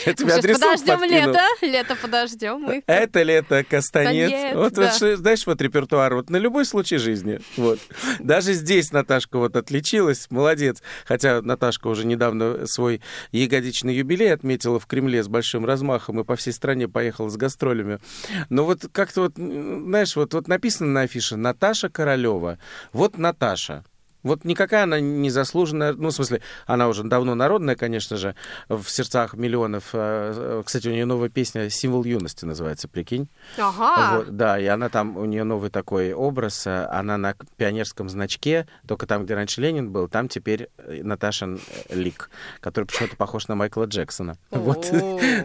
Я 0.05 0.13
тебе 0.13 0.33
адресок 0.33 0.63
подождем 0.63 0.99
подкину. 0.99 1.27
лето, 1.31 1.41
лето 1.61 1.95
подождем. 1.95 2.83
Это 2.87 3.23
лето 3.23 3.63
Кастанец. 3.63 4.31
Конец, 4.31 4.55
вот, 4.55 4.73
да. 4.73 4.93
вот 4.99 5.17
знаешь, 5.19 5.45
вот 5.45 5.61
репертуар, 5.61 6.15
вот 6.15 6.29
на 6.29 6.37
любой 6.37 6.65
случай 6.65 6.97
жизни. 6.97 7.39
Вот. 7.55 7.79
Даже 8.19 8.53
здесь 8.53 8.91
Наташка 8.91 9.37
вот 9.37 9.55
отличилась, 9.55 10.27
молодец. 10.29 10.81
Хотя 11.05 11.41
Наташка 11.41 11.87
уже 11.87 12.05
недавно 12.05 12.67
свой 12.67 13.01
ягодичный 13.31 13.95
юбилей 13.95 14.33
отметила 14.33 14.79
в 14.79 14.85
Кремле 14.85 15.23
с 15.23 15.27
большим 15.27 15.65
размахом 15.65 15.86
и 16.19 16.23
по 16.23 16.35
всей 16.35 16.51
стране 16.51 16.87
поехала 16.87 17.29
с 17.29 17.37
гастролями. 17.37 17.99
Но 18.49 18.65
вот 18.65 18.87
как-то 18.91 19.21
вот, 19.21 19.33
знаешь, 19.35 20.15
вот, 20.15 20.33
вот 20.33 20.47
написано 20.47 20.91
на 20.91 21.01
афише 21.01 21.35
«Наташа 21.35 21.89
Королева». 21.89 22.59
Вот 22.93 23.17
Наташа. 23.17 23.83
Вот 24.23 24.45
никакая 24.45 24.83
она 24.83 24.99
не 24.99 25.29
заслуженная, 25.29 25.93
ну, 25.93 26.09
в 26.09 26.11
смысле, 26.11 26.41
она 26.65 26.87
уже 26.87 27.03
давно 27.03 27.35
народная, 27.35 27.75
конечно 27.75 28.17
же, 28.17 28.35
в 28.67 28.85
сердцах 28.87 29.33
миллионов. 29.33 29.89
Э, 29.93 30.33
э, 30.35 30.63
Кстати, 30.65 30.87
у 30.87 30.91
нее 30.91 31.05
новая 31.05 31.29
песня 31.29 31.69
«Символ 31.69 32.03
юности» 32.03 32.45
называется, 32.45 32.87
прикинь. 32.87 33.29
Ага. 33.57 34.17
Вот, 34.17 34.35
да, 34.35 34.59
и 34.59 34.65
она 34.65 34.89
там, 34.89 35.17
у 35.17 35.25
нее 35.25 35.43
новый 35.43 35.69
такой 35.69 36.13
образ, 36.13 36.67
э, 36.67 36.87
она 36.91 37.17
на 37.17 37.35
пионерском 37.57 38.09
значке, 38.09 38.67
только 38.87 39.05
там, 39.05 39.25
где 39.25 39.35
раньше 39.35 39.61
Ленин 39.61 39.91
был, 39.91 40.07
там 40.07 40.27
теперь 40.27 40.69
Наташин 40.77 41.59
э, 41.89 41.95
лик, 41.95 42.29
который 42.59 42.85
почему-то 42.85 43.15
похож 43.15 43.47
на 43.47 43.55
Майкла 43.55 43.85
Джексона. 43.85 44.37
Вот. 44.51 44.91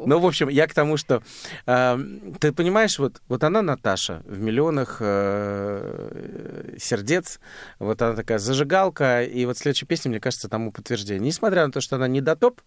Ну, 0.04 0.18
в 0.18 0.26
общем, 0.26 0.48
я 0.48 0.66
к 0.66 0.74
тому, 0.74 0.96
что 0.96 1.22
э, 1.66 1.98
ты 2.40 2.52
понимаешь, 2.52 2.98
вот, 2.98 3.20
вот 3.28 3.44
она 3.44 3.62
Наташа 3.62 4.22
в 4.24 4.38
миллионах 4.38 4.98
сердец, 6.78 7.40
вот 7.78 8.00
она 8.02 8.14
такая 8.14 8.38
зажигалка, 8.62 9.22
и 9.22 9.44
вот 9.44 9.58
следующая 9.58 9.86
песня, 9.86 10.10
мне 10.10 10.20
кажется, 10.20 10.48
тому 10.48 10.72
подтверждение. 10.72 11.26
Несмотря 11.26 11.66
на 11.66 11.72
то, 11.72 11.80
что 11.80 11.96
она 11.96 12.08
не 12.08 12.20
дотоп, 12.20 12.60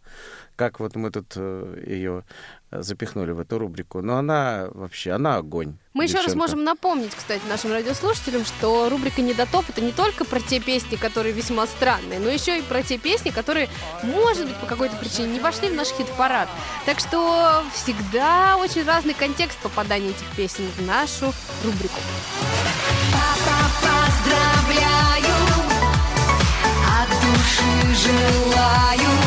как 0.55 0.79
вот 0.79 0.95
мы 0.95 1.11
тут 1.11 1.35
ее 1.35 2.23
запихнули 2.71 3.31
в 3.31 3.39
эту 3.39 3.57
рубрику, 3.57 4.01
но 4.01 4.17
она 4.17 4.67
вообще, 4.73 5.11
она 5.11 5.37
огонь. 5.37 5.77
Мы 5.93 6.03
еще 6.05 6.19
раз 6.19 6.35
можем 6.35 6.63
напомнить, 6.63 7.15
кстати, 7.15 7.41
нашим 7.47 7.71
радиослушателям, 7.71 8.43
что 8.43 8.89
рубрика 8.89 9.21
«Недотоп»— 9.21 9.65
это 9.69 9.81
не 9.81 9.93
только 9.93 10.25
про 10.25 10.41
те 10.41 10.59
песни, 10.59 10.97
которые 10.97 11.33
весьма 11.33 11.67
странные, 11.67 12.19
но 12.19 12.29
еще 12.29 12.59
и 12.59 12.61
про 12.61 12.83
те 12.83 12.97
песни, 12.97 13.29
которые, 13.29 13.69
может 14.03 14.47
быть, 14.47 14.57
по 14.57 14.65
какой-то 14.65 14.97
причине 14.97 15.27
не 15.33 15.39
вошли 15.39 15.69
в 15.69 15.73
наш 15.73 15.89
хит-парад. 15.89 16.49
Так 16.85 16.99
что 16.99 17.63
всегда 17.73 18.57
очень 18.57 18.83
разный 18.83 19.13
контекст 19.13 19.57
попадания 19.59 20.09
этих 20.09 20.35
песен 20.35 20.65
в 20.77 20.85
нашу 20.85 21.33
рубрику. 21.63 21.99
Желаю 28.06 29.24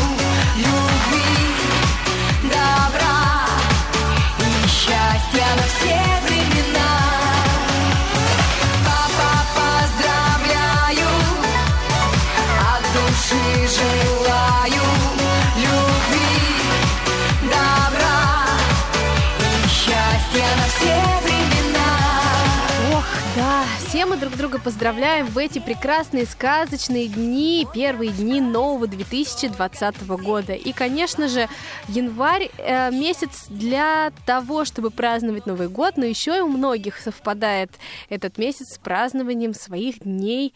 друга 24.48 24.64
поздравляем 24.64 25.26
в 25.26 25.36
эти 25.36 25.58
прекрасные 25.58 26.24
сказочные 26.24 27.08
дни, 27.08 27.66
первые 27.74 28.10
дни 28.10 28.40
нового 28.40 28.86
2020 28.86 30.06
года. 30.06 30.54
И, 30.54 30.72
конечно 30.72 31.28
же, 31.28 31.48
январь 31.86 32.50
э, 32.56 32.90
месяц 32.90 33.44
для 33.50 34.10
того, 34.24 34.64
чтобы 34.64 34.90
праздновать 34.90 35.44
Новый 35.44 35.68
год, 35.68 35.98
но 35.98 36.06
еще 36.06 36.38
и 36.38 36.40
у 36.40 36.48
многих 36.48 36.96
совпадает 36.96 37.72
этот 38.08 38.38
месяц 38.38 38.76
с 38.76 38.78
празднованием 38.78 39.52
своих 39.52 40.00
дней 40.00 40.54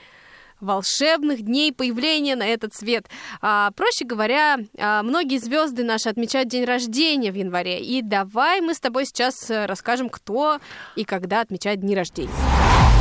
волшебных 0.60 1.42
дней 1.42 1.72
появления 1.72 2.36
на 2.36 2.46
этот 2.46 2.72
свет. 2.72 3.08
А, 3.42 3.72
проще 3.72 4.06
говоря, 4.06 4.58
а, 4.78 5.02
многие 5.02 5.38
звезды 5.38 5.84
наши 5.84 6.08
отмечают 6.08 6.48
день 6.48 6.64
рождения 6.64 7.30
в 7.30 7.34
январе. 7.34 7.82
И 7.82 8.00
давай 8.00 8.60
мы 8.60 8.72
с 8.72 8.80
тобой 8.80 9.04
сейчас 9.04 9.50
э, 9.50 9.66
расскажем, 9.66 10.08
кто 10.08 10.60
и 10.94 11.04
когда 11.04 11.40
отмечает 11.40 11.80
дни 11.80 11.96
рождения. 11.96 12.32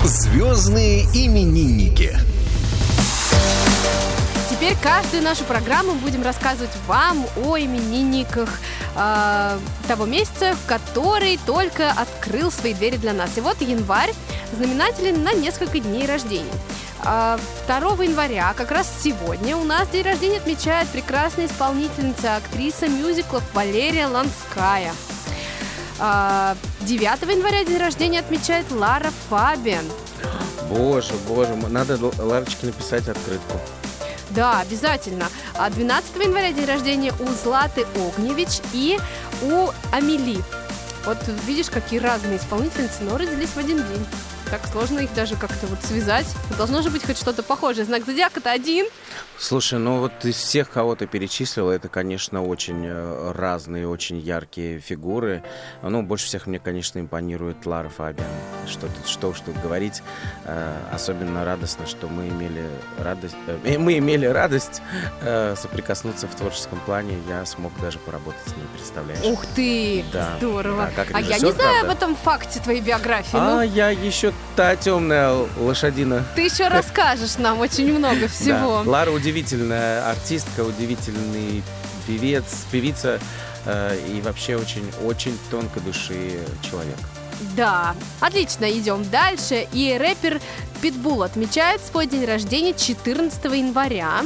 Звездные 0.03 1.03
именинники. 1.13 2.17
Теперь 4.49 4.75
каждую 4.81 5.21
нашу 5.21 5.43
программу 5.43 5.93
будем 5.93 6.23
рассказывать 6.23 6.71
вам 6.87 7.23
о 7.45 7.59
именинниках 7.59 8.49
э, 8.95 9.59
того 9.87 10.05
месяца, 10.07 10.55
который 10.65 11.39
только 11.45 11.91
открыл 11.91 12.51
свои 12.51 12.73
двери 12.73 12.97
для 12.97 13.13
нас. 13.13 13.37
И 13.37 13.41
вот 13.41 13.61
январь 13.61 14.11
знаменателен 14.57 15.23
на 15.23 15.33
несколько 15.33 15.79
дней 15.79 16.07
рождения. 16.07 16.51
А 17.03 17.39
2 17.67 18.03
января, 18.03 18.55
как 18.57 18.71
раз 18.71 18.91
сегодня, 19.03 19.55
у 19.55 19.63
нас 19.63 19.87
день 19.89 20.03
рождения 20.03 20.37
отмечает 20.37 20.87
прекрасная 20.89 21.45
исполнительница, 21.45 22.37
актриса 22.37 22.87
мюзиклов 22.87 23.43
Валерия 23.53 24.07
Ланская. 24.07 24.93
А, 26.03 26.57
9 26.81 27.01
января 27.29 27.63
день 27.63 27.77
рождения 27.77 28.21
отмечает 28.21 28.65
Лара 28.71 29.11
Фабиан. 29.29 29.85
Боже, 30.67 31.13
боже, 31.27 31.55
надо 31.55 31.95
Ларочке 32.17 32.65
написать 32.65 33.07
открытку. 33.07 33.59
Да, 34.31 34.61
обязательно. 34.61 35.27
А 35.53 35.69
12 35.69 36.15
января 36.15 36.53
день 36.53 36.65
рождения 36.65 37.13
у 37.19 37.27
Златы 37.43 37.85
Огневич 37.95 38.61
и 38.73 38.97
у 39.43 39.69
Амели. 39.91 40.41
Вот 41.05 41.19
видишь, 41.45 41.69
какие 41.69 41.99
разные 41.99 42.37
исполнительницы, 42.37 43.03
но 43.03 43.17
родились 43.17 43.49
в 43.49 43.57
один 43.57 43.77
день. 43.77 44.05
Так 44.51 44.67
сложно 44.69 44.99
их 44.99 45.13
даже 45.13 45.37
как-то 45.37 45.65
вот 45.67 45.81
связать. 45.81 46.27
Должно 46.57 46.81
же 46.81 46.89
быть 46.89 47.05
хоть 47.05 47.17
что-то 47.17 47.41
похожее. 47.41 47.85
Знак 47.85 48.05
зодиака-то 48.05 48.51
один. 48.51 48.85
Слушай, 49.39 49.79
ну 49.79 49.99
вот 49.99 50.11
из 50.25 50.35
всех, 50.35 50.69
кого 50.69 50.93
ты 50.95 51.07
перечислила, 51.07 51.71
это, 51.71 51.87
конечно, 51.87 52.43
очень 52.43 52.85
э, 52.85 53.31
разные, 53.31 53.87
очень 53.87 54.19
яркие 54.19 54.79
фигуры. 54.79 55.41
Ну, 55.81 56.03
больше 56.03 56.25
всех 56.25 56.47
мне, 56.47 56.59
конечно, 56.59 56.99
импонирует 56.99 57.65
Лара 57.65 57.87
Фабиан. 57.89 58.27
Что 58.67 58.81
тут, 58.87 59.07
что 59.07 59.29
уж 59.29 59.39
тут 59.39 59.55
говорить. 59.61 60.03
Э, 60.43 60.77
Особенно 60.91 61.45
радостно, 61.45 61.87
что 61.87 62.07
мы 62.07 62.27
имели 62.27 62.63
радость, 62.99 63.35
э, 63.47 63.77
мы 63.77 63.97
имели 63.97 64.25
радость 64.25 64.81
соприкоснуться 65.55 66.27
в 66.27 66.35
творческом 66.35 66.79
плане. 66.81 67.17
Я 67.29 67.45
смог 67.45 67.71
даже 67.81 67.99
поработать 67.99 68.41
с 68.45 68.55
ней, 68.55 68.65
представляешь? 68.75 69.23
Ух 69.23 69.45
ты! 69.55 70.03
Да. 70.11 70.35
Здорово. 70.37 70.89
Да, 70.95 71.05
а 71.13 71.21
я 71.21 71.35
не 71.39 71.51
знаю 71.51 71.55
правда. 71.55 71.81
об 71.81 71.89
этом 71.89 72.15
факте 72.15 72.59
твоей 72.59 72.81
биографии. 72.81 73.37
А 73.37 73.55
Ну, 73.55 73.61
я 73.61 73.89
еще 73.89 74.33
та 74.55 74.75
темная 74.75 75.45
лошадина. 75.57 76.23
ты 76.35 76.41
еще 76.43 76.67
расскажешь 76.69 77.37
нам 77.37 77.59
очень 77.59 77.97
много 77.97 78.27
всего. 78.27 78.83
Да. 78.83 78.89
Лара 78.89 79.11
удивительная 79.11 80.09
артистка, 80.09 80.61
удивительный 80.61 81.63
певец, 82.07 82.65
певица 82.71 83.19
э, 83.65 83.97
и 84.09 84.21
вообще 84.21 84.57
очень-очень 84.57 85.37
тонкой 85.49 85.81
души 85.83 86.39
человек. 86.61 86.97
Да, 87.55 87.95
отлично, 88.19 88.69
идем 88.71 89.03
дальше. 89.09 89.67
И 89.73 89.97
рэпер 89.97 90.39
Питбул 90.81 91.23
отмечает 91.23 91.81
свой 91.81 92.07
день 92.07 92.25
рождения 92.25 92.73
14 92.73 93.43
января. 93.45 94.21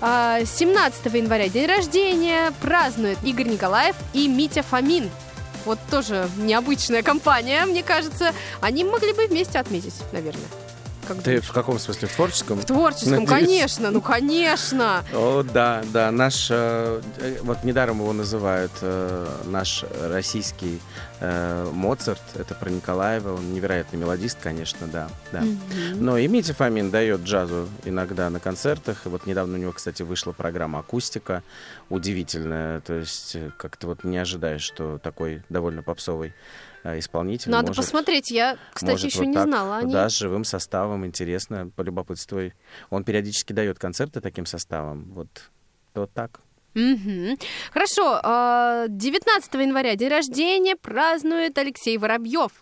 А, 0.00 0.40
17 0.44 1.06
января 1.14 1.48
день 1.48 1.66
рождения 1.66 2.52
празднуют 2.60 3.18
Игорь 3.22 3.48
Николаев 3.48 3.96
и 4.12 4.28
Митя 4.28 4.62
Фомин. 4.62 5.10
Вот 5.64 5.78
тоже 5.90 6.28
необычная 6.36 7.02
компания, 7.02 7.64
мне 7.66 7.82
кажется. 7.82 8.32
Они 8.60 8.84
могли 8.84 9.12
бы 9.12 9.26
вместе 9.26 9.58
отметить, 9.58 9.94
наверное. 10.12 10.48
Как 11.10 11.24
Ты 11.24 11.40
в 11.40 11.50
каком 11.50 11.78
смысле? 11.80 12.06
В 12.06 12.14
творческом? 12.14 12.58
В 12.60 12.64
творческом, 12.64 13.24
Надеюсь. 13.24 13.28
конечно, 13.28 13.90
ну 13.90 14.00
конечно. 14.00 15.04
О, 15.12 15.42
да, 15.42 15.82
да, 15.92 16.12
наш, 16.12 16.46
э, 16.50 17.02
э, 17.18 17.38
вот 17.42 17.64
недаром 17.64 17.98
его 17.98 18.12
называют 18.12 18.70
э, 18.80 19.26
наш 19.46 19.84
российский 20.02 20.80
э, 21.18 21.68
Моцарт, 21.72 22.22
это 22.36 22.54
про 22.54 22.70
Николаева, 22.70 23.34
он 23.34 23.52
невероятный 23.52 23.98
мелодист, 23.98 24.38
конечно, 24.40 24.86
да, 24.86 25.08
да. 25.32 25.42
Но 25.94 26.16
и 26.16 26.28
Митя 26.28 26.54
Фомин 26.54 26.92
дает 26.92 27.22
джазу 27.22 27.68
иногда 27.84 28.30
на 28.30 28.38
концертах, 28.38 29.06
и 29.06 29.08
вот 29.08 29.26
недавно 29.26 29.58
у 29.58 29.60
него, 29.60 29.72
кстати, 29.72 30.04
вышла 30.04 30.30
программа 30.30 30.78
«Акустика», 30.78 31.42
удивительная, 31.88 32.82
то 32.82 32.94
есть 32.94 33.36
как-то 33.56 33.88
вот 33.88 34.04
не 34.04 34.18
ожидаешь, 34.18 34.62
что 34.62 34.98
такой 34.98 35.42
довольно 35.48 35.82
попсовый 35.82 36.34
исполнитель 36.84 37.50
Надо 37.50 37.68
может- 37.68 37.84
посмотреть. 37.84 38.30
Я, 38.30 38.56
кстати, 38.72 38.90
может 38.92 39.06
еще 39.06 39.18
вот 39.18 39.26
не 39.26 39.34
так, 39.34 39.46
знала 39.46 39.76
о 39.78 39.82
ней. 39.82 39.92
Да, 39.92 40.08
с 40.08 40.16
живым 40.16 40.44
составом, 40.44 41.04
интересно, 41.06 41.70
полюбопытствуй. 41.76 42.54
Он 42.90 43.04
периодически 43.04 43.52
дает 43.52 43.78
концерты 43.78 44.20
таким 44.20 44.46
составом. 44.46 45.12
Вот, 45.12 45.50
вот 45.94 46.12
так. 46.12 46.40
Мгм. 46.74 47.36
Хорошо, 47.72 48.20
а, 48.22 48.86
19 48.88 49.62
января 49.64 49.96
день 49.96 50.08
рождения 50.08 50.76
празднует 50.76 51.58
Алексей 51.58 51.98
Воробьев. 51.98 52.52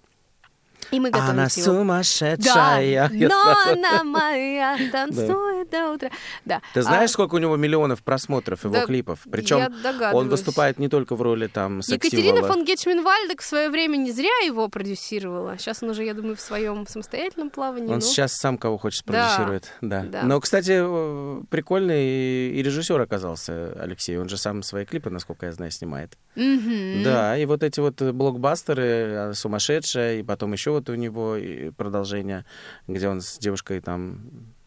И 0.90 1.00
мы 1.00 1.10
готовимся 1.10 1.32
Она 1.32 1.42
его. 1.44 1.64
сумасшедшая. 1.64 3.08
Да, 3.08 3.28
но 3.28 3.72
она 3.72 4.04
моя 4.04 4.78
танцует 4.90 5.70
до 5.70 5.92
утра. 5.92 6.10
Да. 6.44 6.60
Ты 6.74 6.82
знаешь, 6.82 7.10
А, 7.10 7.12
сколько 7.12 7.34
у 7.34 7.38
него 7.38 7.56
миллионов 7.56 8.02
просмотров 8.02 8.64
его 8.64 8.74
Да, 8.74 8.86
клипов? 8.86 9.20
Причем 9.30 9.72
он 10.12 10.28
выступает 10.28 10.78
не 10.78 10.88
только 10.88 11.14
в 11.14 11.22
роли 11.22 11.46
там 11.46 11.80
Екатерина 11.80 12.36
секс-символа. 12.36 12.48
фон 12.48 12.64
Гетчман-Вальдек 12.64 13.40
в 13.42 13.44
свое 13.44 13.70
время 13.70 13.96
не 13.96 14.12
зря 14.12 14.30
его 14.44 14.68
продюсировала. 14.68 15.58
Сейчас 15.58 15.82
он 15.82 15.90
уже, 15.90 16.04
я 16.04 16.14
думаю, 16.14 16.36
в 16.36 16.40
своем 16.40 16.86
самостоятельном 16.86 17.50
плавании. 17.50 17.88
Он 17.88 17.94
ну. 17.96 18.00
сейчас 18.00 18.34
сам 18.34 18.56
кого 18.58 18.78
хочет 18.78 19.04
Да, 19.06 19.12
продюсирует. 19.28 19.72
Да. 19.80 20.02
да. 20.02 20.22
Но, 20.22 20.40
кстати, 20.40 20.72
э, 20.74 21.42
прикольный 21.50 22.50
и 22.50 22.62
режиссер 22.62 23.00
оказался 23.00 23.72
Алексей. 23.80 24.16
Он 24.18 24.28
же 24.28 24.36
сам 24.36 24.62
свои 24.62 24.84
клипы, 24.84 25.10
насколько 25.10 25.46
я 25.46 25.52
знаю, 25.52 25.70
снимает. 25.70 26.16
Мгм. 26.34 27.02
Да, 27.04 27.36
и 27.36 27.44
вот 27.46 27.62
эти 27.62 27.80
вот 27.80 28.00
блокбастеры 28.00 28.82
э, 28.84 29.32
сумасшедшая, 29.34 30.20
и 30.20 30.22
потом 30.22 30.52
еще 30.52 30.70
вот 30.78 30.88
у 30.88 30.94
него 30.94 31.36
продолжение, 31.76 32.44
где 32.86 33.08
он 33.08 33.20
с 33.20 33.38
девушкой 33.38 33.80
там, 33.80 34.20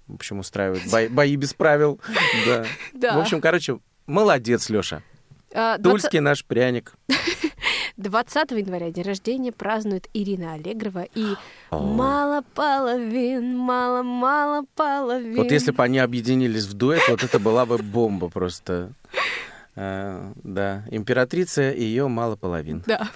в 0.07 0.15
общем, 0.15 0.39
устраивает 0.39 0.89
бои, 0.91 1.07
бои 1.07 1.35
без 1.35 1.53
правил. 1.53 1.99
Да. 2.45 2.65
Да. 2.93 3.17
В 3.17 3.21
общем, 3.21 3.41
короче, 3.41 3.79
молодец, 4.07 4.69
Леша. 4.69 5.01
А, 5.53 5.77
20 5.77 5.83
Тульский 6.01 6.19
наш 6.19 6.45
пряник. 6.45 6.93
20 7.97 8.51
января 8.51 8.89
день 8.91 9.03
рождения 9.03 9.51
празднует 9.51 10.09
Ирина 10.13 10.53
Аллегрова 10.53 11.05
и 11.13 11.35
мало 11.71 12.43
половин, 12.55 13.57
мало-мало 13.57 14.65
половин. 14.75 15.35
Вот 15.35 15.51
если 15.51 15.71
бы 15.71 15.83
они 15.83 15.99
объединились 15.99 16.65
в 16.65 16.73
дуэт, 16.73 17.01
вот 17.09 17.23
это 17.23 17.37
была 17.39 17.65
бы 17.65 17.77
бомба 17.77 18.29
просто. 18.29 18.93
Э, 19.73 20.33
Да, 20.43 20.83
императрица 20.91 21.71
и 21.71 21.81
ее 21.81 22.09
мало 22.09 22.35
половин. 22.35 22.83
Да. 22.85 23.09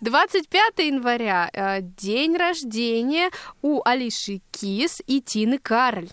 25 0.00 0.78
января 0.78 1.50
э, 1.52 1.80
день 1.80 2.36
рождения 2.36 3.30
у 3.62 3.80
Алиши 3.84 4.40
Кис 4.50 5.02
и 5.06 5.20
Тины 5.20 5.58
Карль. 5.58 6.08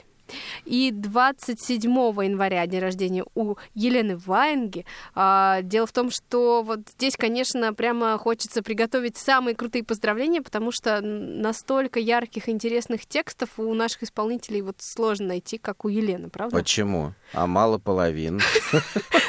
И 0.66 0.92
27 0.92 1.92
января 1.92 2.66
день 2.68 2.82
рождения 2.82 3.26
у 3.36 3.56
Елены 3.74 4.18
Ваенги. 4.18 4.86
А, 5.16 5.62
Дело 5.62 5.88
в 5.88 5.92
том, 5.92 6.12
что 6.12 6.64
вот 6.64 6.82
здесь, 6.98 7.16
конечно, 7.18 7.74
прямо 7.74 8.18
хочется 8.18 8.62
приготовить 8.64 9.18
самые 9.18 9.56
крутые 9.56 9.84
поздравления, 9.84 10.42
потому 10.42 10.72
что 10.72 11.02
настолько 11.02 12.00
ярких, 12.00 12.50
интересных 12.50 13.06
текстов 13.06 13.50
у 13.58 13.74
наших 13.74 14.04
исполнителей 14.04 14.62
вот 14.62 14.78
сложно 14.80 15.28
найти, 15.28 15.58
как 15.58 15.86
у 15.86 15.90
Елены, 15.90 16.30
правда? 16.30 16.56
Почему? 16.56 17.14
А 17.34 17.48
мало 17.48 17.78
половин. 17.78 18.42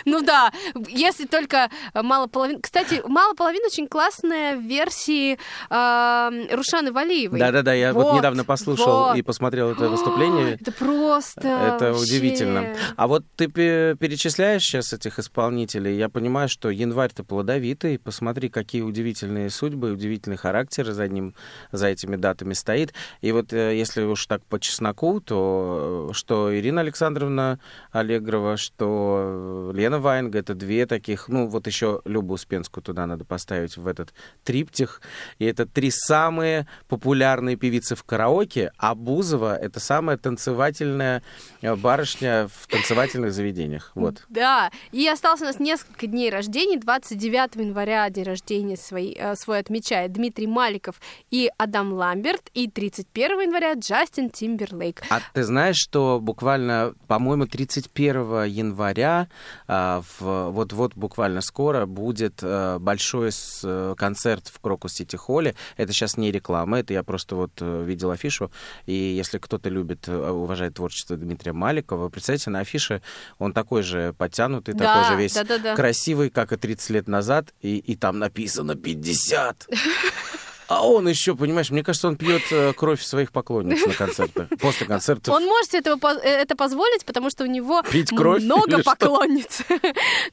Ну 0.04 0.22
да, 0.22 0.50
если 0.88 1.26
только 1.26 1.68
мало 1.92 2.28
половин. 2.28 2.62
Кстати, 2.62 3.02
мало 3.06 3.34
половин 3.34 3.60
очень 3.66 3.86
классная 3.86 4.56
в 4.56 4.62
версии 4.62 5.38
э, 5.68 6.54
Рушаны 6.54 6.92
Валиевой. 6.92 7.38
Да-да-да, 7.38 7.74
я 7.74 7.92
вот, 7.92 8.16
недавно 8.16 8.44
послушал 8.44 9.14
и 9.14 9.20
посмотрел 9.20 9.70
это 9.70 9.88
выступление. 9.90 10.54
Это 10.60 10.72
просто 10.88 11.40
Это 11.40 11.92
вообще. 11.92 12.02
удивительно. 12.02 12.76
А 12.96 13.06
вот 13.06 13.24
ты 13.36 13.48
пе- 13.48 13.96
перечисляешь 13.98 14.62
сейчас 14.62 14.92
этих 14.92 15.18
исполнителей, 15.18 15.96
я 15.96 16.08
понимаю, 16.08 16.48
что 16.48 16.70
январь-то 16.70 17.24
плодовитый. 17.24 17.98
Посмотри, 17.98 18.48
какие 18.48 18.82
удивительные 18.82 19.50
судьбы, 19.50 19.92
удивительный 19.92 20.36
характер 20.36 20.90
за 20.92 21.08
ним, 21.08 21.34
за 21.72 21.88
этими 21.88 22.16
датами 22.16 22.54
стоит. 22.54 22.94
И 23.20 23.32
вот 23.32 23.52
э, 23.52 23.76
если 23.76 24.02
уж 24.02 24.26
так 24.26 24.44
по 24.44 24.58
чесноку, 24.58 25.20
то 25.20 26.08
э, 26.10 26.14
что 26.14 26.56
Ирина 26.56 26.80
Александровна 26.80 27.58
Аллегрова, 27.92 28.56
что 28.56 29.72
Лена 29.74 29.98
Ваенга, 29.98 30.38
это 30.38 30.54
две 30.54 30.86
таких, 30.86 31.28
ну 31.28 31.46
вот 31.48 31.66
еще 31.66 32.00
Любу 32.04 32.34
Успенскую 32.34 32.82
туда 32.82 33.06
надо 33.06 33.24
поставить 33.24 33.76
в 33.76 33.86
этот 33.86 34.12
триптих. 34.44 35.00
И 35.38 35.44
это 35.44 35.66
три 35.66 35.90
самые 35.90 36.66
популярные 36.88 37.56
певицы 37.56 37.94
в 37.94 38.04
караоке, 38.04 38.72
а 38.78 38.94
Бузова— 38.94 39.56
это 39.60 39.80
самая 39.80 40.16
танцевательная 40.16 40.77
э, 40.80 41.74
барышня 41.76 42.48
в 42.48 42.66
танцевательных 42.66 43.32
заведениях. 43.32 43.92
Вот. 43.94 44.24
Да, 44.28 44.70
и 44.92 45.06
осталось 45.08 45.40
у 45.42 45.44
нас 45.44 45.58
несколько 45.60 46.06
дней 46.06 46.30
рождения. 46.30 46.78
29 46.78 47.56
января 47.56 48.08
день 48.10 48.24
рождения 48.24 48.76
свой, 48.76 49.16
э, 49.18 49.34
свой 49.36 49.58
отмечает 49.58 50.12
Дмитрий 50.12 50.46
Маликов 50.46 51.00
и 51.30 51.50
Адам 51.58 51.92
Ламберт. 51.92 52.50
И 52.54 52.68
31 52.70 53.40
января 53.42 53.74
Джастин 53.74 54.30
Тимберлейк. 54.30 55.02
А 55.10 55.20
ты 55.32 55.42
знаешь, 55.44 55.76
что 55.76 56.18
буквально, 56.20 56.94
по-моему, 57.06 57.46
31 57.46 58.44
января, 58.44 59.28
в- 59.66 60.50
вот-вот 60.50 60.94
буквально 60.94 61.40
скоро, 61.40 61.86
будет 61.86 62.40
э, 62.42 62.78
большой 62.78 63.30
э, 63.64 63.94
концерт 63.96 64.48
в 64.48 64.60
Крокус 64.60 64.94
Сити 64.94 65.16
Холле. 65.16 65.54
Это 65.76 65.92
сейчас 65.92 66.16
не 66.16 66.30
реклама, 66.32 66.80
это 66.80 66.92
я 66.92 67.02
просто 67.02 67.36
вот 67.36 67.52
э, 67.60 67.84
видел 67.84 68.10
афишу. 68.10 68.50
И 68.86 68.92
если 68.92 69.38
кто-то 69.38 69.68
любит, 69.68 70.04
э, 70.08 70.30
уважает 70.68 70.74
творчество 70.74 71.16
Дмитрия 71.16 71.52
Маликова, 71.52 72.08
представьте, 72.08 72.50
на 72.50 72.60
афише 72.60 73.00
он 73.38 73.52
такой 73.52 73.82
же 73.82 74.14
подтянутый, 74.16 74.74
Да, 74.74 74.94
такой 74.94 75.10
же 75.10 75.22
весь 75.22 75.34
да-да-да. 75.34 75.74
красивый, 75.74 76.30
как 76.30 76.52
и 76.52 76.56
30 76.56 76.90
лет 76.90 77.08
назад, 77.08 77.52
и, 77.60 77.78
и 77.78 77.96
там 77.96 78.18
написано 78.18 78.74
50. 78.74 79.68
А 80.68 80.86
он 80.86 81.08
еще, 81.08 81.34
понимаешь, 81.34 81.70
мне 81.70 81.82
кажется, 81.82 82.08
он 82.08 82.16
пьет 82.16 82.42
э, 82.50 82.74
кровь 82.74 83.02
своих 83.02 83.32
поклонниц 83.32 83.86
на 83.86 83.94
концертах, 83.94 84.48
после 84.60 84.86
концертов. 84.86 85.34
Он 85.34 85.46
может 85.46 85.72
этого, 85.72 85.98
э, 86.18 86.28
это 86.28 86.56
позволить, 86.56 87.06
потому 87.06 87.30
что 87.30 87.44
у 87.44 87.46
него 87.46 87.82
Пить 87.90 88.10
кровь 88.10 88.42
много 88.42 88.82
поклонниц. 88.82 89.62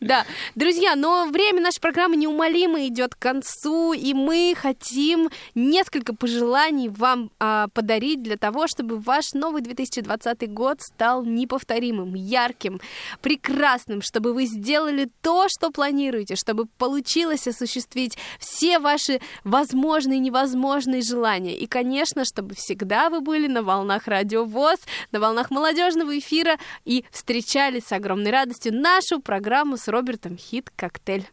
Да. 0.02 0.26
Друзья, 0.56 0.96
но 0.96 1.28
время 1.32 1.62
нашей 1.62 1.80
программы 1.80 2.18
неумолимо 2.18 2.86
идет 2.88 3.16
к 3.16 3.20
концу, 3.20 3.94
и 3.94 4.14
мы 4.14 4.54
хотим 4.58 5.30
несколько 5.56 6.14
пожеланий 6.14 6.90
вам 6.90 7.32
а, 7.40 7.68
подарить 7.70 8.22
для 8.22 8.38
того, 8.38 8.68
чтобы 8.68 9.00
ваш 9.00 9.34
новый 9.34 9.62
2020 9.62 10.52
год 10.52 10.82
стал 10.82 11.24
неповторимым, 11.24 12.14
ярким, 12.14 12.82
прекрасным, 13.22 14.02
чтобы 14.02 14.34
вы 14.34 14.46
сделали 14.46 15.10
то, 15.22 15.48
что 15.48 15.72
планируете, 15.72 16.36
чтобы 16.36 16.66
получилось 16.78 17.48
осуществить 17.48 18.18
все 18.40 18.80
ваши 18.80 19.22
возможные 19.44 20.20
невозможные 20.26 21.02
желания. 21.02 21.56
И, 21.56 21.68
конечно, 21.68 22.26
чтобы 22.26 22.56
всегда 22.56 23.10
вы 23.10 23.22
были 23.22 23.48
на 23.48 23.64
волнах 23.64 24.08
Радио 24.08 24.44
ВОЗ, 24.44 24.80
на 25.12 25.20
волнах 25.20 25.52
молодежного 25.52 26.18
эфира 26.18 26.58
и 26.84 27.06
встречали 27.12 27.80
с 27.80 27.92
огромной 27.92 28.32
радостью 28.32 28.74
нашу 28.74 29.20
программу 29.20 29.78
с 29.78 29.88
Робертом 29.88 30.38
Хит 30.38 30.72
Коктейль. 30.76 31.26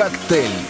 Хит-коктейль. 0.00 0.69